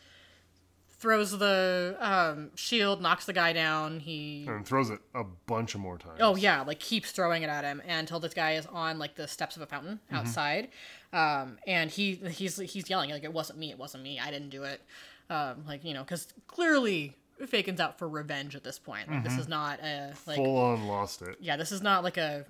[0.99, 4.01] throws the um, shield, knocks the guy down.
[4.01, 6.19] He And throws it a bunch of more times.
[6.21, 9.29] Oh yeah, like keeps throwing it at him until this guy is on like the
[9.29, 10.69] steps of a fountain outside,
[11.13, 14.51] um, and he he's he's yelling like it wasn't me, it wasn't me, I didn't
[14.51, 14.83] do it,
[15.31, 19.09] um, like you know, because clearly Fakin's out for revenge at this point.
[19.11, 21.37] Like this is not a like Full on lost it.
[21.41, 22.45] yeah, this is not like a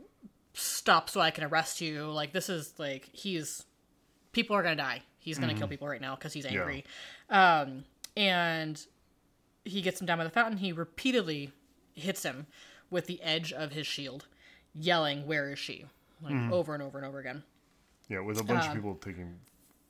[0.55, 2.07] stop so I can arrest you.
[2.07, 3.65] Like this is like he's
[4.33, 5.03] people are gonna die.
[5.19, 6.87] He's gonna kill people right now because he's angry.
[7.29, 7.85] Um,
[8.19, 8.85] and
[9.65, 10.59] he gets him down by the fountain.
[10.59, 11.53] He repeatedly
[11.95, 12.47] hits him
[12.91, 14.27] with the edge of his shield,
[14.75, 15.87] yelling, "Where is she?"
[16.21, 16.53] Like mm.
[16.53, 17.45] over and over and over again.
[18.09, 19.39] Yeah, with a bunch of um, people taking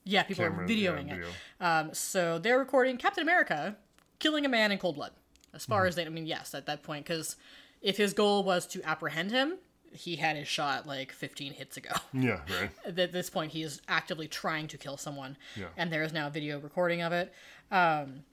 [0.03, 1.15] Yeah, people are videoing yeah, it.
[1.15, 1.27] video.
[1.59, 3.77] Um, so they're recording Captain America
[4.19, 5.13] killing a man in cold blood.
[5.53, 5.87] As far mm.
[5.87, 7.35] as they, I mean, yes, at that point, because
[7.81, 9.57] if his goal was to apprehend him,
[9.93, 11.91] he had his shot like 15 hits ago.
[12.13, 12.69] Yeah, right.
[12.99, 15.67] At this point, he is actively trying to kill someone, Yeah.
[15.77, 17.33] and there is now a video recording of it.
[17.71, 18.23] Um,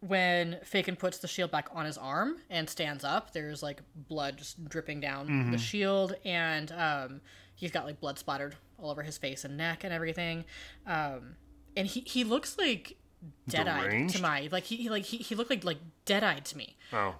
[0.00, 4.38] when Fakin puts the shield back on his arm and stands up, there's like blood
[4.38, 7.20] just dripping down the shield, and um,
[7.54, 10.46] he's got like blood splattered all over his face and neck and everything.
[10.86, 11.36] Um,
[11.76, 12.96] and he, he looks like
[13.46, 15.76] dead eyed to my like he, he like he, he looked like like
[16.06, 17.14] dead eyed to me Oh,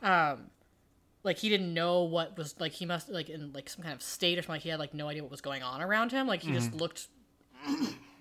[1.22, 4.02] like he didn't know what was like he must like in like some kind of
[4.02, 6.26] state or something like he had like no idea what was going on around him.
[6.26, 7.08] Like he just looked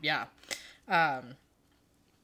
[0.02, 0.26] yeah.
[0.88, 1.36] Um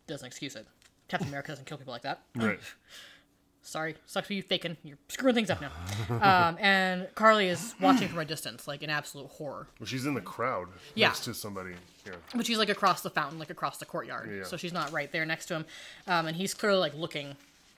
[0.07, 0.67] doesn't excuse it.
[1.07, 2.21] Captain america doesn't kill people like that.
[2.35, 2.59] Right.
[3.61, 3.95] sorry.
[4.05, 5.71] Sucks for you faking you're screwing things up now.
[6.49, 9.67] Um and karli is watching from a distance like in absolute horror.
[9.79, 11.07] Well, she's in the crowd Yeah.
[11.07, 11.71] next to somebody.
[12.05, 12.13] Yeah.
[12.35, 14.29] but she's like across the fountain like across the courtyard.
[14.31, 14.43] Yeah.
[14.43, 15.65] so she's not right there next to him.
[16.07, 17.35] Um and he's clearly like looking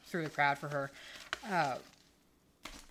[0.07, 0.91] through the crowd for her.
[1.49, 1.75] Uh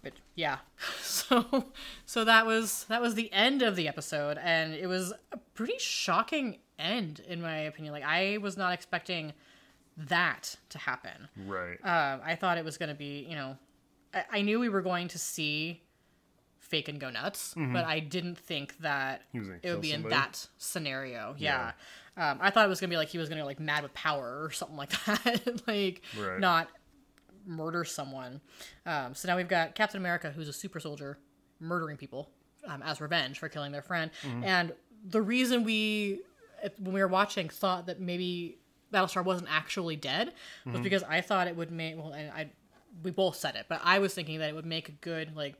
[0.07, 0.59] but yeah
[1.03, 1.67] so
[2.05, 5.79] so that was that was the end of the episode and it was a pretty
[5.79, 9.33] shocking end in my opinion like i was not expecting
[9.97, 11.79] that to happen Right.
[11.85, 13.57] um, I thought it was going to be, you know,
[14.13, 15.81] I, I knew we were going to see
[16.59, 19.93] Fake and go nuts, but I didn't think that He was gonna it would be
[19.93, 21.35] in that scenario.
[21.39, 21.73] Yeah.
[22.19, 23.85] Um, I thought it was going to be like he was going to like mad
[23.85, 26.41] with power or something like that, like Right.
[26.41, 26.69] not
[27.47, 28.41] murder someone.
[28.85, 31.19] Um, so now we've got Captain America, who's a super soldier,
[31.61, 32.29] murdering people
[32.67, 34.11] um, as revenge for killing their friend.
[34.27, 34.45] Mm-hmm.
[34.45, 34.73] And
[35.09, 36.21] the reason we,
[36.79, 38.59] when we were watching, thought that maybe
[38.93, 40.29] Battlestar wasn't actually dead
[40.61, 40.73] Mm-hmm.
[40.73, 41.97] was because I thought it would make.
[41.97, 42.51] Well, and I,
[43.03, 45.55] we both said it, but I was thinking that it would make a good like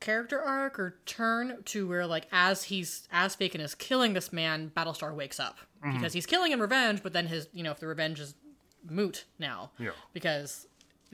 [0.00, 4.70] character arc or turn to where like as he's as Fakin is killing this man,
[4.76, 5.98] Battlestar wakes up Mm-hmm.
[5.98, 8.34] because he's killing in revenge, but then his you know if the revenge is
[8.88, 9.90] moot now Yeah.
[10.12, 10.66] because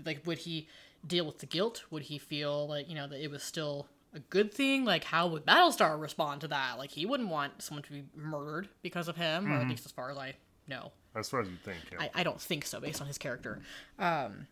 [0.04, 0.68] like would he
[1.06, 1.84] deal with the guilt?
[1.90, 4.84] Would he feel like you know that it was still a good thing?
[4.84, 6.78] Like how would Battlestar respond to that?
[6.78, 9.92] Like he wouldn't want someone to be murdered because of him, or at least as
[9.92, 10.34] far as I
[10.66, 10.92] know.
[11.14, 11.78] as far as you think.
[11.92, 11.98] Yeah.
[12.02, 13.60] I, I don't think so based on his character.
[13.98, 14.46] Um,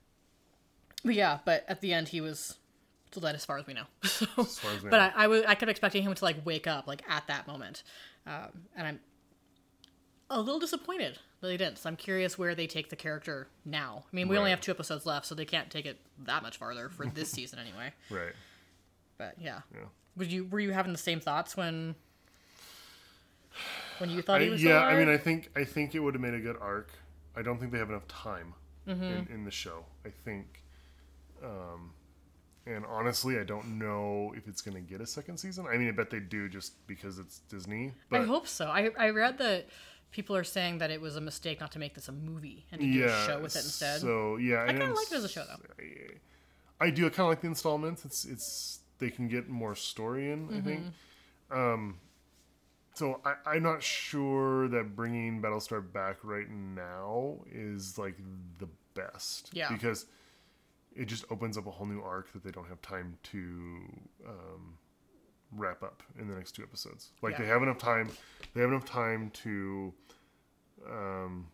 [1.05, 2.57] but yeah, but at the end he was
[3.13, 3.85] So that as far as we know.
[4.05, 5.11] So, As as we but know.
[5.17, 7.83] I, I, was, I kept expecting him to like wake up like at that moment,
[8.27, 9.01] um, and I'm
[10.31, 11.79] a little disappointed they didn't.
[11.79, 14.05] So I'm curious where they take the character now.
[14.13, 16.57] I mean, we only have two episodes left, so they can't take it that much
[16.59, 17.93] farther for this season anyway.
[18.11, 18.33] right.
[19.19, 19.87] But yeah, Yeah.
[20.17, 21.95] would you were you having the same thoughts when
[23.99, 24.63] when you thought I, he was?
[24.63, 26.91] yeah, I mean, I think I think it would have made a good arc.
[27.37, 28.55] I don't think they have enough time
[28.89, 29.03] Mm-hmm.
[29.05, 29.85] in, in the show.
[30.07, 30.63] I think,
[31.45, 31.91] um,
[32.67, 35.67] and honestly, I don't know if it's going to get a second season.
[35.71, 37.93] I mean, I bet they do just because it's Disney.
[38.09, 38.69] But I hope so.
[38.69, 39.67] I I read that
[40.11, 42.81] people are saying that it was a mistake not to make this a movie and
[42.81, 44.01] to do yeah, a show with it instead.
[44.01, 45.85] So yeah, I kind of like it as a show though.
[46.81, 47.07] I do.
[47.07, 48.05] I kind of like the installments.
[48.05, 50.49] It's it's they can get more story in.
[50.57, 50.81] I think.
[51.51, 51.59] Mm-hmm.
[51.59, 51.99] Um,
[52.95, 58.17] so I, I'm not sure that bringing Battlestar back right now is like
[58.59, 59.51] the best.
[59.53, 59.71] Yeah.
[59.71, 60.07] Because
[60.97, 63.39] it just opens up a whole new arc that they don't have time to
[64.27, 64.79] um,
[65.53, 67.11] wrap up in the next two episodes.
[67.23, 67.39] Like Yeah.
[67.43, 68.09] they have enough time.
[68.55, 69.93] They have enough time to.
[70.89, 71.49] Um,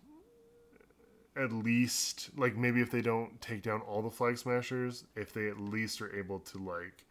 [1.36, 5.48] at least like maybe if they don't take down all the flag smashers if they
[5.48, 7.04] at least are able to like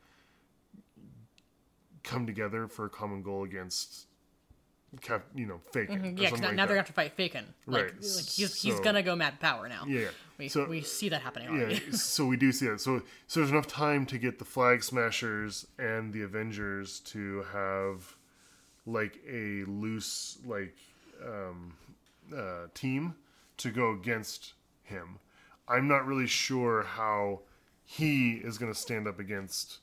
[2.03, 4.07] come together for a common goal against
[5.01, 5.97] Cap, you know, faking.
[5.97, 6.17] Mm-hmm.
[6.17, 7.43] Yeah, because now, now they're gonna have to fight Faken.
[7.65, 9.85] Like, Right, like he's he's so- gonna go mad power now.
[9.87, 10.07] Yeah, yeah.
[10.37, 11.75] we So- we see that happening Already.
[11.85, 12.79] yeah, so we do see that.
[12.79, 18.15] So so there's enough time to get the flag smashers and the Avengers to have
[18.85, 20.75] like a loose like
[21.25, 21.73] um,
[22.35, 23.15] uh, team
[23.57, 24.53] to go against
[24.83, 25.19] him.
[25.67, 27.39] I'm not really sure how
[27.85, 29.79] he is going to stand up against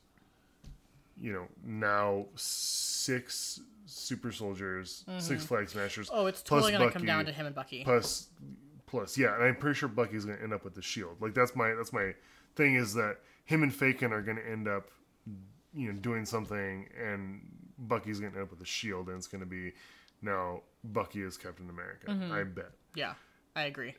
[1.21, 3.61] you know now six
[3.91, 6.09] super soldiers, six flag smashers.
[6.13, 7.83] oh, it's totally gonna come down to him and Bucky.
[7.85, 8.29] plus
[8.87, 11.55] plus yeah and i'm pretty sure bucky's gonna end up with the shield like that's
[11.55, 12.13] my that's my
[12.57, 14.91] thing is that him and fakin are gonna end up
[15.73, 17.41] you know doing something and
[17.79, 19.73] bucky's gonna end up with the shield and it's gonna be
[20.23, 22.33] now bucky is captain america Mm-hmm.
[22.33, 23.15] i bet yeah,
[23.55, 23.95] I agree.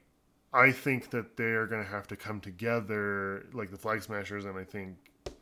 [0.53, 4.65] i think that they're gonna have to come together like the flag smashers and i
[4.65, 4.97] think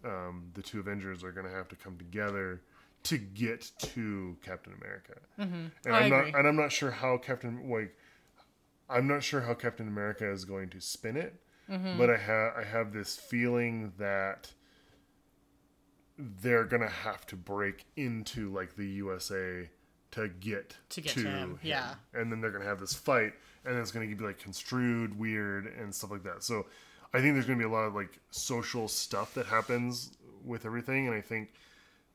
[0.05, 2.61] um, the two avengers are gonna have to come together
[3.03, 6.31] to get to captain america and I i'm agree.
[6.31, 7.95] not and i'm not sure how captain like
[8.91, 11.35] I'm not sure how Captain America is going to spin it,
[11.69, 11.99] Mm-hmm.
[11.99, 14.51] but I have I have this feeling that
[16.17, 19.69] they're gonna have to break into like the USA
[20.11, 21.93] to get To get to him, yeah.
[22.13, 25.93] and then they're gonna have this fight, and it's gonna be like construed weird and
[25.93, 26.43] stuff like that.
[26.43, 26.65] So
[27.13, 31.07] I think there's gonna be a lot of like social stuff that happens with everything,
[31.07, 31.53] and I think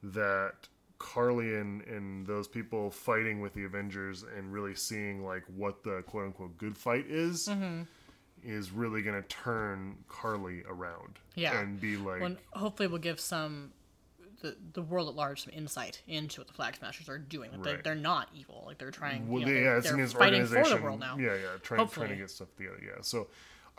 [0.03, 0.69] that
[0.99, 6.03] Karli and, and those people fighting with the Avengers and really seeing like what the
[6.07, 7.83] quote unquote good fight is Mm-hmm.
[8.45, 11.19] is really gonna turn Karli around.
[11.35, 11.59] Yeah.
[11.61, 13.73] And be like When hopefully we'll give some
[14.41, 17.51] the the world at large some insight into what the Flag Smashers are doing.
[17.53, 17.85] Like they're, Right.
[17.85, 18.65] they're not evil.
[18.67, 19.29] Like they're trying.
[19.29, 21.17] well, you know, yeah, they're, it's they're fighting for the world now.
[21.19, 22.79] Yeah, yeah, trying trying to get stuff together.
[22.85, 23.01] Yeah.
[23.03, 23.29] So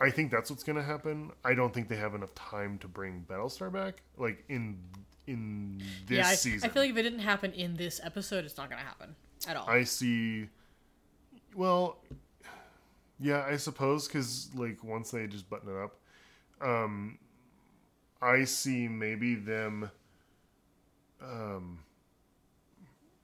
[0.00, 1.30] I think that's what's gonna happen.
[1.44, 4.02] I don't think they have enough time to bring Battlestar back.
[4.16, 4.78] Like in
[5.26, 6.68] in this yeah, I, season.
[6.68, 9.16] I feel like if it didn't happen in this episode, it's not going to happen
[9.48, 9.68] at all.
[9.68, 10.48] I see.
[11.54, 11.98] Well,
[13.18, 15.96] yeah, I suppose because like once they just button it up,
[16.60, 17.18] um,
[18.20, 19.90] I see maybe them,
[21.22, 21.78] um,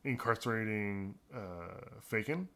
[0.05, 2.49] incarcerating uh, Fakin,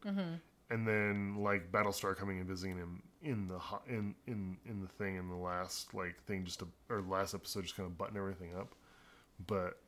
[0.69, 4.87] and then like Battlestar coming and visiting him in the ho- in in in the
[4.87, 8.17] thing in the last like thing just to or last episode just kind of button
[8.17, 8.73] everything up,
[9.45, 9.79] but.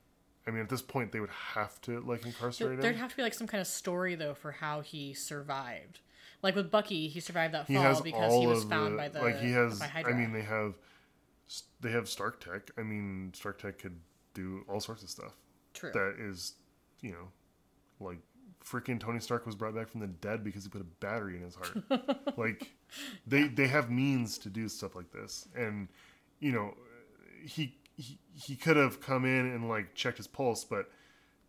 [0.48, 2.82] I mean, at this point, they would have to like incarcerate him.
[2.82, 6.00] There'd have to be like some kind of story though for how he survived.
[6.42, 9.10] Like with Bucky, he survived that he fall has because he was found the, by
[9.10, 10.76] the like he has i mean they have
[11.82, 14.00] they have stark tech i mean stark tech could
[14.34, 15.34] do all sorts of stuff
[15.74, 15.92] True.
[15.94, 16.54] that is
[17.02, 18.20] you know like
[18.64, 21.44] freaking tony stark was brought back from the dead because he put a battery in
[21.44, 22.04] his heart
[22.38, 22.72] like
[23.26, 25.88] they they have means to do stuff like this and
[26.40, 26.74] you know
[27.44, 30.90] he he, he could have come in and like checked his pulse but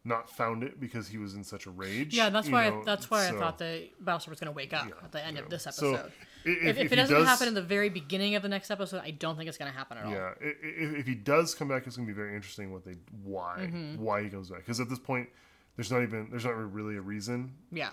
[0.04, 2.70] not found it because he was in such a rage yeah, that's why.
[2.70, 5.12] know, that's why so- I thought that Battlestar was going to wake up Yeah, at
[5.12, 5.42] the end yeah.
[5.42, 5.96] of this episode.
[5.96, 8.70] i- if, if, if it doesn't does- happen in the very beginning of the next
[8.70, 10.10] episode, I don't think it's going to happen at all.
[10.12, 12.84] Yeah, i- i- if he does come back, it's going to be very interesting what
[12.84, 14.02] they why Mm-hmm.
[14.02, 14.60] why he comes back.
[14.60, 15.28] Because at this point,
[15.76, 17.52] there's not even there's not really a reason.
[17.70, 17.90] Yeah.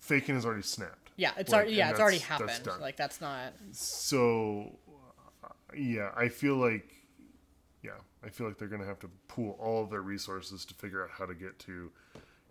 [0.00, 1.10] Faking has already snapped.
[1.18, 2.80] Yeah, it's Like, already yeah, it's already that's- that's happened.
[2.82, 4.78] like that's not So,
[5.44, 6.88] uh, yeah, I feel like
[8.24, 11.02] I feel like they're going to have to pool all of their resources to figure
[11.02, 11.90] out how to get to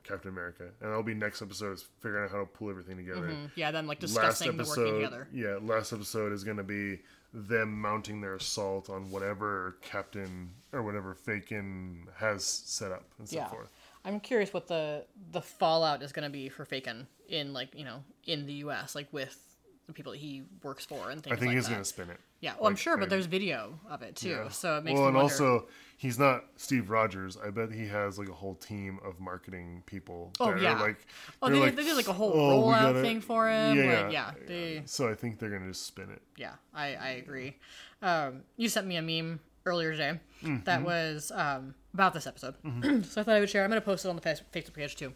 [0.04, 3.28] Captain America, and that'll be next episode is figuring out how to pull everything together.
[3.28, 3.46] Mm-hmm.
[3.56, 5.28] Yeah, them like Last discussing the working episode, together.
[5.32, 7.00] yeah, last episode is going to be
[7.34, 13.36] them mounting their assault on whatever Captain or whatever Fakin has set up and so
[13.36, 13.48] Yeah.
[13.50, 13.72] forth.
[14.04, 17.84] I'm curious what the the fallout is going to be for Fakin in like you
[17.84, 18.96] know in the U.S.
[18.96, 19.38] like with
[19.86, 22.10] the people that he works for and things I think like he's going to spin
[22.10, 22.20] it.
[22.42, 24.48] Yeah, well, I'm like, sure, but there's video of it too, Yeah.
[24.50, 25.32] so it makes well, me and wonder.
[25.34, 25.68] also
[25.98, 27.38] he's not Steve Rogers.
[27.46, 30.32] I bet he has like a whole team of marketing people.
[30.40, 30.80] Oh, that are, yeah.
[30.80, 31.06] like
[31.42, 33.78] oh, they, they did like a whole "Oh, rollout gotta-" thing for him.
[33.78, 36.22] Yeah, like, yeah, they, So I think they're gonna just spin it.
[36.38, 37.58] yeah, I I agree.
[38.02, 40.64] Um, you sent me a meme earlier today Mm-hmm.
[40.64, 42.56] that was um, about this episode,
[43.06, 43.66] so I thought I would share.
[43.66, 45.12] I'm going to post it on the Facebook page too.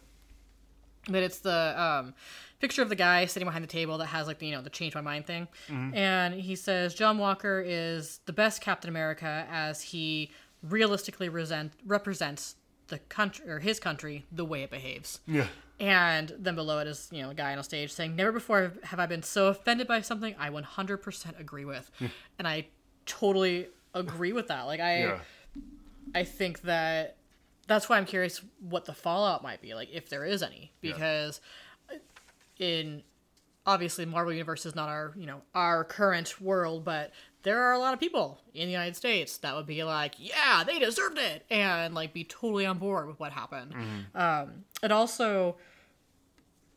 [1.08, 2.14] But it's the um,
[2.60, 4.70] picture of the guy sitting behind the table that has like the you know the
[4.70, 5.94] change my mind thing, Mm-hmm.
[5.94, 10.30] and he says John Walker is the best Captain America as he
[10.62, 12.56] realistically resent, represents
[12.88, 15.20] the country or his country the way it behaves.
[15.26, 15.46] Yeah.
[15.80, 18.72] And then below it is, you know, a guy on a stage saying, Never before
[18.84, 21.90] have I been so offended by something I 100% agree with.
[22.38, 22.66] and I
[23.06, 24.62] totally agree with that.
[24.62, 25.18] Like, I, Yeah.
[26.14, 27.16] I think that
[27.66, 30.72] that's why I'm curious what the fallout might be, like, if there is any.
[30.80, 31.40] Because
[32.58, 33.02] in
[33.66, 37.12] obviously Marvel Universe is not our, you know, our current world, but
[37.42, 40.64] there are a lot of people in the United States that would be like, yeah,
[40.64, 43.74] they deserved it, and like be totally on board with what happened.
[44.14, 45.56] Um, and also,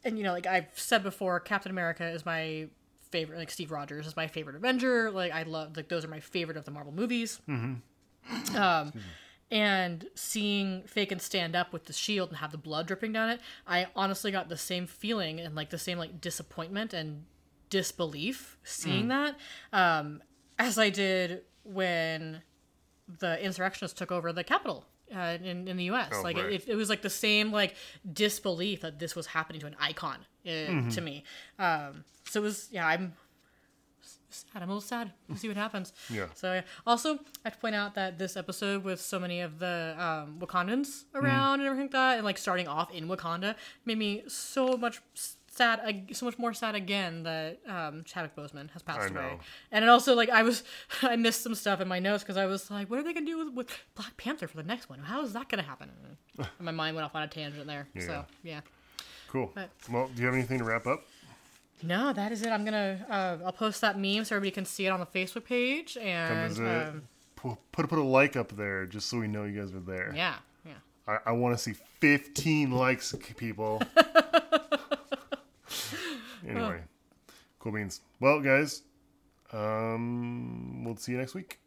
[0.04, 2.68] and you know, like I've said before, Captain America is my
[3.12, 3.38] favorite.
[3.38, 5.12] Like Steve Rogers is my favorite Avenger.
[5.12, 7.40] Like I love, like those are my favorite of the Marvel movies.
[8.56, 8.94] Um,
[9.50, 13.40] and seeing Fakin stand up with the shield and have the blood dripping down it,
[13.66, 17.24] I honestly got the same feeling and like the same like disappointment and
[17.70, 19.36] disbelief seeing that
[19.74, 20.22] um,
[20.58, 22.42] as I did when
[23.20, 26.10] the insurrectionists took over the Capitol uh, in in the U.S.
[26.14, 26.54] Oh, like right.
[26.54, 27.76] it, it was like the same like
[28.12, 30.90] disbelief that this was happening to an icon uh, Mm-hmm.
[30.90, 31.24] to me.
[31.60, 33.14] Um, so it was yeah, I'm
[34.30, 34.62] sad.
[34.62, 35.94] I'm a little sad We'll see what happens.
[36.10, 36.28] Yeah.
[36.36, 36.62] So yeah.
[36.86, 40.40] also, I have to point out that this episode with so many of the um,
[40.40, 41.22] Wakandans Mm.
[41.24, 43.56] around and everything like that, and like starting off in Wakanda,
[43.86, 45.02] made me so much
[45.50, 49.14] sad, so much more sad again that um, Chadwick Boseman has passed I away.
[49.14, 49.40] know.
[49.72, 50.64] And it also like I was,
[51.02, 53.26] I missed some stuff in my notes because I was like, what are they gonna
[53.26, 55.00] do with, with Black Panther for the next one?
[55.00, 55.90] How is that gonna happen?
[56.38, 57.88] And my mind went off on a tangent there.
[57.96, 58.02] Yeah.
[58.06, 58.60] So yeah.
[59.30, 59.52] Cool.
[59.56, 61.02] But- Well, do you have anything to wrap up?
[61.84, 62.50] No, that is it.
[62.50, 65.46] I'm gonna uh, I'll post that meme so everybody can see it on the Facebook
[65.46, 67.04] page and um,
[67.36, 70.12] Pu- put put a like up there just so we know you guys are there.
[70.16, 70.36] yeah,
[70.66, 70.74] yeah.
[71.08, 73.82] I, I want to see 15 likes, people.
[76.48, 76.82] anyway,
[77.60, 78.02] cool beans.
[78.20, 78.82] Well, guys,
[79.54, 81.60] um, we'll see you next week.